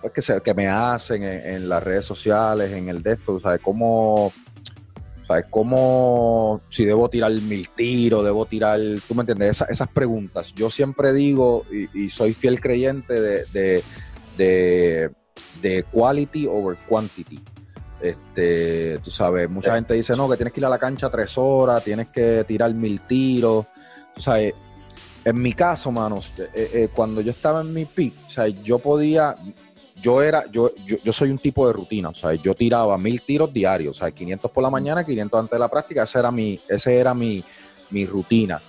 pues, 0.00 0.12
que, 0.12 0.22
se- 0.22 0.40
que 0.40 0.52
me 0.54 0.68
hacen 0.68 1.22
en, 1.22 1.54
en 1.54 1.68
las 1.68 1.82
redes 1.82 2.04
sociales, 2.04 2.72
en 2.72 2.88
el 2.88 3.02
de 3.02 3.12
esto, 3.12 3.38
¿sabes? 3.40 3.60
¿Cómo, 3.62 4.32
sabes? 5.32 5.46
¿Cómo, 5.50 6.60
si 6.68 6.84
debo 6.84 7.08
tirar 7.08 7.32
mil 7.32 7.68
tiros, 7.70 8.24
debo 8.24 8.46
tirar, 8.46 8.78
tú 9.06 9.14
me 9.14 9.22
entiendes, 9.22 9.50
Esa- 9.50 9.64
esas 9.66 9.88
preguntas. 9.88 10.52
Yo 10.54 10.70
siempre 10.70 11.12
digo, 11.12 11.64
y, 11.72 12.04
y 12.06 12.10
soy 12.10 12.34
fiel 12.34 12.60
creyente 12.60 13.20
de, 13.20 13.44
de, 13.52 13.82
de, 14.36 15.10
de 15.60 15.84
quality 15.84 16.46
over 16.46 16.76
quantity. 16.88 17.40
Este, 18.00 18.98
tú 18.98 19.10
sabes, 19.10 19.48
mucha 19.48 19.70
Sí. 19.70 19.74
gente 19.76 19.94
dice, 19.94 20.16
no, 20.16 20.28
que 20.28 20.36
tienes 20.36 20.52
que 20.52 20.60
ir 20.60 20.66
a 20.66 20.68
la 20.68 20.78
cancha 20.78 21.08
tres 21.08 21.38
horas, 21.38 21.84
tienes 21.84 22.08
que 22.08 22.44
tirar 22.44 22.74
mil 22.74 23.00
tiros. 23.02 23.66
Tú 24.14 24.20
sabes, 24.20 24.54
en 25.24 25.40
mi 25.40 25.52
caso, 25.52 25.92
manos, 25.92 26.32
eh, 26.38 26.70
eh, 26.74 26.88
cuando 26.92 27.20
yo 27.20 27.30
estaba 27.30 27.60
en 27.60 27.72
mi 27.72 27.84
pick, 27.84 28.12
o 28.26 28.30
sea, 28.30 28.48
yo 28.48 28.80
podía, 28.80 29.36
yo 30.02 30.20
era, 30.22 30.44
yo, 30.50 30.72
yo, 30.84 30.96
yo 31.02 31.12
soy 31.12 31.30
un 31.30 31.38
tipo 31.38 31.66
de 31.66 31.72
rutina, 31.72 32.08
o 32.10 32.14
sea, 32.14 32.34
yo 32.34 32.54
tiraba 32.54 32.98
mil 32.98 33.22
tiros 33.22 33.52
diarios, 33.52 33.96
o 33.96 34.00
sea, 34.00 34.10
500 34.10 34.50
por 34.50 34.62
la 34.62 34.68
mañana, 34.70 35.04
500 35.04 35.38
antes 35.40 35.52
de 35.52 35.58
la 35.60 35.68
práctica, 35.68 36.02
ese 36.02 36.18
era 36.18 36.30
mi, 36.32 36.60
ese 36.68 36.96
era 36.98 37.14
mi, 37.14 37.42
mi 37.90 38.04
rutina. 38.04 38.60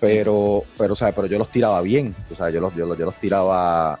Pero, 0.00 0.64
pero, 0.76 0.94
o 0.94 0.96
sea, 0.96 1.12
pero 1.12 1.26
yo 1.28 1.38
los 1.38 1.48
tiraba 1.48 1.80
bien, 1.82 2.14
o 2.32 2.34
sea, 2.34 2.50
yo 2.50 2.60
los, 2.60 2.74
yo 2.74 2.86
los, 2.86 2.98
yo 2.98 3.04
los 3.04 3.14
tiraba, 3.20 4.00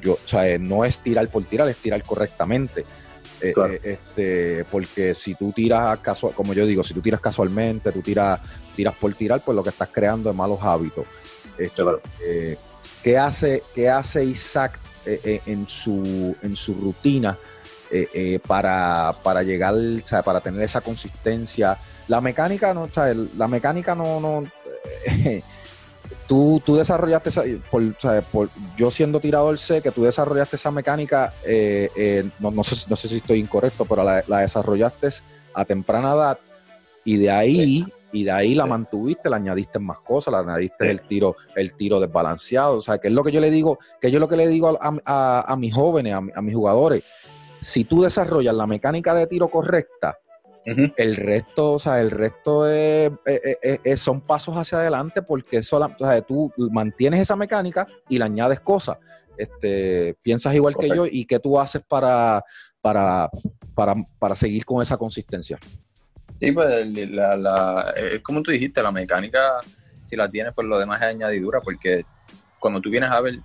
yo, 0.00 0.14
o 0.14 0.18
sea, 0.28 0.56
no 0.58 0.84
es 0.84 0.98
tirar 1.00 1.28
por 1.28 1.44
tirar, 1.44 1.68
es 1.68 1.76
tirar 1.76 2.02
correctamente. 2.02 2.86
Eh, 3.42 3.52
Claro. 3.52 3.72
eh, 3.74 3.80
este, 3.84 4.64
porque 4.70 5.14
si 5.14 5.34
tú 5.34 5.52
tiras 5.52 5.98
casual, 6.00 6.32
como 6.34 6.54
yo 6.54 6.64
digo, 6.66 6.82
si 6.82 6.94
tú 6.94 7.00
tiras 7.02 7.20
casualmente, 7.20 7.90
tú 7.92 8.00
tiras, 8.00 8.40
tiras 8.76 8.94
por 8.94 9.12
tirar, 9.14 9.42
pues 9.44 9.54
lo 9.56 9.62
que 9.62 9.70
estás 9.70 9.88
creando 9.92 10.30
es 10.30 10.36
malos 10.36 10.60
hábitos. 10.62 11.06
Este, 11.58 11.82
Claro. 11.82 12.00
eh, 12.24 12.56
¿qué, 13.02 13.18
hace, 13.18 13.62
¿Qué 13.74 13.90
hace 13.90 14.24
Isaac 14.24 14.78
eh, 15.06 15.20
eh, 15.24 15.40
en, 15.46 15.66
su, 15.68 16.36
en 16.42 16.56
su 16.56 16.74
rutina 16.74 17.36
eh, 17.90 18.38
para, 18.46 19.14
para 19.22 19.42
llegar, 19.42 19.74
para 20.24 20.40
tener 20.40 20.62
esa 20.62 20.80
consistencia? 20.80 21.76
La 22.08 22.20
mecánica 22.20 22.74
no, 22.74 22.88
el- 23.08 23.30
la 23.36 23.48
mecánica 23.48 23.94
no, 23.94 24.20
no 24.20 24.44
tú, 26.26 26.62
tú 26.64 26.76
desarrollaste 26.76 27.28
esa, 27.30 27.42
por, 27.70 28.48
yo 28.76 28.90
siendo 28.90 29.20
tirador 29.20 29.58
sé 29.58 29.80
que 29.82 29.90
tú 29.90 30.04
desarrollaste 30.04 30.56
esa 30.56 30.70
mecánica, 30.70 31.32
no, 32.38 32.50
no, 32.50 32.62
sé, 32.64 32.76
no 32.88 32.96
sé 32.96 33.08
si 33.08 33.16
estoy 33.16 33.38
incorrecto, 33.40 33.84
pero 33.84 34.02
la 34.04 34.38
desarrollaste 34.40 35.08
a 35.54 35.64
temprana 35.64 36.12
edad 36.12 36.38
y 37.04 37.16
de 37.16 37.30
ahí, 37.30 37.86
y 38.12 38.24
de 38.24 38.30
ahí 38.30 38.54
la 38.54 38.66
mantuviste, 38.66 39.28
le 39.30 39.36
añadiste 39.36 39.78
más 39.78 40.00
cosas, 40.00 40.32
le 40.32 40.38
añadiste 40.40 40.84
Sí. 40.84 40.90
el 40.90 41.00
tiro, 41.02 41.36
el 41.54 41.74
tiro 41.74 42.00
desbalanceado, 42.00 42.78
o 42.78 42.82
sea, 42.82 42.98
que 42.98 43.08
es 43.08 43.14
lo 43.14 43.22
que 43.22 43.32
yo 43.32 43.40
le 43.40 43.50
digo, 43.50 43.78
que 44.00 44.10
yo 44.10 44.18
lo 44.18 44.28
que 44.28 44.36
le 44.36 44.46
digo 44.48 44.68
a, 44.80 44.92
a- 45.04 45.44
a 45.52 45.56
mis 45.56 45.74
jóvenes, 45.74 46.14
a, 46.14 46.20
mi- 46.20 46.32
a 46.34 46.40
mis 46.42 46.54
jugadores, 46.54 47.04
si 47.60 47.84
tú 47.84 48.02
desarrollas 48.02 48.54
la 48.54 48.66
mecánica 48.66 49.14
de 49.14 49.26
tiro 49.26 49.48
correcta, 49.48 50.18
el 50.96 51.16
resto, 51.16 51.72
o 51.72 51.78
sea, 51.78 52.00
el 52.00 52.10
resto 52.10 52.68
es- 52.68 53.10
es- 53.24 53.40
es- 53.62 53.80
es- 53.82 54.00
son 54.00 54.20
pasos 54.20 54.56
hacia 54.56 54.78
adelante 54.78 55.22
porque 55.22 55.62
sola- 55.62 55.94
o 55.98 56.04
sea, 56.06 56.20
tú 56.22 56.52
mantienes 56.70 57.20
esa 57.20 57.34
mecánica 57.34 57.86
y 58.08 58.18
le 58.18 58.24
añades 58.24 58.60
cosas. 58.60 58.98
Este, 59.36 60.16
piensas 60.22 60.54
igual 60.54 60.76
que 60.76 60.88
yo 60.88 61.06
y 61.06 61.24
qué 61.24 61.38
tú 61.38 61.58
haces 61.58 61.82
para, 61.82 62.44
para, 62.82 63.30
para, 63.74 63.94
para 64.18 64.36
seguir 64.36 64.64
con 64.66 64.82
esa 64.82 64.96
consistencia. 64.98 65.58
Sí, 66.40 66.52
pues 66.52 66.86
la, 67.10 67.36
la- 67.36 67.92
es 67.96 68.22
como 68.22 68.42
tú 68.42 68.50
dijiste, 68.50 68.82
la 68.82 68.90
mecánica, 68.90 69.60
si 70.06 70.16
la 70.16 70.28
tienes, 70.28 70.54
pues 70.54 70.66
lo 70.66 70.78
demás 70.78 71.00
es 71.02 71.08
añadidura, 71.08 71.60
porque 71.60 72.04
cuando 72.58 72.80
tú 72.80 72.88
vienes 72.90 73.10
a 73.10 73.20
ver, 73.20 73.38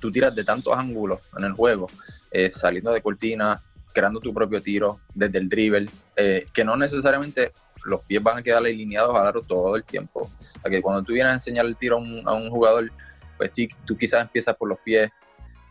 tú 0.00 0.10
tiras 0.10 0.34
de 0.34 0.42
tantos 0.44 0.76
ángulos 0.76 1.20
en 1.36 1.44
el 1.44 1.52
juego, 1.52 1.86
eh, 2.30 2.50
saliendo 2.50 2.90
de 2.92 3.02
cortina, 3.02 3.60
creando 3.92 4.20
tu 4.20 4.32
propio 4.32 4.62
tiro 4.62 5.00
desde 5.14 5.38
el 5.38 5.48
dribble, 5.48 5.88
eh, 6.16 6.46
que 6.54 6.64
no 6.64 6.76
necesariamente 6.76 7.52
los 7.84 8.00
pies 8.02 8.22
van 8.22 8.38
a 8.38 8.42
quedar 8.42 8.58
alineados 8.58 9.14
al 9.16 9.26
aro 9.26 9.42
todo 9.42 9.76
el 9.76 9.84
tiempo. 9.84 10.30
O 10.56 10.60
sea, 10.60 10.70
que 10.70 10.80
cuando 10.82 11.02
tú 11.02 11.12
vienes 11.12 11.30
a 11.30 11.34
enseñar 11.34 11.66
el 11.66 11.76
tiro 11.76 11.96
a 11.96 11.98
un, 11.98 12.22
a 12.26 12.32
un 12.34 12.48
jugador, 12.50 12.90
pues 13.36 13.50
sí, 13.54 13.68
tú 13.86 13.96
quizás 13.96 14.22
empiezas 14.22 14.54
por 14.56 14.68
los 14.68 14.78
pies, 14.80 15.10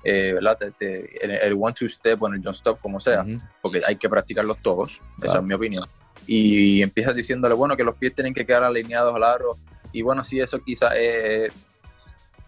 eh, 0.04 0.34
¿verdad? 0.34 0.58
Te- 0.58 0.72
te- 0.72 1.26
el, 1.26 1.32
el 1.32 1.54
one-two 1.60 1.88
step 1.90 2.22
o 2.22 2.28
en 2.28 2.36
el 2.36 2.44
jump 2.44 2.56
stop, 2.56 2.80
como 2.82 3.00
sea 3.00 3.24
porque 3.62 3.82
hay 3.86 3.96
que 3.96 4.10
practicarlos 4.10 4.58
todos, 4.62 5.02
esa 5.24 5.38
es 5.38 5.44
mi 5.44 5.54
opinión. 5.54 5.84
Y 6.32 6.84
empiezas 6.84 7.16
diciéndole, 7.16 7.56
bueno, 7.56 7.76
que 7.76 7.84
los 7.84 7.96
pies 7.96 8.14
tienen 8.14 8.36
que 8.36 8.46
quedar 8.46 8.64
alineados 8.64 9.16
al 9.16 9.24
aro. 9.24 9.58
Y 9.92 10.04
bueno, 10.04 10.24
sí, 10.24 10.40
eso 10.40 10.60
quizás 10.64 10.94
es, 10.96 11.52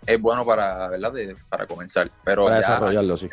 es 0.06 0.22
bueno 0.22 0.46
para, 0.46 0.88
¿verdad? 0.88 1.12
De- 1.12 1.36
para 1.50 1.66
comenzar. 1.66 2.08
Pero 2.24 2.44
Para 2.44 2.62
ya 2.62 2.68
desarrollarlo, 2.68 3.18
sí. 3.18 3.28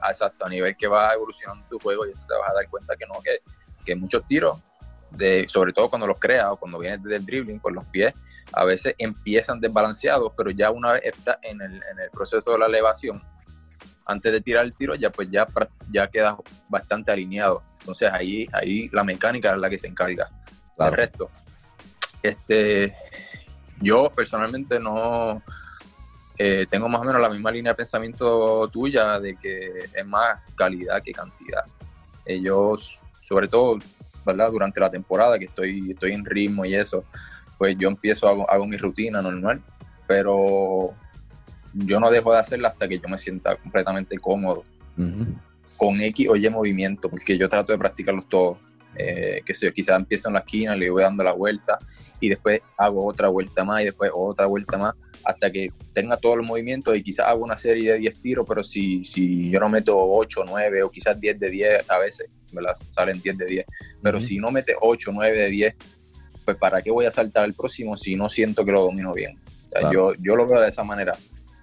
a 0.00 0.10
exacto, 0.10 0.46
a 0.46 0.48
nivel 0.48 0.74
que 0.78 0.86
va 0.86 1.12
evolucionando 1.12 1.66
tu 1.68 1.78
juego 1.78 2.06
y 2.06 2.12
eso 2.12 2.24
te 2.26 2.34
vas 2.38 2.48
a 2.48 2.54
dar 2.54 2.68
cuenta 2.70 2.96
que 2.96 3.04
no, 3.06 3.20
que, 3.22 3.42
que 3.84 3.94
muchos 3.94 4.26
tiros, 4.26 4.58
de, 5.10 5.46
sobre 5.46 5.74
todo 5.74 5.90
cuando 5.90 6.06
los 6.06 6.18
creas 6.18 6.46
o 6.48 6.56
cuando 6.56 6.78
vienes 6.78 7.02
desde 7.02 7.16
el 7.16 7.26
dribbling 7.26 7.58
con 7.58 7.74
los 7.74 7.84
pies, 7.88 8.14
a 8.54 8.64
veces 8.64 8.94
empiezan 8.96 9.60
desbalanceados, 9.60 10.32
pero 10.34 10.50
ya 10.50 10.70
una 10.70 10.92
vez 10.92 11.02
estás 11.04 11.36
en 11.42 11.60
el, 11.60 11.74
en 11.74 11.98
el 12.02 12.10
proceso 12.10 12.50
de 12.50 12.58
la 12.58 12.64
elevación, 12.64 13.22
antes 14.06 14.32
de 14.32 14.40
tirar 14.40 14.64
el 14.64 14.72
tiro, 14.72 14.94
ya 14.94 15.10
pues 15.10 15.28
ya, 15.30 15.46
ya 15.90 16.06
quedas 16.06 16.36
bastante 16.70 17.12
alineado. 17.12 17.62
Entonces 17.82 18.10
ahí, 18.12 18.48
ahí 18.52 18.88
la 18.92 19.04
mecánica 19.04 19.52
es 19.52 19.58
la 19.58 19.68
que 19.68 19.78
se 19.78 19.88
encarga. 19.88 20.30
Claro. 20.76 20.92
El 20.92 20.96
resto. 20.96 21.30
Este, 22.22 22.94
yo 23.80 24.10
personalmente 24.14 24.78
no 24.78 25.42
eh, 26.38 26.66
tengo 26.70 26.88
más 26.88 27.00
o 27.00 27.04
menos 27.04 27.20
la 27.20 27.28
misma 27.28 27.50
línea 27.50 27.72
de 27.72 27.76
pensamiento 27.76 28.68
tuya 28.68 29.18
de 29.18 29.36
que 29.36 29.70
es 29.92 30.06
más 30.06 30.38
calidad 30.54 31.02
que 31.02 31.12
cantidad. 31.12 31.64
Ellos, 32.24 33.00
sobre 33.20 33.48
todo, 33.48 33.78
¿verdad? 34.24 34.50
Durante 34.50 34.80
la 34.80 34.90
temporada 34.90 35.38
que 35.38 35.46
estoy, 35.46 35.90
estoy 35.90 36.12
en 36.12 36.24
ritmo 36.24 36.64
y 36.64 36.74
eso, 36.74 37.04
pues 37.58 37.76
yo 37.76 37.88
empiezo, 37.88 38.28
hago, 38.28 38.48
hago 38.48 38.66
mi 38.66 38.76
rutina 38.76 39.20
normal, 39.20 39.60
pero 40.06 40.94
yo 41.74 42.00
no 42.00 42.10
dejo 42.10 42.32
de 42.32 42.38
hacerla 42.38 42.68
hasta 42.68 42.88
que 42.88 42.98
yo 42.98 43.08
me 43.08 43.18
sienta 43.18 43.56
completamente 43.56 44.18
cómodo. 44.18 44.64
Con 45.76 46.00
X 46.00 46.28
o 46.28 46.36
Y 46.36 46.48
movimiento, 46.50 47.08
porque 47.08 47.36
yo 47.38 47.48
trato 47.48 47.72
de 47.72 47.78
practicarlos 47.78 48.28
todos. 48.28 48.58
Eh, 48.94 49.40
que 49.46 49.54
sé 49.54 49.66
yo, 49.66 49.72
quizás 49.72 49.96
empiezo 49.96 50.28
en 50.28 50.34
la 50.34 50.40
esquina, 50.40 50.76
le 50.76 50.90
voy 50.90 51.02
dando 51.02 51.24
la 51.24 51.32
vuelta 51.32 51.78
y 52.20 52.28
después 52.28 52.60
hago 52.76 53.06
otra 53.06 53.28
vuelta 53.28 53.64
más 53.64 53.80
y 53.80 53.84
después 53.86 54.10
otra 54.14 54.44
vuelta 54.46 54.76
más, 54.76 54.94
hasta 55.24 55.50
que 55.50 55.70
tenga 55.94 56.16
todos 56.18 56.36
los 56.36 56.46
movimientos 56.46 56.94
y 56.94 57.02
quizás 57.02 57.26
haga 57.26 57.36
una 57.36 57.56
serie 57.56 57.92
de 57.92 57.98
10 57.98 58.20
tiros, 58.20 58.46
pero 58.46 58.62
si, 58.62 59.02
si 59.02 59.48
yo 59.48 59.60
no 59.60 59.70
meto 59.70 59.96
8, 59.98 60.44
9 60.46 60.82
o 60.82 60.90
quizás 60.90 61.18
10 61.18 61.40
de 61.40 61.50
10 61.50 61.90
a 61.90 61.98
veces, 61.98 62.28
¿verdad? 62.52 62.76
Salen 62.90 63.20
10 63.22 63.38
de 63.38 63.46
10. 63.46 63.66
Pero 64.02 64.20
si 64.20 64.38
no 64.38 64.50
mete 64.50 64.74
8, 64.78 65.10
9 65.14 65.38
de 65.38 65.48
10, 65.48 65.74
pues 66.44 66.56
¿para 66.58 66.82
qué 66.82 66.90
voy 66.90 67.06
a 67.06 67.10
saltar 67.10 67.44
al 67.44 67.54
próximo 67.54 67.96
si 67.96 68.14
no 68.14 68.28
siento 68.28 68.64
que 68.64 68.72
lo 68.72 68.82
domino 68.82 69.14
bien? 69.14 69.38
O 69.38 69.70
sea, 69.70 69.80
Claro. 69.80 69.92
yo, 69.92 70.12
yo 70.20 70.36
lo 70.36 70.46
veo 70.46 70.60
de 70.60 70.68
esa 70.68 70.84
manera. 70.84 71.16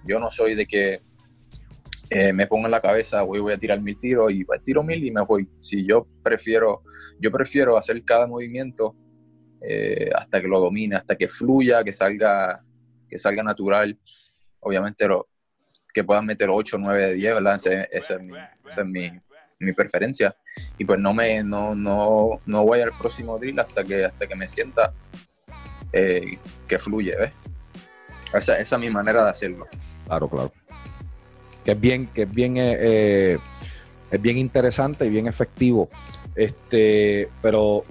Yo 0.04 0.18
no 0.18 0.30
soy 0.32 0.56
de 0.56 0.66
que 0.66 1.00
eh, 2.10 2.32
me 2.32 2.46
pongo 2.46 2.66
en 2.66 2.72
la 2.72 2.80
cabeza, 2.80 3.22
voy, 3.22 3.38
voy 3.40 3.52
a 3.52 3.58
tirar 3.58 3.80
mil 3.80 3.96
tiros 3.98 4.32
y 4.32 4.44
pues, 4.44 4.60
tiro 4.62 4.82
mil 4.82 5.02
y 5.04 5.10
me 5.12 5.22
voy. 5.22 5.48
Si 5.60 5.86
yo 5.86 6.06
prefiero, 6.22 6.82
yo 7.20 7.30
prefiero 7.30 7.78
hacer 7.78 8.04
cada 8.04 8.26
movimiento 8.26 8.96
eh, 9.60 10.10
hasta 10.14 10.40
que 10.40 10.48
lo 10.48 10.58
domine, 10.60 10.96
hasta 10.96 11.14
que 11.16 11.28
fluya, 11.28 11.84
que 11.84 11.92
salga, 11.92 12.64
que 13.08 13.16
salga 13.16 13.42
natural. 13.42 13.98
Obviamente 14.58 15.06
lo, 15.06 15.28
que 15.92 16.04
puedan 16.04 16.26
meter 16.26 16.48
8, 16.50 16.78
9 16.78 17.06
de 17.06 17.14
10, 17.14 17.34
¿verdad? 17.34 17.56
Ese- 17.56 17.88
esa 17.90 18.14
es, 18.14 18.20
mi, 18.22 18.32
esa 18.68 18.80
es 18.82 18.86
mi, 18.86 19.20
mi 19.58 19.72
preferencia. 19.72 20.34
Y 20.78 20.84
pues 20.84 20.98
no 20.98 21.12
me 21.14 21.42
no, 21.42 21.74
no, 21.74 22.40
no 22.46 22.64
voy 22.64 22.80
al 22.80 22.92
próximo 22.98 23.38
drill 23.38 23.58
hasta 23.60 23.84
que 23.84 24.04
hasta 24.04 24.26
que 24.26 24.36
me 24.36 24.46
sienta 24.46 24.92
eh, 25.92 26.38
que 26.66 26.78
fluye, 26.78 27.16
¿ves? 27.16 27.32
Esa 28.32 28.58
es 28.58 28.78
mi 28.78 28.90
manera 28.90 29.24
de 29.24 29.30
hacerlo. 29.30 29.66
Claro, 30.06 30.28
claro. 30.28 30.52
Que 31.64 31.72
es 31.72 31.80
bien, 31.80 32.06
que 32.06 32.22
es 32.22 32.30
bien, 32.30 32.56
eh, 32.56 32.76
eh, 32.78 33.38
es 34.10 34.22
bien 34.22 34.38
interesante 34.38 35.06
y 35.06 35.10
bien 35.10 35.26
efectivo. 35.26 35.88
Este, 36.34 37.28
pero 37.42 37.84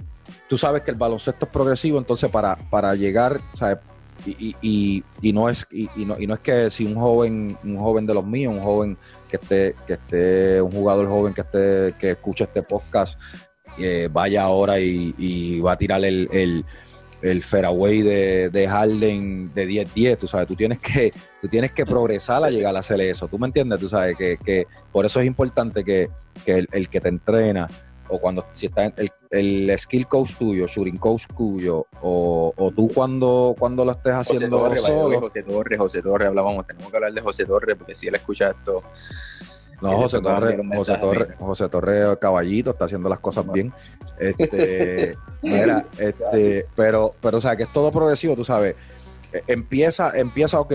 tú 0.48 0.58
sabes 0.58 0.82
que 0.82 0.90
el 0.90 0.96
baloncesto 0.96 1.44
es 1.44 1.50
progresivo, 1.50 1.98
entonces 1.98 2.30
para, 2.30 2.56
para 2.56 2.94
llegar, 2.94 3.40
¿sabes? 3.54 3.78
Y, 4.26 4.54
y, 5.22 5.32
no 5.32 5.48
es 5.48 5.66
y, 5.70 5.88
no, 6.04 6.20
y 6.20 6.26
no 6.26 6.34
es 6.34 6.40
que 6.40 6.68
si 6.68 6.84
un 6.84 6.94
joven 6.94 7.56
un 7.64 7.78
joven 7.78 8.04
de 8.04 8.12
los 8.12 8.26
míos 8.26 8.52
un 8.52 8.60
joven 8.60 8.98
que 9.30 9.36
esté 9.36 9.74
que 9.86 9.94
esté 9.94 10.60
un 10.60 10.72
jugador 10.72 11.08
joven 11.08 11.32
que 11.32 11.40
esté 11.40 11.94
que 11.98 12.10
escuche 12.10 12.44
este 12.44 12.62
podcast 12.62 13.18
eh, 13.78 14.08
vaya 14.12 14.42
ahora 14.42 14.78
y, 14.78 15.60
va 15.60 15.72
a 15.72 15.78
tirar 15.78 16.04
el, 16.04 16.64
el 17.22 17.42
fairway 17.42 18.02
de, 18.02 18.50
de 18.50 18.68
Harden 18.68 19.52
de 19.54 19.68
10-10, 19.68 20.18
tú 20.18 20.28
sabes, 20.28 20.46
tú 20.46 20.56
tienes 20.56 20.78
que 20.78 21.12
tú 21.40 21.48
tienes 21.48 21.72
que 21.72 21.84
progresar 21.84 22.42
a 22.44 22.50
llegar 22.50 22.74
a 22.76 22.80
hacer 22.80 23.00
eso, 23.00 23.28
tú 23.28 23.38
me 23.38 23.46
entiendes, 23.46 23.78
tú 23.78 23.88
sabes 23.88 24.16
que, 24.16 24.38
que 24.38 24.64
por 24.92 25.06
eso 25.06 25.20
es 25.20 25.26
importante 25.26 25.84
que, 25.84 26.10
que 26.44 26.58
el, 26.58 26.68
el 26.72 26.88
que 26.88 27.00
te 27.00 27.08
entrena 27.08 27.68
o 28.10 28.18
cuando 28.18 28.44
si 28.52 28.66
está 28.66 28.86
en 28.86 28.94
el, 28.96 29.10
el 29.30 29.78
skill 29.78 30.06
coach 30.06 30.34
tuyo, 30.34 30.66
shooting 30.66 30.96
coach 30.96 31.26
tuyo 31.36 31.86
o, 32.02 32.52
o 32.56 32.70
tú 32.72 32.90
cuando 32.92 33.54
cuando 33.58 33.84
lo 33.84 33.92
estés 33.92 34.14
José 34.14 34.32
haciendo 34.34 34.58
Torre, 34.58 34.80
way, 34.80 34.92
solo, 34.92 35.20
José 35.20 35.42
Torre, 35.42 35.78
José 35.78 36.02
Torre, 36.02 36.26
hablábamos, 36.26 36.66
tenemos 36.66 36.90
que 36.90 36.96
hablar 36.96 37.12
de 37.12 37.20
José 37.20 37.44
Torre 37.46 37.76
porque 37.76 37.94
si 37.94 38.08
él 38.08 38.14
escucha 38.16 38.50
esto, 38.50 38.82
No, 39.80 39.96
José 39.96 40.16
después 40.18 40.34
Torre, 40.34 40.46
mandan 40.56 40.60
un 40.60 40.76
José 40.76 40.90
mensaje, 40.92 41.00
Torre, 41.00 41.24
mira. 41.26 41.36
José 41.38 41.68
Torre 41.68 42.18
Caballito 42.18 42.70
está 42.70 42.84
haciendo 42.84 43.08
las 43.08 43.18
cosas 43.18 43.50
bien. 43.52 43.72
Este, 44.18 45.16
mira, 45.42 45.86
este, 45.98 46.66
pero, 46.76 47.14
pero 47.20 47.38
o 47.38 47.40
sea 47.40 47.56
que 47.56 47.62
es 47.64 47.72
todo 47.72 47.90
progresivo, 47.90 48.36
tú 48.36 48.44
sabes. 48.44 48.76
Eh, 49.32 49.42
Empieza, 49.46 50.12
empieza, 50.18 50.60
ok, 50.60 50.72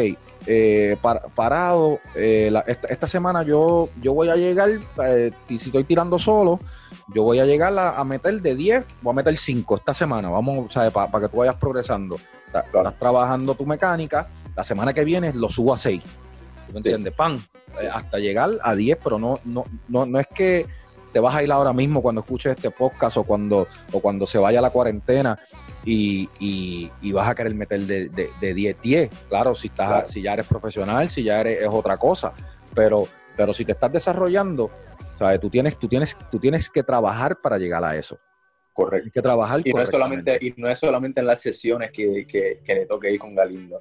eh, 0.47 0.97
par- 1.01 1.23
parado. 1.35 1.99
eh, 2.15 2.49
la- 2.51 2.61
esta, 2.61 2.87
esta 2.87 3.07
semana 3.07 3.43
yo, 3.43 3.89
yo 4.01 4.13
voy 4.13 4.29
a 4.29 4.35
llegar, 4.35 4.69
eh, 5.05 5.31
si 5.49 5.55
estoy 5.55 5.83
tirando 5.83 6.17
solo, 6.17 6.59
yo 7.13 7.23
voy 7.23 7.39
a 7.39 7.45
llegar 7.45 7.77
a, 7.77 7.99
a 7.99 8.03
meter 8.03 8.41
de 8.41 8.55
10, 8.55 8.85
voy 9.01 9.11
a 9.11 9.15
meter 9.15 9.37
5 9.37 9.75
esta 9.75 9.93
semana, 9.93 10.29
vamos, 10.29 10.73
¿sabes? 10.73 10.91
Para 10.91 11.19
que 11.19 11.29
tú 11.29 11.37
vayas 11.37 11.55
progresando. 11.55 12.17
Estás 12.47 12.97
trabajando 12.97 13.53
tu 13.53 13.65
mecánica, 13.65 14.29
la 14.55 14.63
semana 14.63 14.93
que 14.93 15.03
viene 15.03 15.33
lo 15.33 15.49
subo 15.49 15.73
a 15.73 15.77
6. 15.77 16.01
¿Tú 16.01 16.73
me 16.73 16.77
entiendes? 16.79 17.13
Pan, 17.13 17.35
eh, 17.35 17.54
hasta 17.93 18.17
llegar 18.19 18.51
a 18.61 18.75
10, 18.75 18.97
pero 19.03 19.19
no, 19.19 19.39
no, 19.45 19.65
no, 19.87 20.05
no 20.05 20.19
es 20.19 20.27
que 20.27 20.65
te 21.13 21.19
vas 21.19 21.33
a 21.35 21.41
ir 21.43 21.51
ahora 21.51 21.71
mismo 21.71 22.01
cuando 22.01 22.21
escuches 22.21 22.55
este 22.55 22.71
podcast 22.71 23.15
o 23.17 23.23
cuando, 23.23 23.67
o 23.93 23.99
cuando 24.01 24.25
se 24.27 24.37
vaya 24.37 24.59
la 24.59 24.69
cuarentena 24.69 25.39
y, 25.85 26.29
y- 26.39 26.91
y 27.01 27.11
vas 27.13 27.29
a 27.29 27.35
querer 27.35 27.53
meter 27.55 27.81
de, 27.81 28.09
de, 28.09 28.29
de 28.41 28.53
10, 28.53 28.81
10. 28.81 29.09
Claro, 29.29 29.55
si, 29.55 29.67
estás, 29.67 29.87
Claro. 29.87 30.07
si 30.07 30.21
ya 30.21 30.33
eres 30.33 30.45
profesional, 30.45 31.09
si 31.09 31.23
ya 31.23 31.39
eres 31.39 31.61
es 31.61 31.69
otra 31.71 31.95
cosa, 31.97 32.33
pero, 32.73 33.07
pero 33.37 33.53
si 33.53 33.63
te 33.63 33.71
estás 33.71 33.93
desarrollando, 33.93 34.69
¿sabes? 35.17 35.39
Tú 35.39 35.49
tienes, 35.49 35.77
tú, 35.77 35.87
tienes, 35.87 36.17
tú 36.29 36.37
tienes 36.39 36.69
que 36.69 36.83
trabajar 36.83 37.39
para 37.41 37.57
llegar 37.57 37.83
a 37.85 37.95
eso. 37.95 38.19
correcto. 38.73 39.03
Tienes 39.03 39.13
que 39.13 39.21
trabajar 39.21 39.61
Y 39.63 39.71
no, 39.71 39.79
es 39.81 39.89
solamente, 39.89 40.37
y 40.41 40.53
no 40.57 40.67
es 40.67 40.77
solamente 40.79 41.21
en 41.21 41.27
las 41.27 41.39
sesiones 41.39 41.93
que, 41.93 42.27
que, 42.27 42.59
que 42.61 42.75
le 42.75 42.85
toque 42.85 43.11
ir 43.13 43.19
con 43.19 43.33
Galindo. 43.33 43.79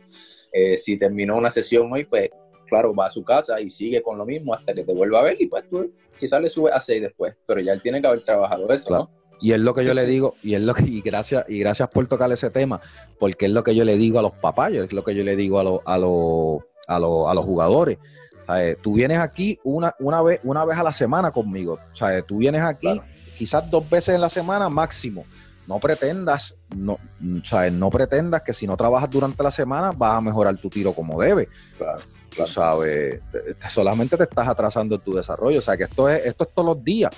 Eh, 0.52 0.78
si 0.78 0.96
terminó 0.96 1.36
una 1.36 1.50
sesión 1.50 1.92
hoy, 1.92 2.04
pues 2.04 2.28
claro, 2.66 2.94
va 2.94 3.06
a 3.06 3.10
su 3.10 3.22
casa 3.24 3.60
y 3.60 3.70
sigue 3.70 4.02
con 4.02 4.18
lo 4.18 4.26
mismo 4.26 4.54
hasta 4.54 4.74
que 4.74 4.84
te 4.84 4.94
vuelva 4.94 5.20
a 5.20 5.22
ver 5.22 5.36
y 5.40 5.46
pues 5.46 5.64
tú 5.68 5.92
quizás 6.18 6.40
le 6.40 6.48
subes 6.48 6.74
a 6.74 6.80
6 6.80 7.00
después, 7.02 7.36
pero 7.46 7.60
ya 7.60 7.72
él 7.72 7.80
tiene 7.80 8.00
que 8.00 8.08
haber 8.08 8.24
trabajado 8.24 8.68
eso, 8.70 8.86
Claro. 8.88 9.10
¿no? 9.12 9.24
Y 9.40 9.52
es 9.52 9.58
lo 9.60 9.74
que 9.74 9.84
yo 9.84 9.92
le 9.94 10.06
digo, 10.06 10.34
y 10.42 10.54
es 10.54 10.62
lo 10.62 10.72
que, 10.74 10.84
y 10.84 11.02
gracias, 11.02 11.44
y 11.48 11.58
gracias 11.58 11.88
por 11.88 12.06
tocar 12.06 12.30
ese 12.32 12.50
tema, 12.50 12.80
porque 13.18 13.46
es 13.46 13.52
lo 13.52 13.62
que 13.64 13.74
yo 13.74 13.84
le 13.84 13.96
digo 13.96 14.18
a 14.18 14.22
los 14.22 14.32
papás, 14.32 14.72
es 14.72 14.92
lo 14.92 15.02
que 15.04 15.14
yo 15.14 15.24
le 15.24 15.36
digo 15.36 15.58
a, 15.58 15.64
los 15.64 15.80
a, 15.84 15.98
los 15.98 16.60
a, 16.86 16.98
los 17.00 17.28
a 17.28 17.34
los 17.34 17.44
jugadores. 17.44 17.98
¿Sabes? 18.46 18.78
Tú 18.80 18.94
vienes 18.94 19.18
aquí 19.18 19.58
una, 19.64 19.94
una, 19.98 20.22
vez, 20.22 20.40
una 20.44 20.64
vez 20.64 20.78
a 20.78 20.82
la 20.82 20.92
semana 20.92 21.30
conmigo. 21.32 21.78
¿Sabes? 21.94 22.24
Tú 22.26 22.38
vienes 22.38 22.62
aquí 22.62 22.82
Claro. 22.82 23.02
quizás 23.36 23.68
dos 23.70 23.88
veces 23.90 24.14
en 24.14 24.20
la 24.20 24.28
semana 24.30 24.68
máximo. 24.68 25.24
No 25.66 25.78
pretendas, 25.80 26.54
no, 26.76 26.98
¿sabes? 27.42 27.72
no 27.72 27.90
pretendas 27.90 28.42
que 28.42 28.52
si 28.52 28.66
no 28.66 28.76
trabajas 28.76 29.08
durante 29.10 29.42
la 29.42 29.50
semana 29.50 29.92
vas 29.92 30.18
a 30.18 30.20
mejorar 30.20 30.56
tu 30.58 30.68
tiro 30.70 30.92
como 30.92 31.20
debe. 31.20 31.48
Claro, 31.78 32.02
Tú 32.36 32.46
sabes, 32.46 33.20
te- 33.30 33.54
te- 33.54 33.70
solamente 33.70 34.16
te 34.16 34.24
estás 34.24 34.48
atrasando 34.48 34.96
en 34.96 35.00
tu 35.00 35.14
desarrollo. 35.14 35.58
O 35.58 35.62
sea, 35.62 35.76
que 35.76 35.84
esto 35.84 36.08
es, 36.08 36.24
esto 36.26 36.44
es 36.44 36.50
todos 36.54 36.66
los 36.76 36.84
días. 36.84 37.10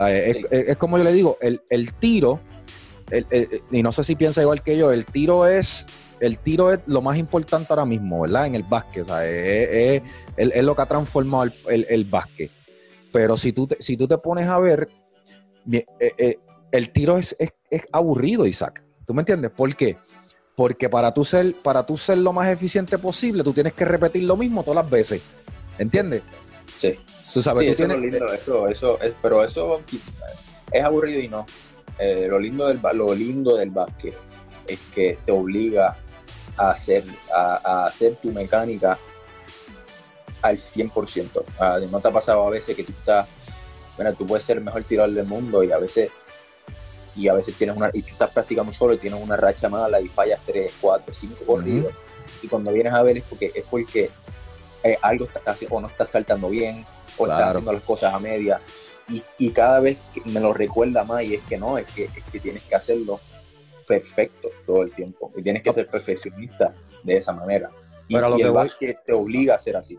Es, 0.00 0.36
Sí. 0.36 0.44
es- 0.50 0.68
es 0.68 0.76
como 0.76 0.96
yo 0.98 1.04
le 1.04 1.12
digo, 1.12 1.36
el, 1.40 1.60
el 1.68 1.92
tiro, 1.94 2.40
el- 3.10 3.26
el- 3.30 3.62
y 3.70 3.82
no 3.82 3.90
sé 3.92 4.04
si 4.04 4.14
piensa 4.16 4.40
igual 4.42 4.62
que 4.62 4.76
yo, 4.76 4.92
el 4.92 5.04
tiro 5.06 5.46
es 5.46 5.86
el 6.20 6.38
tiro 6.38 6.70
es 6.70 6.80
lo 6.86 7.00
más 7.00 7.16
importante 7.16 7.68
ahora 7.70 7.86
mismo, 7.86 8.20
¿verdad? 8.20 8.46
En 8.46 8.54
el 8.54 8.62
básquet, 8.62 9.04
o 9.04 9.06
sea, 9.06 9.26
es, 9.26 10.02
es- 10.36 10.52
es- 10.54 10.64
lo 10.64 10.76
que 10.76 10.82
ha 10.82 10.86
transformado 10.86 11.44
el, 11.44 11.52
el, 11.70 11.86
el 11.88 12.04
básquet. 12.04 12.50
Pero 13.10 13.38
si 13.38 13.52
tú 13.54 13.66
te, 13.66 13.82
si 13.82 13.96
tú 13.96 14.06
te 14.06 14.18
pones 14.18 14.46
a 14.46 14.58
ver, 14.58 14.88
eh, 15.72 15.84
eh, 15.98 16.38
el 16.72 16.90
tiro 16.92 17.16
es, 17.16 17.34
es- 17.38 17.54
es 17.70 17.82
aburrido, 17.90 18.46
Isaac. 18.46 18.84
¿Tú 19.06 19.14
me 19.14 19.22
entiendes? 19.22 19.50
¿Por 19.50 19.74
qué? 19.74 19.96
Porque 20.60 20.90
para 20.90 21.14
tú, 21.14 21.24
ser, 21.24 21.54
para 21.54 21.86
tú 21.86 21.96
ser 21.96 22.18
lo 22.18 22.34
más 22.34 22.46
eficiente 22.50 22.98
posible, 22.98 23.42
tú 23.42 23.54
tienes 23.54 23.72
que 23.72 23.86
repetir 23.86 24.24
lo 24.24 24.36
mismo 24.36 24.62
todas 24.62 24.84
las 24.84 24.90
veces. 24.90 25.22
¿Entiendes? 25.78 26.20
Sí. 26.76 26.98
Tú 27.32 27.42
sabes, 27.42 27.60
Sí, 27.60 27.66
tú 27.68 27.72
eso 27.72 27.82
es 27.84 27.88
lo 27.88 27.94
tienes, 27.94 28.20
lindo, 28.20 28.34
eso, 28.34 28.68
eso 28.68 29.00
es, 29.00 29.14
pero 29.22 29.42
eso 29.42 29.80
es 30.70 30.84
aburrido 30.84 31.18
y 31.18 31.28
no. 31.28 31.46
Eh, 31.98 32.26
lo 32.28 32.38
lindo 32.38 32.66
del 32.66 32.78
lo 32.92 33.14
lindo 33.14 33.56
del 33.56 33.70
básquet 33.70 34.14
es 34.66 34.78
que 34.94 35.18
te 35.24 35.32
obliga 35.32 35.96
a 36.58 36.70
hacer, 36.72 37.04
a, 37.34 37.60
a 37.64 37.86
hacer 37.86 38.16
tu 38.16 38.30
mecánica 38.30 38.98
al 40.42 40.58
100%. 40.58 41.42
Ah, 41.58 41.78
¿No 41.90 42.00
te 42.00 42.08
ha 42.08 42.12
pasado 42.12 42.46
a 42.46 42.50
veces 42.50 42.76
que 42.76 42.84
tú 42.84 42.92
estás, 42.92 43.26
mira, 43.96 44.12
tú 44.12 44.26
puedes 44.26 44.44
ser 44.44 44.58
el 44.58 44.64
mejor 44.64 44.84
tirador 44.84 45.14
del 45.14 45.24
mundo 45.24 45.64
y 45.64 45.72
a 45.72 45.78
veces 45.78 46.10
y 47.16 47.28
a 47.28 47.34
veces 47.34 47.54
tienes 47.56 47.76
una 47.76 47.90
y 47.92 48.02
tú 48.02 48.08
estás 48.08 48.30
practicando 48.30 48.72
solo 48.72 48.94
y 48.94 48.98
tienes 48.98 49.20
una 49.20 49.36
racha 49.36 49.68
mala 49.68 50.00
y 50.00 50.08
fallas 50.08 50.40
3, 50.46 50.72
4, 50.80 51.12
5 51.14 51.44
corridos. 51.46 51.92
Y 52.42 52.48
cuando 52.48 52.72
vienes 52.72 52.92
a 52.92 53.02
ver 53.02 53.18
es 53.18 53.24
porque 53.24 53.50
es 53.54 53.64
porque 53.68 54.10
eh, 54.82 54.96
algo 55.02 55.26
está 55.26 55.40
haciendo 55.50 55.76
o 55.76 55.80
no 55.80 55.88
estás 55.88 56.08
saltando 56.08 56.48
bien 56.48 56.84
o 57.18 57.24
Claro. 57.24 57.32
estás 57.40 57.48
haciendo 57.50 57.72
las 57.72 57.82
cosas 57.82 58.14
a 58.14 58.18
media. 58.20 58.60
Y, 59.08 59.22
y 59.38 59.50
cada 59.50 59.80
vez 59.80 59.98
que 60.14 60.20
me 60.30 60.38
lo 60.40 60.52
recuerda 60.54 61.02
más 61.04 61.24
y 61.24 61.34
es 61.34 61.42
que 61.48 61.58
no, 61.58 61.76
es 61.78 61.86
que, 61.86 62.04
es 62.04 62.24
que 62.30 62.38
tienes 62.38 62.62
que 62.62 62.76
hacerlo 62.76 63.20
perfecto 63.86 64.48
todo 64.66 64.82
el 64.82 64.92
tiempo. 64.92 65.30
Y 65.36 65.42
tienes 65.42 65.62
que 65.62 65.72
ser 65.72 65.86
perfeccionista 65.86 66.72
de 67.02 67.16
esa 67.16 67.32
manera. 67.32 67.70
Y, 68.08 68.14
Pero 68.14 68.28
lo 68.28 68.36
y 68.36 68.38
que 68.38 68.44
el 68.46 68.52
voy- 68.52 68.70
te 69.04 69.12
obliga 69.12 69.54
a 69.54 69.58
ser 69.58 69.76
así. 69.76 69.98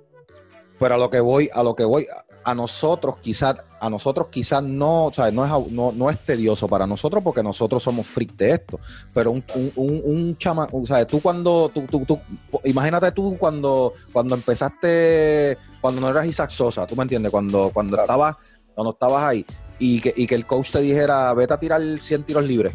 Pero 0.82 0.96
a 0.96 0.98
lo 0.98 1.12
que 1.12 1.20
voy, 1.20 1.48
a 1.54 1.62
lo 1.62 1.76
que 1.76 1.84
voy, 1.86 2.08
a 2.44 2.56
nosotros 2.56 3.18
quizás, 3.22 3.56
a 3.80 3.88
nosotros 3.88 4.30
quizás 4.32 4.64
no, 4.64 5.06
o 5.06 5.14
sea, 5.14 5.30
no 5.30 5.46
es, 5.46 5.72
no, 5.72 5.92
no 5.92 6.10
es 6.10 6.18
tedioso 6.26 6.68
para 6.68 6.88
nosotros 6.88 7.24
porque 7.24 7.44
nosotros 7.44 7.84
somos 7.84 8.08
freak 8.08 8.36
de 8.36 8.52
esto. 8.54 8.80
Pero 9.14 9.30
un, 9.32 9.44
un, 9.54 9.72
un, 9.76 10.02
un 10.04 10.38
chama, 10.40 10.68
o 10.72 10.84
sea, 10.84 11.06
tú 11.06 11.22
cuando, 11.22 11.70
tú, 11.72 11.84
tú, 11.84 12.04
tú- 12.04 12.20
imagínate 12.64 13.12
tú 13.12 13.38
cuando, 13.38 13.94
cuando 14.12 14.34
empezaste, 14.34 15.56
cuando 15.80 16.02
no 16.02 16.10
eras 16.10 16.26
Isaac 16.26 16.50
Sosa, 16.50 16.88
tú 16.88 16.96
me 16.96 17.04
entiendes, 17.04 17.32
cuando, 17.32 17.70
cuando 17.72 17.92
Claro. 17.98 18.04
estabas, 18.06 18.36
cuando 18.74 18.94
estabas 18.94 19.24
ahí 19.24 19.46
y 19.78 20.02
que, 20.02 20.12
y 20.18 20.26
que 20.26 20.34
el 20.34 20.48
coach 20.48 20.72
te 20.72 20.80
dijera, 20.82 21.32
vete 21.36 21.54
a 21.54 21.60
tirar 21.60 21.80
100 22.00 22.24
tiros 22.24 22.44
libres. 22.44 22.74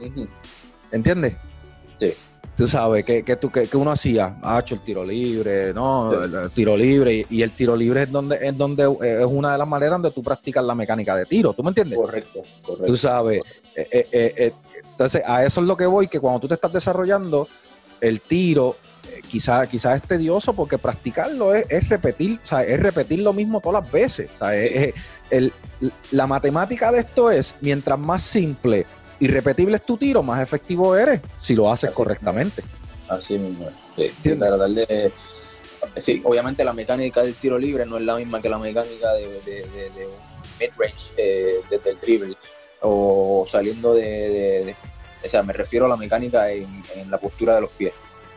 Ujú. 0.00 0.26
¿Entiendes? 0.90 1.36
Sí. 2.00 2.14
Tú 2.56 2.66
sabes, 2.66 3.04
que, 3.04 3.22
que, 3.22 3.36
tú, 3.36 3.50
que, 3.50 3.68
que 3.68 3.76
uno 3.76 3.90
hacía, 3.90 4.36
ah, 4.42 4.58
hecho 4.60 4.74
el 4.76 4.80
tiro 4.80 5.04
libre, 5.04 5.74
no, 5.74 6.12
el, 6.24 6.34
el 6.34 6.50
tiro 6.50 6.74
libre, 6.76 7.12
y, 7.14 7.26
y 7.38 7.42
el 7.42 7.50
tiro 7.50 7.76
libre 7.76 8.04
es 8.04 8.10
donde, 8.10 8.38
es 8.40 8.56
donde 8.56 8.84
eh, 8.84 9.18
es 9.20 9.26
una 9.26 9.52
de 9.52 9.58
las 9.58 9.68
maneras 9.68 9.92
donde 9.92 10.10
tú 10.10 10.22
practicas 10.22 10.64
la 10.64 10.74
mecánica 10.74 11.14
de 11.14 11.26
tiro, 11.26 11.52
¿tú 11.52 11.62
me 11.62 11.68
entiendes? 11.68 11.98
Correcto, 11.98 12.40
correcto. 12.62 12.86
Tú 12.86 12.96
sabes, 12.96 13.42
eh, 13.74 13.86
eh, 13.90 14.08
eh, 14.10 14.34
eh, 14.38 14.52
entonces 14.90 15.22
a 15.26 15.44
eso 15.44 15.60
es 15.60 15.66
lo 15.66 15.76
que 15.76 15.84
voy, 15.84 16.08
que 16.08 16.18
cuando 16.18 16.40
tú 16.40 16.48
te 16.48 16.54
estás 16.54 16.72
desarrollando, 16.72 17.46
el 18.00 18.20
tiro 18.22 18.76
quizás 19.28 19.66
quizá 19.68 19.94
es 19.94 20.02
tedioso 20.02 20.52
porque 20.54 20.78
practicarlo 20.78 21.54
es, 21.54 21.66
es 21.68 21.88
repetir, 21.88 22.38
o 22.42 22.46
sea, 22.46 22.62
es 22.64 22.80
repetir 22.80 23.20
lo 23.20 23.32
mismo 23.32 23.60
todas 23.60 23.82
las 23.82 23.92
veces. 23.92 24.28
O 24.34 24.38
sea, 24.38 24.56
es- 24.56 24.72
es- 24.88 24.94
el- 25.30 25.52
la 26.10 26.26
matemática 26.26 26.90
de 26.90 27.00
esto 27.00 27.30
es, 27.30 27.54
mientras 27.60 27.98
más 27.98 28.22
simple 28.22 28.86
y 29.20 29.28
repetible 29.28 29.76
es 29.76 29.82
tu 29.84 29.96
tiro, 29.96 30.22
más 30.22 30.40
efectivo 30.42 30.96
eres 30.96 31.20
si 31.38 31.54
lo 31.54 31.70
haces 31.70 31.90
Así. 31.90 31.96
correctamente. 31.96 32.62
Así 33.08 33.38
mismo. 33.38 33.68
Sí, 33.96 34.12
sí, 35.96 36.20
obviamente 36.24 36.64
la 36.64 36.72
mecánica 36.72 37.22
del 37.22 37.34
tiro 37.34 37.58
libre 37.58 37.86
no 37.86 37.96
es 37.96 38.02
la 38.02 38.16
misma 38.16 38.42
que 38.42 38.48
la 38.48 38.58
mecánica 38.58 39.12
de, 39.12 39.28
de- 39.42 39.66
de- 39.68 39.90
de 39.90 40.06
un 40.06 40.12
mid-range 40.60 41.14
eh, 41.16 41.60
desde 41.70 41.90
el 41.90 42.00
dribble 42.00 42.36
o 42.80 43.46
saliendo 43.48 43.94
de, 43.94 44.74
O 45.24 45.28
sea, 45.28 45.42
me 45.42 45.52
refiero 45.52 45.86
a 45.86 45.88
la 45.88 45.96
mecánica 45.96 46.50
en, 46.50 46.82
en 46.94 47.10
la 47.10 47.18
postura 47.18 47.54
de 47.54 47.60
los 47.62 47.70
pies. 47.70 47.92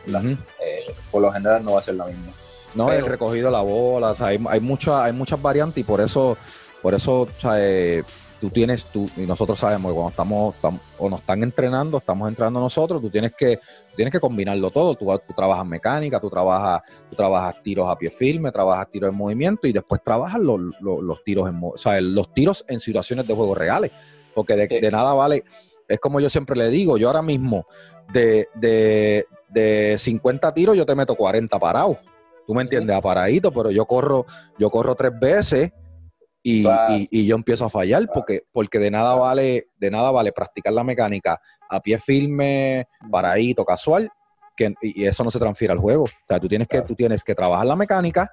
Eh, 0.06 0.94
por 1.10 1.20
lo 1.22 1.30
general 1.32 1.64
no 1.64 1.72
va 1.72 1.80
a 1.80 1.82
ser 1.82 1.94
la 1.94 2.06
misma. 2.06 2.32
No, 2.74 2.86
Pero- 2.86 3.04
el 3.04 3.10
recogido 3.10 3.46
de 3.46 3.52
la 3.52 3.60
bola, 3.62 4.10
o 4.12 4.16
sea, 4.16 4.26
hay, 4.28 4.40
hay, 4.48 4.60
mucha- 4.60 5.04
hay 5.04 5.12
muchas 5.12 5.40
variantes 5.42 5.80
y 5.80 5.84
por 5.84 6.00
eso, 6.00 6.36
por 6.80 6.94
eso, 6.94 7.22
o 7.22 7.28
sea, 7.40 7.52
eh, 7.56 8.02
tú 8.40 8.48
tienes, 8.50 8.84
tú, 8.86 9.06
y 9.16 9.20
nosotros 9.26 9.58
sabemos 9.58 9.90
que 9.90 9.94
cuando 9.94 10.10
estamos, 10.10 10.54
tam- 10.62 10.80
o 10.98 11.10
nos 11.10 11.20
están 11.20 11.42
entrenando, 11.42 11.98
estamos 11.98 12.28
entrenando 12.28 12.58
nosotros, 12.60 13.00
tú 13.02 13.10
tienes 13.10 13.32
que, 13.36 13.56
tú 13.58 13.96
tienes 13.96 14.10
que 14.12 14.18
combinarlo 14.20 14.70
todo, 14.70 14.94
tú, 14.94 15.06
tú 15.26 15.34
trabajas 15.34 15.66
mecánica, 15.66 16.18
tú 16.20 16.30
trabajas, 16.30 16.82
tú 17.10 17.16
trabajas 17.16 17.56
tiros 17.62 17.88
a 17.88 17.96
pie 17.96 18.10
firme, 18.10 18.50
trabajas 18.50 18.88
tiros 18.90 19.10
en 19.10 19.16
movimiento 19.16 19.66
y 19.68 19.72
después 19.72 20.02
trabajas 20.02 20.40
los, 20.40 20.58
los- 20.80 21.02
los 21.02 21.22
tiros 21.22 21.48
en, 21.48 21.60
o 21.62 21.76
sea, 21.76 22.00
los 22.00 22.32
tiros 22.32 22.64
en 22.68 22.80
situaciones 22.80 23.26
de 23.26 23.34
juego 23.34 23.54
reales, 23.54 23.92
porque 24.34 24.56
de, 24.56 24.66
Sí. 24.68 24.80
de 24.80 24.90
nada 24.90 25.12
vale, 25.12 25.44
es 25.86 26.00
como 26.00 26.18
yo 26.20 26.30
siempre 26.30 26.56
le 26.56 26.68
digo, 26.70 26.96
yo 26.96 27.08
ahora 27.08 27.20
mismo 27.22 27.64
de, 28.12 28.48
de, 28.54 29.26
de 29.48 29.96
50 29.98 30.54
tiros 30.54 30.76
yo 30.76 30.86
te 30.86 30.94
meto 30.94 31.14
40 31.14 31.58
parados. 31.58 31.98
Tú 32.46 32.54
me 32.54 32.62
entiendes, 32.62 32.96
a 32.96 33.00
paradito, 33.00 33.52
pero 33.52 33.70
yo 33.70 33.84
corro, 33.86 34.26
yo 34.58 34.70
corro 34.70 34.94
tres 34.96 35.12
veces 35.20 35.72
y, 36.42 36.62
Claro. 36.62 36.94
y- 36.94 37.08
y 37.10 37.26
yo 37.26 37.36
empiezo 37.36 37.64
a 37.66 37.70
fallar 37.70 38.08
porque, 38.12 38.44
porque 38.52 38.78
de 38.78 38.90
nada 38.90 39.14
vale, 39.14 39.68
de 39.78 39.90
nada 39.90 40.10
vale 40.10 40.32
practicar 40.32 40.72
la 40.72 40.84
mecánica 40.84 41.40
a 41.68 41.80
pie 41.80 41.98
firme, 41.98 42.86
paradito, 43.10 43.64
casual, 43.64 44.10
que, 44.56 44.74
y 44.82 45.04
eso 45.04 45.22
no 45.24 45.30
se 45.30 45.38
transfiere 45.38 45.72
al 45.72 45.78
juego. 45.78 46.04
O 46.04 46.08
sea, 46.28 46.40
tú 46.40 46.48
tienes 46.48 46.66
que, 46.68 46.76
Claro. 46.76 46.86
tú 46.86 46.94
tienes 46.94 47.22
que 47.24 47.34
trabajar 47.34 47.66
la 47.66 47.76
mecánica 47.76 48.30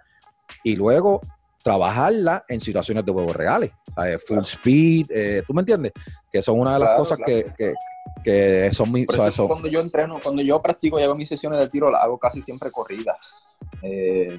y 0.63 0.75
luego 0.75 1.21
trabajarla 1.63 2.45
en 2.47 2.59
situaciones 2.61 3.03
de 3.05 3.11
juegos 3.11 3.35
reales. 3.35 3.71
O 3.91 4.01
sea, 4.01 4.11
eh, 4.13 4.17
full 4.19 4.35
Claro. 4.37 4.43
speed, 4.43 5.07
eh, 5.09 5.43
¿tú 5.45 5.53
me 5.53 5.61
entiendes? 5.61 5.91
Que 6.31 6.41
son 6.41 6.59
una 6.59 6.73
de 6.75 6.79
las 6.79 6.95
cosas 6.97 7.17
que, 7.25 7.45
que, 7.57 7.73
que 8.23 8.69
son 8.73 8.89
muy... 8.89 9.05
Por 9.05 9.15
o 9.15 9.17
sea, 9.17 9.27
eso 9.27 9.35
son- 9.37 9.47
cuando 9.49 9.67
yo 9.67 9.81
entreno, 9.81 10.19
cuando 10.23 10.41
yo 10.41 10.61
practico 10.61 10.97
y 10.99 11.03
hago 11.03 11.15
mis 11.15 11.27
sesiones 11.27 11.59
de 11.59 11.67
tiro, 11.67 11.91
las 11.91 12.03
hago 12.03 12.17
casi 12.17 12.41
siempre 12.41 12.71
corridas. 12.71 13.33
Eh, 13.81 14.37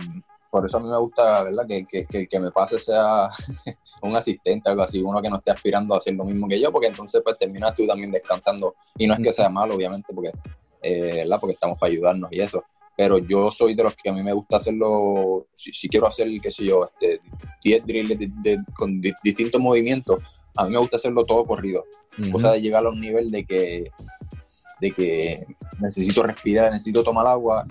por 0.50 0.64
eso 0.66 0.76
a 0.78 0.80
mí 0.80 0.88
me 0.88 0.98
gusta, 0.98 1.42
¿verdad? 1.44 1.66
Que, 1.66 1.84
que, 1.86 2.06
que 2.06 2.18
el 2.18 2.28
que 2.28 2.40
me 2.40 2.50
pase 2.50 2.78
sea 2.78 3.28
un 4.02 4.16
asistente, 4.16 4.70
algo 4.70 4.82
así, 4.82 5.02
uno 5.02 5.20
que 5.20 5.28
no 5.30 5.36
esté 5.36 5.50
aspirando 5.50 5.94
a 5.94 5.98
hacer 5.98 6.14
lo 6.14 6.24
mismo 6.24 6.48
que 6.48 6.60
yo, 6.60 6.72
porque 6.72 6.88
entonces 6.88 7.20
pues 7.24 7.36
terminas 7.38 7.74
tú 7.74 7.86
también 7.86 8.10
descansando. 8.10 8.74
Y 8.96 9.06
no 9.06 9.14
es 9.14 9.20
que 9.20 9.32
sea 9.32 9.48
malo, 9.48 9.74
obviamente, 9.74 10.12
porque, 10.14 10.32
eh, 10.82 11.16
¿verdad? 11.18 11.38
Porque 11.40 11.54
estamos 11.54 11.78
para 11.78 11.92
ayudarnos 11.92 12.32
y 12.32 12.40
eso. 12.40 12.62
Pero 12.96 13.18
yo 13.18 13.50
soy 13.50 13.74
de 13.76 13.84
los 13.84 13.94
que 13.94 14.10
a 14.10 14.12
mí 14.12 14.22
me 14.22 14.32
gusta 14.32 14.56
hacerlo, 14.56 15.46
si, 15.52 15.72
si 15.72 15.88
quiero 15.88 16.06
hacer, 16.08 16.26
qué 16.42 16.50
sé 16.50 16.64
yo, 16.64 16.84
este, 16.84 17.20
10 17.62 17.86
drills 17.86 18.18
de- 18.18 18.28
de- 18.42 18.58
con 18.74 19.00
di- 19.00 19.12
distintos 19.22 19.60
movimientos, 19.60 20.18
a 20.56 20.64
mí 20.64 20.70
me 20.70 20.78
gusta 20.78 20.96
hacerlo 20.96 21.22
todo 21.24 21.44
corrido 21.44 21.84
Ujú. 22.18 22.32
cosa 22.32 22.50
de 22.50 22.60
llegar 22.60 22.84
a 22.84 22.88
un 22.88 23.00
nivel 23.00 23.30
de 23.30 23.44
que, 23.44 23.84
de 24.80 24.90
que 24.92 25.46
necesito 25.78 26.24
respirar, 26.24 26.72
necesito 26.72 27.04
tomar 27.04 27.26
agua, 27.28 27.64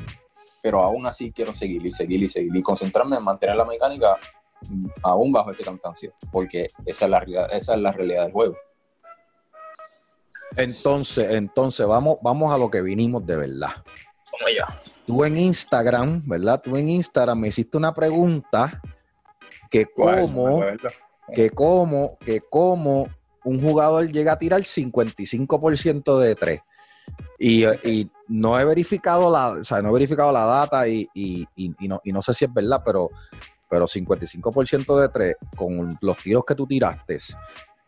pero 0.61 0.81
aún 0.81 1.05
así 1.05 1.31
quiero 1.31 1.53
seguir 1.53 1.85
y 1.85 1.91
seguir 1.91 2.21
y 2.23 2.27
seguir 2.27 2.55
y 2.55 2.61
concentrarme 2.61 3.17
en 3.17 3.23
mantener 3.23 3.55
la 3.55 3.65
mecánica 3.65 4.17
aún 5.03 5.31
bajo 5.31 5.51
ese 5.51 5.63
cansancio, 5.63 6.13
porque 6.31 6.67
esa 6.85 7.05
es 7.05 7.11
la, 7.11 7.19
realidad- 7.19 7.47
esa 7.53 7.75
es 7.75 7.79
la 7.79 7.91
realidad 7.91 8.23
del 8.23 8.31
juego. 8.33 8.55
Entonces, 10.57 11.29
entonces 11.31 11.85
vamos, 11.85 12.17
vamos 12.21 12.53
a 12.53 12.57
lo 12.57 12.69
que 12.69 12.81
vinimos 12.81 13.25
de 13.25 13.35
verdad. 13.35 13.69
Vamos 13.75 14.47
allá. 14.47 14.81
Tú 15.05 15.23
en 15.23 15.37
Instagram, 15.37 16.23
¿verdad? 16.25 16.61
Tú 16.61 16.75
en 16.77 16.89
Instagram 16.89 17.39
me 17.39 17.47
hiciste 17.49 17.77
una 17.77 17.93
pregunta 17.93 18.81
que 19.69 19.85
cómo, 19.85 20.61
que 21.33 21.49
cómo, 21.51 22.17
que 22.19 22.41
cómo 22.41 23.07
un 23.43 23.61
jugador 23.61 24.07
llega 24.11 24.33
a 24.33 24.39
tirar 24.39 24.61
55% 24.61 26.19
de 26.19 26.35
tres. 26.35 26.61
Y, 27.39 28.09
no 28.29 28.59
he 28.59 28.65
verificado 28.65 29.31
la, 29.31 29.49
o 29.49 29.63
sea, 29.63 29.81
no 29.81 29.89
he 29.89 29.93
verificado 29.93 30.31
la 30.33 30.43
data 30.45 30.85
y, 30.87 31.07
y- 31.13 31.47
y- 31.55 31.87
no, 31.87 32.21
sé 32.21 32.33
si 32.33 32.43
es 32.45 32.53
verdad, 32.53 32.81
pero, 32.83 33.09
pero 33.69 33.87
55% 33.87 34.99
de 34.99 35.09
tres 35.09 35.35
con 35.55 35.97
los 36.01 36.17
tiros 36.17 36.43
que 36.45 36.55
tú 36.55 36.67
tiraste, 36.67 37.19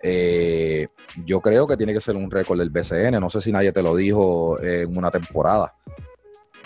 eh, 0.02 0.88
yo 1.26 1.42
creo 1.42 1.68
que 1.68 1.76
tiene 1.76 1.94
que 1.94 2.00
ser 2.00 2.16
un 2.16 2.32
récord 2.32 2.58
del 2.58 2.70
BCN. 2.70 3.20
No 3.20 3.30
sé 3.30 3.42
si 3.42 3.52
nadie 3.52 3.74
te 3.74 3.82
lo 3.82 3.96
dijo 3.96 4.58
eh, 4.62 4.84
en 4.84 4.98
una 4.98 5.12
temporada. 5.12 5.74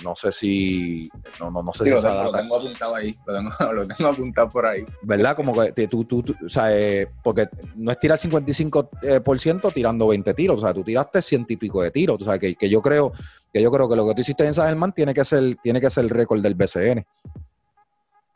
No 0.04 0.16
sé 0.16 0.32
si, 0.32 1.10
no, 1.40 1.50
no, 1.50 1.64
no 1.64 1.74
sé 1.74 1.86
si 1.86 1.90
lo, 1.92 2.02
lo 2.02 2.32
tengo 2.32 2.56
apuntado 2.58 2.96
ahí, 2.96 3.16
lo 3.26 3.36
tengo, 3.36 3.52
lo 3.74 3.88
tengo 3.88 4.10
apuntado 4.10 4.50
por 4.50 4.66
ahí. 4.66 4.84
¿verdad? 5.02 5.36
Como 5.36 5.54
que 5.74 5.88
tú, 5.88 6.04
tú, 6.06 6.22
tú- 6.24 6.36
o 6.46 6.50
sea, 6.50 6.76
eh, 6.78 7.08
porque 7.24 7.48
no 7.76 7.92
es 7.92 8.00
tirar 8.00 8.18
55% 8.18 8.90
eh, 9.02 9.20
por 9.22 9.40
ciento 9.40 9.72
tirando 9.72 10.08
20 10.08 10.34
tiros, 10.34 10.58
o 10.58 10.66
sea, 10.66 10.74
tú 10.74 10.84
tiraste 10.84 11.22
ciento 11.22 11.54
y 11.54 11.58
pico 11.58 11.82
de 11.82 11.92
tiros, 11.92 12.22
o 12.22 12.26
sea, 12.26 12.38
que, 12.38 12.56
que 12.56 12.70
yo 12.70 12.82
creo 12.82 13.12
que 13.52 13.62
yo 13.62 13.72
creo 13.72 13.88
que 13.90 13.96
lo 13.96 14.08
que 14.08 14.16
tú 14.16 14.22
hiciste 14.22 14.46
en 14.46 14.54
San 14.54 14.68
Germán 14.68 14.94
tiene 14.94 15.14
que 15.14 15.24
ser 15.24 15.56
tiene 15.62 15.80
que 15.80 15.90
ser 15.90 16.04
el 16.04 16.10
récord 16.10 16.42
del 16.42 16.56
BCN, 16.56 17.06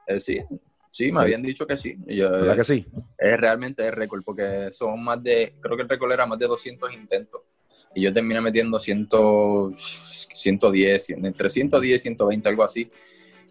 Eh, 0.07 0.19
sí, 0.19 0.39
sí, 0.89 1.11
me 1.11 1.21
habían 1.21 1.41
dicho 1.43 1.67
que 1.67 1.75
sí. 1.77 1.97
Yo- 2.07 2.31
¿verdad 2.31 2.55
que 2.55 2.63
sí? 2.63 2.87
Es 3.17 3.37
realmente 3.37 3.85
el 3.85 3.91
récord, 3.93 4.23
porque 4.23 4.71
son 4.71 5.03
más 5.03 5.21
de, 5.21 5.55
creo 5.59 5.75
que 5.75 5.83
el 5.83 5.89
récord 5.89 6.11
era 6.11 6.25
más 6.25 6.39
de 6.39 6.47
200 6.47 6.93
intentos. 6.93 7.41
Y 7.95 8.03
yo 8.03 8.13
terminé 8.13 8.41
metiendo 8.41 8.79
100, 8.79 9.07
110, 10.33 11.05
100, 11.05 11.25
entre 11.25 11.49
110 11.49 11.95
y 11.95 11.99
120, 11.99 12.49
algo 12.49 12.63
así. 12.63 12.89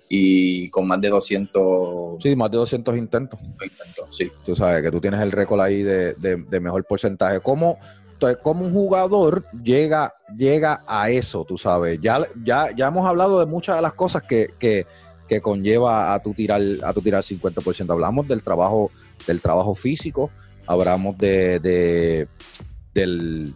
Y 0.08 0.70
con 0.70 0.86
más 0.86 1.00
de 1.00 1.08
200 1.08 2.22
Sí, 2.22 2.36
más 2.36 2.50
de 2.50 2.58
200 2.58 2.96
intentos. 2.96 3.40
intentos, 3.42 4.08
sí. 4.16 4.30
Tú 4.44 4.54
sabes 4.54 4.82
que 4.82 4.90
tú 4.90 5.00
tienes 5.00 5.20
el 5.20 5.32
récord 5.32 5.60
ahí 5.60 5.82
de, 5.82 6.14
de- 6.14 6.36
de 6.48 6.60
mejor 6.60 6.84
porcentaje. 6.84 7.40
¿Cómo, 7.40 7.76
entonces, 8.12 8.38
cómo 8.42 8.64
un 8.64 8.72
jugador 8.72 9.44
llega, 9.64 10.14
llega 10.36 10.84
a 10.86 11.10
eso, 11.10 11.44
tú 11.44 11.58
sabes? 11.58 11.98
Ya, 12.00 12.24
ya, 12.44 12.70
ya 12.74 12.86
hemos 12.86 13.06
hablado 13.06 13.40
de 13.40 13.46
muchas 13.46 13.74
de 13.76 13.82
las 13.82 13.94
cosas 13.94 14.22
que, 14.22 14.50
que, 14.60 14.86
que 15.28 15.40
conlleva 15.40 16.14
a 16.14 16.22
tu 16.22 16.32
tirar, 16.34 16.62
a 16.84 16.92
tu 16.92 17.02
tirar 17.02 17.24
50%. 17.24 17.90
Hablamos 17.92 18.28
del 18.28 18.42
trabajo, 18.44 18.92
del 19.26 19.40
trabajo 19.40 19.74
físico, 19.74 20.30
hablamos 20.68 21.18
de, 21.18 21.58
de, 21.58 22.28
del- 22.94 23.54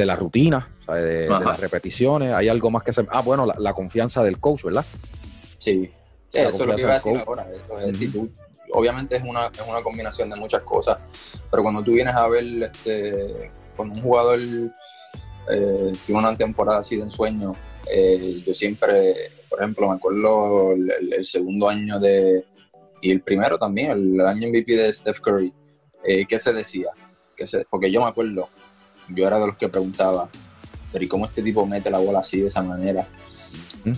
de 0.00 0.06
la 0.06 0.16
rutina, 0.16 0.68
¿sabes? 0.84 1.04
De, 1.04 1.28
las 1.28 1.60
repeticiones. 1.60 2.32
Hay 2.32 2.48
algo 2.48 2.70
más 2.70 2.82
que 2.82 2.92
se. 2.92 3.06
Ah, 3.10 3.20
bueno, 3.22 3.46
la, 3.46 3.54
la 3.58 3.72
confianza 3.74 4.22
del 4.24 4.38
coach, 4.40 4.64
¿verdad? 4.64 4.84
Sí. 5.58 5.90
Eso 6.32 6.48
es 6.48 6.66
lo 6.66 6.74
que 6.76 6.82
iba 6.82 6.90
a 6.92 6.94
decir 6.94 7.12
coach. 7.12 7.24
ahora. 7.28 7.46
Eso 7.52 7.78
es, 7.78 7.88
Ujú. 7.88 7.96
si 7.96 8.08
tú- 8.08 8.30
obviamente 8.72 9.16
es 9.16 9.22
una, 9.22 9.46
es 9.46 9.62
una 9.68 9.82
combinación 9.82 10.30
de 10.30 10.36
muchas 10.36 10.62
cosas, 10.62 10.98
pero 11.50 11.62
cuando 11.62 11.82
tú 11.82 11.92
vienes 11.92 12.14
a 12.14 12.28
ver 12.28 12.44
este, 12.44 13.50
cuando 13.76 13.96
un 13.96 14.02
jugador 14.02 14.38
eh, 14.38 15.92
tiene 16.06 16.20
una 16.20 16.36
temporada 16.36 16.78
así 16.78 16.96
de 16.96 17.02
ensueño, 17.02 17.52
eh, 17.92 18.42
yo 18.46 18.54
siempre, 18.54 19.14
por 19.48 19.58
ejemplo, 19.60 19.88
me 19.88 19.94
acuerdo 19.96 20.72
el 20.74 21.24
segundo 21.24 21.68
año 21.68 21.98
de, 21.98 22.44
y 23.02 23.10
el 23.10 23.22
primero 23.22 23.58
también, 23.58 23.90
el, 23.90 24.20
año 24.20 24.48
MVP 24.48 24.76
de 24.76 24.92
Steph 24.92 25.20
Curry, 25.20 25.52
eh, 26.04 26.24
¿qué 26.26 26.38
se 26.38 26.52
decía? 26.52 26.90
¿Qué 27.36 27.46
se- 27.46 27.66
porque 27.68 27.90
yo 27.90 28.02
me 28.02 28.08
acuerdo, 28.08 28.48
yo 29.14 29.26
era 29.26 29.38
de 29.38 29.46
los 29.46 29.56
que 29.56 29.68
preguntaba, 29.68 30.28
pero 30.92 31.04
¿y 31.04 31.08
cómo 31.08 31.26
este 31.26 31.42
tipo 31.42 31.66
mete 31.66 31.90
la 31.90 31.98
bola 31.98 32.20
así 32.20 32.40
de 32.40 32.48
esa 32.48 32.62
manera? 32.62 33.06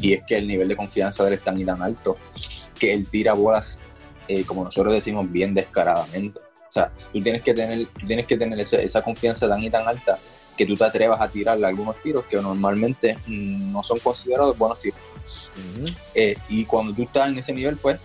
Y 0.01 0.13
es 0.13 0.23
que 0.25 0.39
el 0.39 0.47
nivel 0.47 0.69
de 0.69 0.77
confianza 0.77 1.25
de 1.25 1.31
él 1.31 1.35
es 1.35 1.45
tan 1.45 1.59
y 1.59 1.65
tan 1.65 1.83
alto 1.83 2.17
que 2.79 2.93
él 2.93 3.07
tira 3.09 3.33
bolas, 3.33 3.81
eh, 4.29 4.45
como 4.45 4.65
nosotros 4.65 4.93
decimos, 4.93 5.31
bien 5.31 5.55
descaradamente. 5.55 6.39
O 6.39 6.73
sea, 6.73 6.91
tú 7.13 7.21
tienes 7.21 7.43
que 7.43 7.53
tener, 7.53 7.87
tienes 8.07 8.27
que 8.27 8.37
tener 8.37 8.59
esa 8.59 9.03
confianza 9.03 9.49
tan 9.49 9.63
y 9.63 9.71
tan 9.71 9.87
alta 9.87 10.19
que 10.57 10.67
tú 10.67 10.77
te 10.77 10.85
atrevas 10.85 11.21
a 11.21 11.29
tirarle 11.29 11.67
algunos 11.67 12.01
tiros 12.03 12.25
que 12.27 12.37
normalmente 12.41 13.19
no 13.27 13.83
son 13.83 13.99
considerados 13.99 14.57
buenos 14.57 14.81
tiros. 14.81 15.01
Eh, 16.15 16.37
y 16.49 16.65
cuando 16.65 16.95
tú 16.95 17.03
estás 17.03 17.29
en 17.29 17.39
ese 17.39 17.53
nivel, 17.53 17.77
pues, 17.77 17.99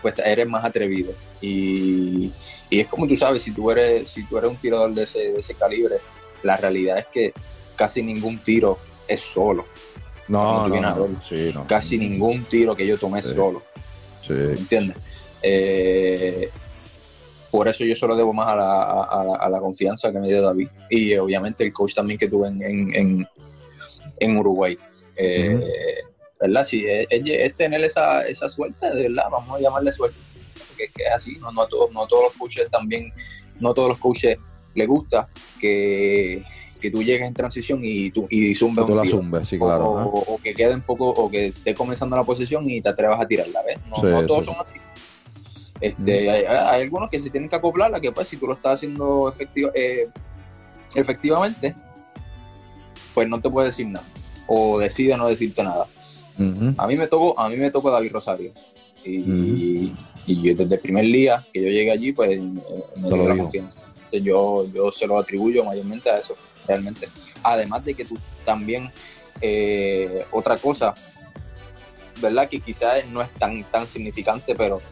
pues 0.00 0.14
eres 0.18 0.46
más 0.46 0.64
atrevido. 0.64 1.14
Y, 1.40 2.32
y 2.70 2.80
es 2.80 2.86
como 2.86 3.06
tú 3.06 3.16
sabes, 3.16 3.42
si 3.42 3.50
tú 3.50 3.70
eres, 3.70 4.10
si 4.10 4.24
tú 4.24 4.38
eres 4.38 4.50
un 4.50 4.56
tirador 4.56 4.92
de 4.92 5.04
ese, 5.04 5.32
de 5.32 5.40
ese 5.40 5.54
calibre, 5.54 5.96
la 6.42 6.56
realidad 6.56 6.98
es 6.98 7.06
que 7.06 7.32
casi 7.76 8.02
ningún 8.02 8.38
tiro 8.38 8.78
es 9.08 9.20
solo. 9.20 9.66
No, 10.28 10.68
no, 10.68 10.80
no, 10.80 11.02
ver, 11.02 11.10
sí, 11.28 11.50
no. 11.52 11.66
Casi 11.66 11.98
ningún 11.98 12.44
tiro 12.44 12.74
que 12.76 12.86
yo 12.86 12.96
tomé 12.98 13.22
Sí. 13.22 13.30
solo. 13.34 13.62
Sí. 14.26 14.32
¿entiendes? 14.34 14.96
Eh, 15.42 16.48
por 17.50 17.68
eso 17.68 17.84
yo 17.84 17.94
solo 17.96 18.16
debo 18.16 18.32
más 18.32 18.48
a 18.48 18.56
la, 18.56 18.82
a- 18.82 19.04
a 19.20 19.24
la- 19.24 19.36
a 19.36 19.50
la 19.50 19.60
confianza 19.60 20.10
que 20.12 20.18
me 20.20 20.28
dio 20.28 20.40
David. 20.40 20.68
Y 20.88 21.12
eh, 21.12 21.20
obviamente 21.20 21.64
el 21.64 21.72
coach 21.72 21.94
también 21.94 22.18
que 22.18 22.28
tuve 22.28 22.48
en, 22.48 22.62
en, 22.62 22.96
en- 22.96 23.28
en 24.20 24.36
Uruguay. 24.36 24.78
Eh, 25.16 25.60
¿verdad? 26.40 26.64
Sí, 26.64 26.84
es, 26.88 27.54
tener 27.56 27.82
esa, 27.84 28.22
esa 28.26 28.48
suerte, 28.48 28.88
verdad, 28.90 29.24
vamos 29.30 29.58
a 29.58 29.60
llamarle 29.62 29.92
suerte, 29.92 30.16
porque 30.68 30.84
es 30.84 30.92
que 30.92 31.02
es 31.04 31.10
así, 31.12 31.36
no, 31.40 31.52
no, 31.52 31.62
a 31.62 31.68
todos, 31.68 31.92
no 31.92 32.04
a 32.04 32.08
todos 32.08 32.24
los 32.24 32.32
coaches 32.34 32.68
también, 32.70 33.12
no 33.60 33.74
todos 33.74 33.90
los 33.90 33.98
coaches 33.98 34.38
les 34.74 34.88
gusta 34.88 35.28
que, 35.60 36.42
que 36.80 36.90
tú 36.90 37.02
llegues 37.02 37.26
en 37.28 37.34
transición 37.34 37.80
y 37.82 38.10
tú 38.10 38.26
y 38.30 38.54
zumbes 38.54 38.84
Tú 38.86 38.92
un 38.92 38.96
la 38.98 39.02
tiro. 39.02 39.18
zumbes, 39.18 39.48
sí, 39.48 39.56
O- 39.56 39.64
claro. 39.66 39.84
o, 39.90 40.34
o 40.34 40.38
que 40.38 40.54
quede 40.54 40.74
un 40.74 40.80
poco, 40.82 41.08
o 41.08 41.30
que 41.30 41.46
esté 41.46 41.74
comenzando 41.74 42.16
la 42.16 42.24
posesión 42.24 42.68
y 42.68 42.80
te 42.80 42.88
atrevas 42.88 43.20
a 43.20 43.26
tirarla, 43.26 43.62
¿ves? 43.62 43.78
No, 43.88 43.96
Sí, 43.96 44.02
no 44.06 44.26
todos 44.26 44.44
sí. 44.46 44.50
son 44.52 44.60
así. 44.60 44.74
Este, 45.80 46.30
hay, 46.30 46.44
hay 46.44 46.82
algunos 46.82 47.10
que 47.10 47.18
se 47.18 47.28
tienen 47.30 47.48
que 47.50 47.56
acoplar 47.56 47.92
a 47.94 48.00
que 48.00 48.12
pues 48.12 48.28
si 48.28 48.36
tú 48.36 48.46
lo 48.46 48.54
estás 48.54 48.74
haciendo 48.76 49.28
efectiva- 49.28 49.72
eh, 49.74 50.08
efectivamente, 50.94 51.74
pues 53.14 53.28
no 53.28 53.40
te 53.40 53.50
puede 53.50 53.68
decir 53.68 53.86
nada. 53.88 54.06
O 54.46 54.78
decide 54.78 55.16
no 55.16 55.28
decirte 55.28 55.62
nada. 55.62 55.86
A 56.78 56.86
mí 56.86 56.96
me 56.96 57.06
tocó, 57.06 57.38
a 57.38 57.48
mí 57.48 57.56
me 57.56 57.70
tocó 57.70 57.90
David 57.90 58.12
Rosario. 58.12 58.52
Y, 59.04 59.92
y 60.26 60.42
yo 60.42 60.54
desde 60.54 60.74
el 60.76 60.80
primer 60.80 61.04
día 61.04 61.46
que 61.52 61.60
yo 61.60 61.68
llegué 61.68 61.90
allí, 61.90 62.12
pues 62.12 62.40
me, 62.40 63.08
dio 63.08 63.28
la 63.28 63.36
confianza. 63.36 63.80
Entonces, 64.12 64.22
yo, 64.22 64.66
yo 64.72 64.92
se 64.92 65.06
lo 65.06 65.18
atribuyo 65.18 65.64
mayormente 65.64 66.10
a 66.10 66.18
eso, 66.18 66.36
realmente. 66.66 67.08
Además 67.42 67.84
de 67.84 67.94
que 67.94 68.04
tú 68.04 68.18
también, 68.44 68.90
eh, 69.40 70.26
otra 70.30 70.56
cosa, 70.58 70.94
¿verdad? 72.20 72.48
Que 72.48 72.60
quizás 72.60 73.06
no 73.06 73.22
es 73.22 73.30
tan, 73.34 73.64
tan 73.64 73.88
significante, 73.88 74.54
pero 74.54 74.82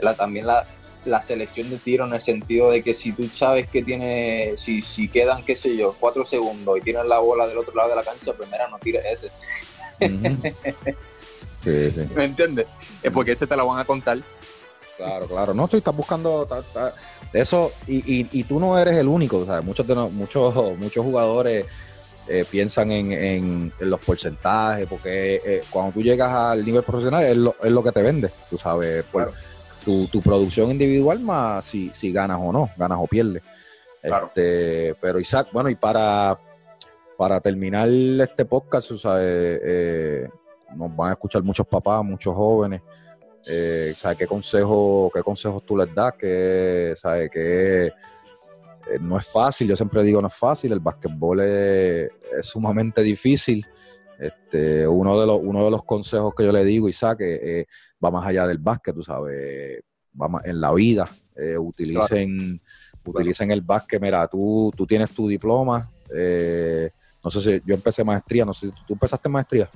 la, 0.00 0.14
también 0.14 0.46
la, 0.46 0.64
la 1.04 1.20
selección 1.20 1.68
de 1.70 1.78
tiro 1.78 2.06
en 2.06 2.14
el 2.14 2.20
sentido 2.20 2.70
de 2.70 2.82
que 2.82 2.94
si 2.94 3.12
tú 3.12 3.28
sabes 3.28 3.66
que 3.68 3.82
tiene, 3.82 4.52
si, 4.56 4.80
si 4.80 5.08
quedan, 5.08 5.44
qué 5.44 5.56
sé 5.56 5.76
yo, 5.76 5.96
cuatro 5.98 6.24
segundos 6.24 6.78
y 6.78 6.80
tienes 6.80 7.04
la 7.06 7.18
bola 7.18 7.48
del 7.48 7.58
otro 7.58 7.74
lado 7.74 7.90
de 7.90 7.96
la 7.96 8.04
cancha, 8.04 8.32
pues 8.32 8.48
mira, 8.50 8.68
no 8.68 8.78
tires 8.78 9.02
ese. 9.04 10.14
Ujú. 10.14 10.42
Sí, 11.64 11.90
sí. 11.90 12.02
¿Me 12.14 12.24
entiendes? 12.24 12.66
Es 13.02 13.10
porque 13.10 13.32
ese 13.32 13.44
te 13.44 13.56
la 13.56 13.64
van 13.64 13.80
a 13.80 13.84
contar. 13.84 14.22
Claro, 14.98 15.26
claro. 15.26 15.54
No, 15.54 15.66
sí, 15.68 15.78
estás 15.78 15.96
buscando 15.96 16.44
ta- 16.44 16.62
ta- 16.62 16.92
eso 17.32 17.72
y, 17.86 17.98
y, 18.20 18.28
y 18.32 18.44
tú 18.44 18.58
no 18.60 18.76
eres 18.78 18.98
el 18.98 19.06
único. 19.08 19.46
Sea, 19.46 19.60
muchos, 19.62 19.86
de 19.86 19.94
no- 19.94 20.10
muchos, 20.10 20.52
muchos 20.76 21.04
jugadores 21.04 21.64
eh, 22.26 22.44
piensan 22.50 22.90
en, 22.92 23.12
en- 23.12 23.72
en 23.78 23.90
los 23.90 24.00
porcentajes, 24.00 24.86
porque 24.88 25.40
eh, 25.44 25.62
cuando 25.70 25.92
tú 25.92 26.02
llegas 26.02 26.30
al 26.32 26.66
nivel 26.66 26.82
profesional 26.82 27.22
es 27.24 27.36
lo, 27.36 27.54
es 27.62 27.70
lo 27.70 27.82
que 27.82 27.92
te 27.92 28.02
vende, 28.02 28.30
tú 28.50 28.58
sabes, 28.58 29.04
Claro. 29.12 29.32
tu, 29.84 30.06
tu 30.08 30.20
producción 30.20 30.70
individual 30.72 31.20
más 31.20 31.64
si, 31.64 31.90
si 31.94 32.12
ganas 32.12 32.40
o 32.42 32.52
no, 32.52 32.68
ganas 32.76 32.98
o 33.00 33.06
pierdes. 33.06 33.42
Claro. 34.02 34.26
Este, 34.26 34.94
pero 35.00 35.20
Isaac, 35.20 35.48
bueno, 35.52 35.70
y 35.70 35.74
para, 35.76 36.38
para 37.16 37.40
terminar 37.40 37.88
este 37.88 38.44
podcast, 38.44 38.90
eh, 38.90 38.96
eh, 39.62 40.28
nos 40.74 40.94
van 40.94 41.10
a 41.10 41.12
escuchar 41.12 41.42
muchos 41.42 41.66
papás, 41.68 42.04
muchos 42.04 42.34
jóvenes. 42.34 42.82
Eh, 43.46 43.94
¿sabes 43.96 44.18
qué, 44.18 44.26
consejo, 44.26 45.10
¿Qué 45.14 45.22
consejos 45.22 45.64
tú 45.64 45.76
les 45.76 45.94
das? 45.94 46.12
Que, 46.14 46.94
¿sabes? 46.96 47.30
que 47.30 47.86
eh, 47.86 47.92
no 49.00 49.18
es 49.18 49.26
fácil, 49.26 49.68
yo 49.68 49.76
siempre 49.76 50.02
digo 50.02 50.20
no 50.20 50.28
es 50.28 50.34
fácil, 50.34 50.72
el 50.72 50.80
básquetbol 50.80 51.40
es, 51.40 52.10
es 52.38 52.46
sumamente 52.46 53.02
difícil. 53.02 53.66
Este, 54.18 54.86
uno, 54.86 55.18
de 55.20 55.26
los, 55.26 55.38
uno 55.42 55.64
de 55.64 55.70
los 55.70 55.84
consejos 55.84 56.34
que 56.34 56.44
yo 56.44 56.52
le 56.52 56.64
digo, 56.64 56.88
Isaac, 56.88 57.18
eh, 57.20 57.66
va 58.04 58.10
más 58.10 58.26
allá 58.26 58.46
del 58.46 58.58
básquet, 58.58 58.94
tú 58.94 59.02
sabes, 59.02 59.80
va 60.20 60.28
más 60.28 60.44
en 60.44 60.60
la 60.60 60.72
vida. 60.72 61.08
Eh, 61.36 61.56
utilicen, 61.56 62.60
utilicen 63.04 63.50
el 63.52 63.60
básquet. 63.60 64.00
Mira, 64.00 64.26
tú, 64.26 64.72
tú 64.76 64.86
tienes 64.86 65.10
tu 65.10 65.28
diploma. 65.28 65.88
eh, 66.12 66.90
no 67.22 67.30
sé 67.30 67.40
si 67.40 67.62
yo 67.66 67.74
empecé 67.74 68.02
maestría, 68.04 68.44
no 68.44 68.54
sé 68.54 68.68
si 68.68 68.72
tú 68.86 68.94
empezaste 68.94 69.28
maestría. 69.28 69.68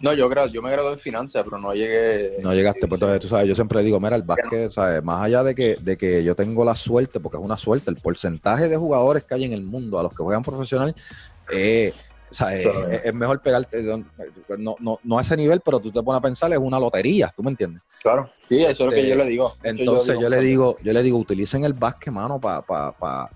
No, 0.00 0.12
yo, 0.12 0.28
yo 0.48 0.62
me 0.62 0.70
gradué 0.70 0.92
en 0.92 0.98
finanzas, 0.98 1.42
pero 1.44 1.58
no 1.58 1.72
llegué. 1.72 2.38
No 2.42 2.52
llegaste, 2.54 2.86
pues 2.86 3.00
entonces 3.00 3.20
tú 3.20 3.28
sabes, 3.28 3.48
yo 3.48 3.54
siempre 3.54 3.82
digo, 3.82 3.98
mira, 4.00 4.16
el 4.16 4.22
básquet, 4.22 4.70
¿sabes? 4.70 5.02
Más 5.02 5.22
allá 5.22 5.42
de 5.42 5.54
que, 5.54 5.76
de 5.80 5.96
que 5.96 6.22
yo 6.22 6.34
tengo 6.34 6.64
la 6.64 6.76
suerte, 6.76 7.20
porque 7.20 7.38
es 7.38 7.42
una 7.42 7.56
suerte, 7.56 7.90
el 7.90 7.96
porcentaje 7.96 8.68
de 8.68 8.76
jugadores 8.76 9.24
que 9.24 9.34
hay 9.34 9.44
en 9.44 9.52
el 9.52 9.62
mundo 9.62 9.98
a 9.98 10.02
los 10.02 10.14
que 10.14 10.22
juegan 10.22 10.42
profesional, 10.42 10.94
eh, 11.52 11.92
¿sabes? 12.30 12.62
Sí. 12.62 12.68
es, 12.90 13.04
es 13.06 13.14
mejor 13.14 13.40
pegarte, 13.40 13.82
no, 13.82 14.76
no, 14.78 15.00
no 15.02 15.18
a 15.18 15.22
ese 15.22 15.36
nivel, 15.36 15.60
pero 15.60 15.78
tú 15.78 15.90
te 15.90 16.02
pones 16.02 16.18
a 16.18 16.22
pensar, 16.22 16.52
es 16.52 16.58
una 16.58 16.78
lotería, 16.78 17.32
¿tú 17.34 17.42
me 17.42 17.50
entiendes? 17.50 17.82
Claro, 18.02 18.30
sí, 18.44 18.62
eso 18.62 18.70
es 18.70 18.80
lo 18.80 18.90
que 18.90 18.98
Este, 18.98 19.08
yo 19.08 19.16
le 19.16 19.26
digo. 19.26 19.56
Entonces 19.62 20.18
yo 20.20 20.28
le 20.28 20.40
digo, 20.40 20.76
yo 20.82 20.92
le 20.92 21.02
digo, 21.02 21.18
utilicen 21.18 21.64
el 21.64 21.72
básquet, 21.72 22.12
mano, 22.12 22.38
para 22.38 22.62
pa, 22.62 22.92
pa, 22.92 23.30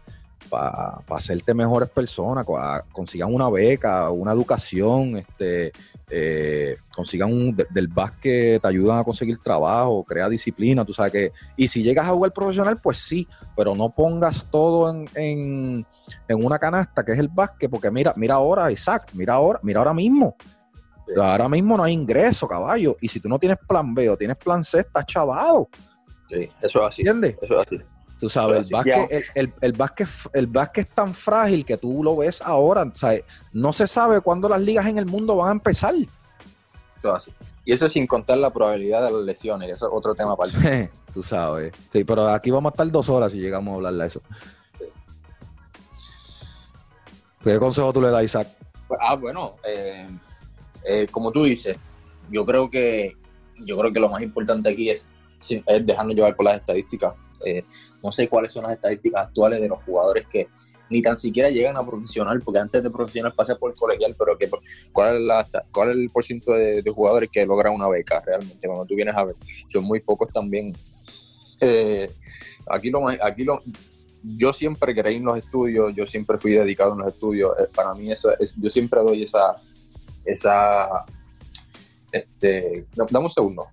pa, 0.48 1.02
pa 1.06 1.16
hacerte 1.16 1.54
mejores 1.54 1.88
personas, 1.88 2.44
consigan 2.92 3.32
una 3.34 3.48
beca, 3.48 4.10
una 4.10 4.32
educación, 4.32 5.16
este, 5.16 5.72
eh, 6.10 6.76
consigan 6.94 7.32
un, 7.32 7.54
de- 7.56 7.66
del 7.70 7.88
básquet, 7.88 8.60
te 8.60 8.68
ayudan 8.68 8.98
a 8.98 9.04
conseguir 9.04 9.38
trabajo, 9.38 10.04
crea 10.04 10.28
disciplina, 10.28 10.84
tú 10.84 10.92
sabes 10.92 11.12
que, 11.12 11.32
y 11.56 11.68
si 11.68 11.82
llegas 11.82 12.06
a 12.06 12.10
jugar 12.12 12.32
profesional, 12.32 12.78
pues 12.82 12.98
sí, 12.98 13.26
pero 13.56 13.74
no 13.74 13.90
pongas 13.90 14.44
todo 14.50 14.90
en, 14.90 15.08
en, 15.14 15.86
en 16.28 16.44
una 16.44 16.58
canasta 16.58 17.04
que 17.04 17.12
es 17.12 17.18
el 17.18 17.28
básquet, 17.28 17.70
porque 17.70 17.90
mira, 17.90 18.12
mira 18.16 18.34
ahora, 18.34 18.70
Isaac, 18.72 19.08
mira 19.14 19.34
ahora, 19.34 19.60
mira 19.62 19.78
ahora 19.80 19.94
mismo. 19.94 20.36
Sí. 21.06 21.14
Ahora 21.20 21.48
mismo 21.48 21.76
no 21.76 21.82
hay 21.82 21.92
ingreso, 21.92 22.46
caballo. 22.46 22.96
Y 23.00 23.08
si 23.08 23.18
tú 23.18 23.28
no 23.28 23.38
tienes 23.38 23.58
plan 23.66 23.92
B 23.94 24.08
o 24.10 24.16
tienes 24.16 24.36
plan 24.36 24.62
C, 24.62 24.80
estás 24.80 25.04
chavado. 25.06 25.68
Sí, 26.28 26.48
eso 26.62 26.80
es 26.82 26.86
así. 26.86 27.02
¿Entiendes? 27.02 27.36
Eso 27.42 27.60
es 27.60 27.66
así. 27.66 27.78
Tú 28.20 28.28
sabes, 28.28 28.66
el 28.68 28.72
básquet, 28.74 29.08
que- 29.08 29.16
el, 29.16 29.24
el, 29.34 29.54
el 29.62 29.72
básquet, 29.72 30.08
el 30.34 30.46
básquet 30.46 30.88
es 30.88 30.94
tan 30.94 31.14
frágil 31.14 31.64
que 31.64 31.78
tú 31.78 32.04
lo 32.04 32.16
ves 32.18 32.42
ahora. 32.42 32.82
o 32.82 32.96
sea, 32.96 33.18
no 33.52 33.72
se 33.72 33.86
sabe 33.86 34.20
cuándo 34.20 34.46
las 34.48 34.60
ligas 34.60 34.86
en 34.86 34.98
el 34.98 35.06
mundo 35.06 35.36
van 35.36 35.48
a 35.48 35.52
empezar. 35.52 35.94
Así. 37.02 37.32
Y 37.64 37.72
eso 37.72 37.88
sin 37.88 38.06
contar 38.06 38.36
la 38.38 38.52
probabilidad 38.52 39.02
de 39.06 39.10
las 39.12 39.22
lesiones, 39.22 39.72
eso 39.72 39.86
es 39.86 39.92
otro 39.94 40.14
tema 40.14 40.32
aparte. 40.32 40.90
tú 41.14 41.22
sabes. 41.22 41.72
Sí, 41.92 42.04
pero 42.04 42.28
aquí 42.28 42.50
vamos 42.50 42.70
a 42.70 42.74
estar 42.74 42.90
dos 42.90 43.08
horas 43.08 43.32
si 43.32 43.38
llegamos 43.38 43.72
a 43.72 43.76
hablar 43.76 43.94
de 43.94 44.06
eso. 44.06 44.20
¿Qué 47.42 47.58
consejo 47.58 47.92
tú 47.92 48.02
le 48.02 48.10
das, 48.10 48.22
Isaac? 48.24 48.48
Ah, 49.00 49.14
bueno, 49.14 49.54
eh, 49.66 50.06
eh, 50.86 51.06
como 51.10 51.32
tú 51.32 51.44
dices, 51.44 51.76
yo 52.30 52.44
creo 52.44 52.70
que 52.70 53.16
yo 53.64 53.78
creo 53.78 53.92
que 53.92 54.00
lo 54.00 54.08
más 54.08 54.20
importante 54.22 54.70
aquí 54.70 54.90
es 54.90 55.10
dejarnos 55.82 56.14
llevar 56.14 56.36
por 56.36 56.46
las 56.46 56.56
estadísticas. 56.56 57.14
Eh, 57.46 57.64
no 58.02 58.12
sé 58.12 58.28
cuáles 58.28 58.52
son 58.52 58.64
las 58.64 58.72
estadísticas 58.72 59.26
actuales 59.26 59.60
de 59.60 59.68
los 59.68 59.82
jugadores 59.84 60.26
que 60.30 60.48
ni 60.90 61.02
tan 61.02 61.16
siquiera 61.16 61.50
llegan 61.50 61.76
a 61.76 61.86
profesional, 61.86 62.40
porque 62.44 62.58
antes 62.58 62.82
de 62.82 62.90
profesional 62.90 63.32
pasé 63.32 63.54
por 63.54 63.72
colegial, 63.74 64.16
pero 64.18 64.36
que, 64.36 64.50
¿cuál, 64.92 65.16
es 65.16 65.22
la, 65.22 65.46
cuál 65.70 65.90
es 65.90 65.96
el 65.96 66.10
porcentaje 66.12 66.82
de, 66.82 66.90
jugadores 66.90 67.30
que 67.32 67.46
logran 67.46 67.74
una 67.74 67.88
beca 67.88 68.20
realmente? 68.26 68.66
Cuando 68.66 68.84
tú 68.86 68.96
vienes 68.96 69.14
a 69.14 69.24
ver, 69.24 69.36
son 69.68 69.84
muy 69.84 70.00
pocos 70.00 70.28
también. 70.32 70.76
Eh, 71.60 72.10
aquí 72.66 72.90
lo 72.90 73.06
aquí 73.08 73.44
lo, 73.44 73.62
yo 74.22 74.52
siempre 74.52 74.94
creí 74.94 75.16
en 75.16 75.24
los 75.24 75.38
estudios, 75.38 75.92
yo 75.94 76.06
siempre 76.06 76.38
fui 76.38 76.52
dedicado 76.52 76.92
en 76.92 76.98
los 76.98 77.08
estudios. 77.08 77.52
Eh, 77.60 77.68
Para 77.72 77.94
mí 77.94 78.10
eso 78.10 78.36
es, 78.40 78.54
yo 78.56 78.68
siempre 78.68 79.00
doy 79.00 79.22
esa, 79.22 79.56
esa, 80.24 80.88
este, 82.10 82.86
da- 82.96 83.06
dame 83.10 83.26
un 83.26 83.30
segundo. 83.30 83.68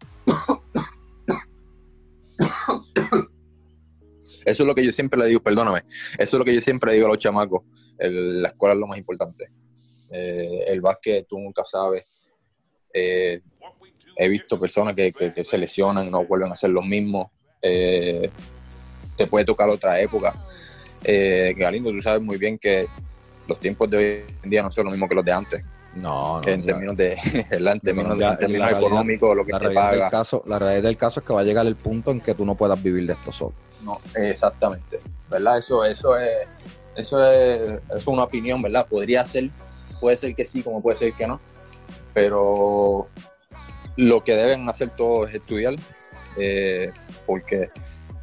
Eso 4.47 4.63
es 4.63 4.67
lo 4.67 4.73
que 4.73 4.85
yo 4.85 4.91
siempre 4.93 5.19
le 5.19 5.25
digo, 5.25 5.41
perdóname, 5.41 5.83
eso 6.17 6.37
es 6.37 6.39
lo 6.39 6.45
que 6.45 6.55
yo 6.55 6.61
siempre 6.61 6.93
digo 6.93 7.05
a 7.07 7.09
los 7.09 7.17
chamacos, 7.17 7.63
la 7.99 8.47
escuela 8.47 8.73
es 8.73 8.79
lo 8.79 8.87
más 8.87 8.97
importante. 8.97 9.49
Eh, 10.09 10.63
el 10.67 10.79
básquet 10.79 11.25
tú 11.27 11.37
nunca 11.37 11.63
sabes. 11.65 12.05
Eh, 12.93 13.41
he 14.15 14.29
visto 14.29 14.57
personas 14.57 14.95
que, 14.95 15.11
que- 15.11 15.33
que 15.33 15.43
se 15.43 15.57
lesionan, 15.57 16.09
no 16.09 16.23
vuelven 16.25 16.51
a 16.51 16.55
ser 16.55 16.69
los 16.69 16.85
mismos. 16.85 17.27
Eh, 17.61 18.29
te 19.17 19.27
puede 19.27 19.43
tocar 19.43 19.67
otra 19.69 19.99
época. 19.99 20.33
Galindo, 21.57 21.91
tú 21.91 22.01
sabes 22.01 22.21
muy 22.21 22.37
bien 22.37 22.57
que 22.57 22.87
los 23.47 23.59
tiempos 23.59 23.89
de 23.89 23.97
hoy 23.97 24.35
en 24.43 24.49
día 24.49 24.63
no 24.63 24.71
son 24.71 24.85
los 24.85 24.93
mismos 24.93 25.09
que 25.09 25.15
los 25.15 25.25
de 25.25 25.31
antes, 25.31 25.61
No, 26.01 26.41
no. 26.41 26.47
en 26.47 26.63
términos 26.65 26.95
de, 26.97 27.13
en 27.51 27.79
términos, 27.79 28.17
ya, 28.19 28.29
en 28.31 28.37
términos 28.37 28.59
la 28.61 28.67
realidad- 28.69 28.79
económicos, 28.87 29.35
lo 29.35 29.45
que 29.45 29.51
la 29.53 29.59
se 29.59 29.65
del 29.65 29.73
paga. 29.75 30.09
caso, 30.09 30.43
la 30.45 30.59
realidad 30.59 30.83
del 30.83 30.97
caso 30.97 31.19
es 31.19 31.25
que 31.25 31.33
va 31.33 31.41
a 31.41 31.43
llegar 31.43 31.65
el 31.65 31.75
punto 31.75 32.11
en 32.11 32.21
que 32.21 32.33
tú 32.35 32.45
no 32.45 32.55
puedas 32.55 32.81
vivir 32.81 33.05
de 33.07 33.13
esto 33.13 33.31
solo. 33.31 33.53
No, 33.83 33.99
exactamente, 34.15 34.99
¿verdad? 35.29 35.57
Eso, 35.57 35.83
eso 35.85 36.17
es, 36.17 36.47
eso 36.95 37.23
es, 37.31 37.61
eso 37.89 37.95
es 37.95 38.07
una 38.07 38.23
opinión, 38.23 38.61
¿verdad? 38.61 38.85
Podría 38.87 39.25
ser, 39.25 39.49
puede 39.99 40.17
ser 40.17 40.35
que 40.35 40.45
sí, 40.45 40.61
como 40.63 40.81
puede 40.81 40.97
ser 40.97 41.13
que 41.13 41.27
no, 41.27 41.39
pero 42.13 43.07
lo 43.97 44.23
que 44.23 44.35
deben 44.35 44.67
hacer 44.69 44.89
todos 44.95 45.29
es 45.29 45.35
estudiar, 45.35 45.75
eh, 46.37 46.91
porque 47.25 47.69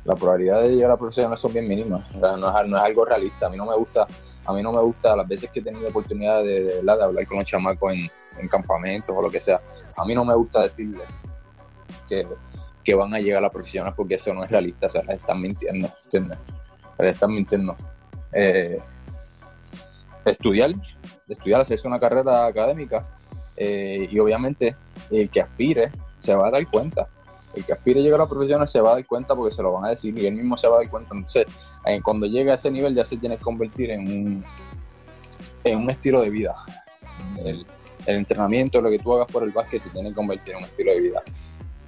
la 0.05 0.15
probabilidad 0.15 0.63
de 0.63 0.71
llegar 0.75 0.91
a 0.91 0.97
profesional 0.97 1.39
son 1.39 1.53
bien 1.53 1.67
mínimas, 1.67 2.05
o 2.15 2.21
sea, 2.21 2.37
no, 2.37 2.61
es, 2.61 2.69
no 2.69 2.77
es 2.77 2.83
algo 2.83 3.05
realista. 3.05 3.47
A 3.47 3.51
mí 3.51 3.57
no 3.57 3.67
me 3.67 3.75
gusta, 3.77 4.07
a 4.45 4.53
mí 4.53 4.63
no 4.63 4.73
me 4.73 4.81
gusta 4.81 5.17
las 5.17 5.27
veces 5.27 5.51
que 5.51 5.61
he 5.61 5.63
tenido 5.63 5.89
oportunidad 5.89 6.43
de, 6.43 6.83
hablar 6.89 7.27
con 7.27 7.39
los 7.39 7.47
chamacos 7.47 7.93
en, 7.93 8.11
en 8.39 8.49
campamentos 8.49 9.15
o 9.17 9.23
lo 9.23 9.31
que 9.31 9.41
sea. 9.41 9.61
A 9.97 10.05
mí 10.05 10.15
no 10.15 10.25
me 10.25 10.35
gusta 10.35 10.63
decirles 10.63 11.07
que 12.85 12.95
van 12.95 13.15
a 13.15 13.19
llegar 13.19 13.39
a 13.39 13.47
la 13.47 13.51
profesional 13.51 13.95
porque 13.97 14.17
eso 14.17 14.33
no 14.35 14.45
es 14.45 14.51
realista, 14.51 14.87
o 14.87 14.91
sea, 14.91 15.03
les 15.05 15.17
están 15.17 15.41
mintiendo, 15.41 15.89
¿entiendes? 16.05 16.39
Les 16.99 17.15
están 17.15 17.31
mintiendo. 17.31 17.75
Eh, 18.33 18.79
estudiar, 20.25 20.71
estudiar, 21.29 21.61
hacerse 21.63 21.89
una 21.89 21.99
carrera 21.99 22.47
académica 22.47 23.07
eh, 23.57 24.09
y 24.11 24.19
obviamente 24.19 24.75
el 25.11 25.31
que 25.31 25.41
aspire 25.41 25.91
se 26.19 26.35
va 26.35 26.49
a 26.49 26.51
dar 26.51 26.71
cuenta. 26.71 27.09
El 27.55 27.65
que 27.65 27.73
aspire 27.73 28.01
a 28.01 28.03
llegar 28.03 28.21
a 28.21 28.25
la 28.25 28.29
profesión 28.29 28.67
se 28.67 28.81
va 28.81 28.91
a 28.91 28.95
dar 28.95 29.07
cuenta 29.07 29.35
porque 29.35 29.55
se 29.55 29.63
lo 29.63 29.73
van 29.73 29.87
a 29.87 29.91
decir 29.91 30.17
y 30.19 30.27
él 30.27 30.35
mismo 30.35 30.57
se 30.57 30.69
va 30.69 30.77
a 30.77 30.79
dar 30.81 30.91
cuenta. 30.91 31.15
Entonces, 31.15 31.47
cuando 32.03 32.27
llega 32.27 32.53
a 32.53 32.55
ese 32.55 32.71
nivel 32.71 32.95
ya 32.95 33.05
se 33.05 33.17
tiene 33.17 33.37
que 33.37 33.43
convertir 33.43 33.91
en 33.91 34.01
un, 34.01 34.45
en 35.65 35.79
un 35.79 35.91
estilo 35.91 36.21
de 36.21 36.31
vida. 36.31 36.55
El, 37.45 37.67
entrenamiento, 38.07 38.83
lo 38.83 38.91
que 38.91 38.99
tú 38.99 39.15
hagas 39.15 39.31
por 39.33 39.45
el 39.45 39.51
básquet 39.51 39.83
se 39.83 39.89
tiene 39.89 40.11
que 40.11 40.15
convertir 40.15 40.53
en 40.53 40.59
un 40.59 40.65
estilo 40.65 40.93
de 40.93 41.01
vida. 41.01 41.23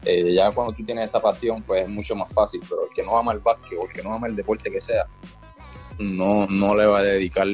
Eh, 0.05 0.32
ya 0.34 0.51
cuando 0.51 0.72
tú 0.72 0.82
tienes 0.82 1.07
esa 1.07 1.20
pasión, 1.20 1.62
pues 1.62 1.82
es 1.82 1.88
mucho 1.88 2.16
más 2.16 2.32
fácil, 2.32 2.61
pero 2.68 2.84
el 2.84 2.94
que 2.94 3.03
no 3.03 3.18
ama 3.18 3.32
el 3.32 3.40
básquet 3.40 3.78
o 3.78 3.86
el 3.86 3.92
que 3.92 4.03
no 4.03 4.14
ama 4.14 4.26
el 4.26 4.36
deporte 4.36 4.70
que 4.70 4.80
sea, 4.80 5.07
no, 5.99 6.47
no 6.47 6.74
le 6.74 6.86
va 6.86 7.01
a 7.01 7.03
dedicar 7.03 7.47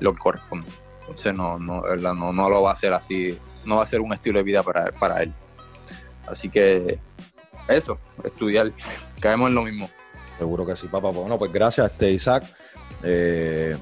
lo 0.00 0.12
que 0.12 0.18
corresponde. 0.18 0.66
Entonces 1.00 1.34
no, 1.34 1.58
no, 1.58 1.82
no, 1.82 2.32
no 2.32 2.50
lo 2.50 2.62
va 2.62 2.70
a 2.70 2.72
hacer 2.72 2.92
así, 2.92 3.38
no 3.64 3.76
va 3.76 3.82
a 3.82 3.86
ser 3.86 4.00
un 4.00 4.12
estilo 4.12 4.38
de 4.38 4.44
vida 4.44 4.62
para, 4.62 4.86
para 4.92 5.22
él. 5.22 5.34
Así 6.26 6.48
que 6.48 6.98
eso, 7.68 7.98
estudiar, 8.24 8.72
caemos 9.20 9.48
en 9.48 9.54
lo 9.54 9.62
mismo. 9.62 9.90
Seguro 10.38 10.64
que 10.64 10.76
sí, 10.76 10.86
papá. 10.86 11.10
Bueno, 11.10 11.38
pues 11.38 11.52
gracias, 11.52 11.90
este 11.90 12.12
Isaac, 12.12 12.44
eh, 13.02 13.76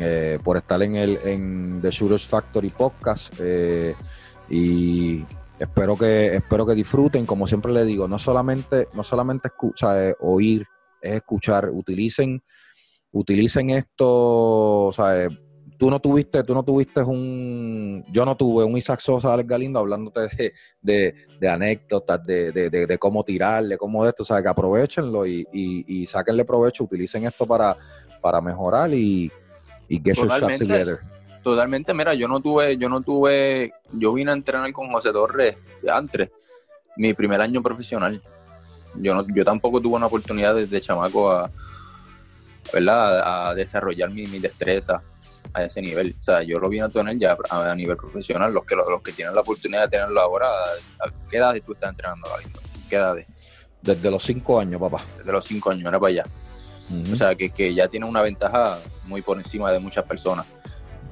eh, 0.00 0.38
por 0.42 0.56
estar 0.56 0.82
en 0.82 0.96
el 0.96 1.18
en 1.22 1.80
The 1.82 1.90
Shooters 1.90 2.24
Factory 2.24 2.70
Podcast. 2.70 3.34
eh, 3.40 3.94
y 4.50 5.24
espero 5.58 5.98
que, 5.98 6.36
espero 6.36 6.64
que 6.64 6.74
disfruten. 6.74 7.26
Como 7.26 7.46
siempre 7.46 7.72
le 7.72 7.84
digo, 7.84 8.08
no 8.08 8.18
solamente, 8.18 8.88
no 8.94 9.04
solamente 9.04 9.48
escucha, 9.48 9.94
oír, 10.20 10.66
es 11.02 11.16
escuchar. 11.16 11.68
Utilicen, 11.70 12.42
utilicen 13.12 13.70
esto, 13.70 14.90
eh, 15.12 15.28
tú 15.78 15.90
no 15.90 16.00
tuviste, 16.00 16.42
tú 16.42 16.54
no 16.54 16.64
tuviste 16.64 17.00
un, 17.02 18.04
yo 18.10 18.24
no 18.24 18.36
tuve 18.36 18.64
un 18.64 18.76
Isaac 18.76 19.00
Sosa 19.00 19.32
Alex 19.32 19.48
Galindo 19.48 19.78
hablándote 19.78 20.28
de, 20.36 20.52
de, 20.82 21.14
de 21.40 21.48
anécdotas, 21.48 22.22
de, 22.24 22.50
de, 22.50 22.68
de, 22.68 22.86
de 22.86 22.98
cómo 22.98 23.22
tirar, 23.24 23.64
de 23.64 23.78
cómo 23.78 24.04
esto, 24.06 24.24
o 24.24 24.26
sea, 24.26 24.42
que 24.42 24.48
aprovechenlo 24.48 25.24
y, 25.24 25.44
y, 25.52 26.02
y 26.02 26.06
sáquenle 26.06 26.44
provecho, 26.44 26.84
utilicen 26.84 27.24
esto 27.24 27.46
para, 27.46 27.76
para 28.20 28.40
mejorar 28.40 28.92
y, 28.92 29.30
y 29.88 29.96
get 29.98 30.16
your 30.16 30.26
shot 30.26 30.40
Totalmente. 30.40 30.66
together. 30.66 30.98
Totalmente, 31.44 31.94
mira, 31.94 32.12
yo 32.14 32.26
no 32.26 32.40
tuve, 32.40 32.76
yo 32.76 32.88
no 32.88 33.00
tuve, 33.00 33.72
yo 33.92 34.12
vine 34.12 34.32
a 34.32 34.34
entrenar 34.34 34.72
con 34.72 34.90
José 34.90 35.12
Torres 35.12 35.56
antes, 35.90 36.30
mi 36.96 37.14
primer 37.14 37.40
año 37.40 37.62
profesional. 37.62 38.20
Yo 38.96 39.14
no, 39.14 39.24
yo 39.32 39.44
tampoco 39.44 39.80
tuve 39.80 39.96
una 39.96 40.06
oportunidad 40.06 40.56
desde 40.56 40.80
chamaco 40.80 41.30
a, 41.30 41.48
¿verdad? 42.72 43.48
a 43.50 43.54
desarrollar 43.54 44.10
mi, 44.10 44.26
mi 44.26 44.40
destreza 44.40 45.00
a 45.54 45.64
ese 45.64 45.80
nivel. 45.82 46.14
O 46.18 46.22
sea, 46.22 46.42
yo 46.42 46.58
lo 46.58 46.68
vine 46.68 46.84
a 46.84 46.88
tener 46.88 47.18
ya 47.18 47.36
a, 47.50 47.74
nivel 47.74 47.96
profesional. 47.96 48.52
Los 48.52 48.64
que, 48.64 48.76
los 48.76 49.02
que 49.02 49.12
tienen 49.12 49.34
la 49.34 49.40
oportunidad 49.40 49.82
de 49.82 49.88
tenerlo 49.88 50.20
ahora, 50.20 50.48
¿a 50.48 51.10
qué 51.30 51.36
edad 51.38 51.54
tú 51.64 51.72
estás 51.72 51.90
entrenando, 51.90 52.28
Galindo? 52.28 52.60
¿Qué 52.88 52.96
edad? 52.96 53.16
Desde 53.82 54.10
los 54.10 54.22
cinco 54.22 54.60
años, 54.60 54.80
papá. 54.80 55.04
Desde 55.18 55.32
los 55.32 55.44
cinco 55.44 55.70
años, 55.70 55.88
era 55.88 56.00
para 56.00 56.10
allá. 56.10 56.26
O 57.12 57.16
sea, 57.16 57.34
que, 57.34 57.50
que 57.50 57.74
ya 57.74 57.88
tiene 57.88 58.06
una 58.06 58.22
ventaja 58.22 58.78
muy 59.04 59.20
por 59.20 59.36
encima 59.36 59.70
de 59.70 59.78
muchas 59.78 60.04
personas. 60.04 60.46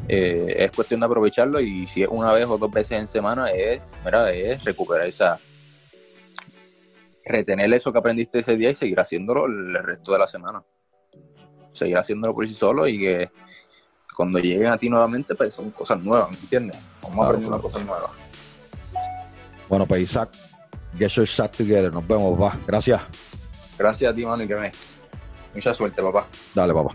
Eh, 0.09 0.55
es 0.59 0.71
cuestión 0.71 1.01
de 1.01 1.07
aprovecharlo 1.07 1.61
y 1.61 1.87
si 1.87 2.03
es 2.03 2.09
una 2.09 2.33
vez 2.33 2.47
o 2.47 2.57
dos 2.59 2.71
veces 2.71 3.01
en 3.01 3.09
semana, 3.09 3.51
es, 3.51 3.81
mira, 4.05 4.31
es 4.31 4.63
recuperar 4.65 5.07
esa. 5.07 5.39
retener 7.25 7.73
eso 7.73 7.91
que 7.91 7.99
aprendiste 7.99 8.39
ese 8.39 8.57
día 8.57 8.71
y 8.71 8.75
seguir 8.75 9.01
haciéndolo 9.01 9.47
el 9.47 9.75
resto 9.83 10.13
de 10.13 10.19
la 10.19 10.29
semana. 10.29 10.63
Seguir 11.73 11.99
haciéndolo 11.99 12.35
por 12.35 12.47
sí 12.47 12.55
solo 12.55 12.87
y 12.87 12.99
que 12.99 13.31
cuando 14.17 14.39
lleguen 14.39 14.69
a 14.69 14.79
ti 14.79 14.89
nuevamente, 14.89 15.35
pues 15.35 15.53
son 15.53 15.71
cosas 15.71 16.01
nuevas, 16.03 16.31
¿me 16.31 16.39
entiendes? 16.39 16.77
Vamos 17.03 17.15
Claro, 17.17 17.29
aprendiendo 17.29 17.59
claro. 17.61 17.63
cosas 17.63 17.85
nuevas. 17.87 18.11
Bueno, 19.69 19.87
pues 19.87 20.01
Isaac, 20.03 20.31
get 20.99 21.09
your 21.11 21.27
shot 21.27 21.55
together. 21.55 21.93
Nos 21.93 22.07
vemos, 22.07 22.39
papá. 22.39 22.59
Gracias. 22.67 23.03
Gracias 23.79 24.11
a 24.11 24.15
ti, 24.15 24.25
mano, 24.25 24.43
y 24.43 24.49
que 24.49 24.55
me. 24.57 24.73
Mucha 25.55 25.75
suerte, 25.75 26.03
papá. 26.03 26.27
Dale, 26.55 26.73
papá. 26.73 26.95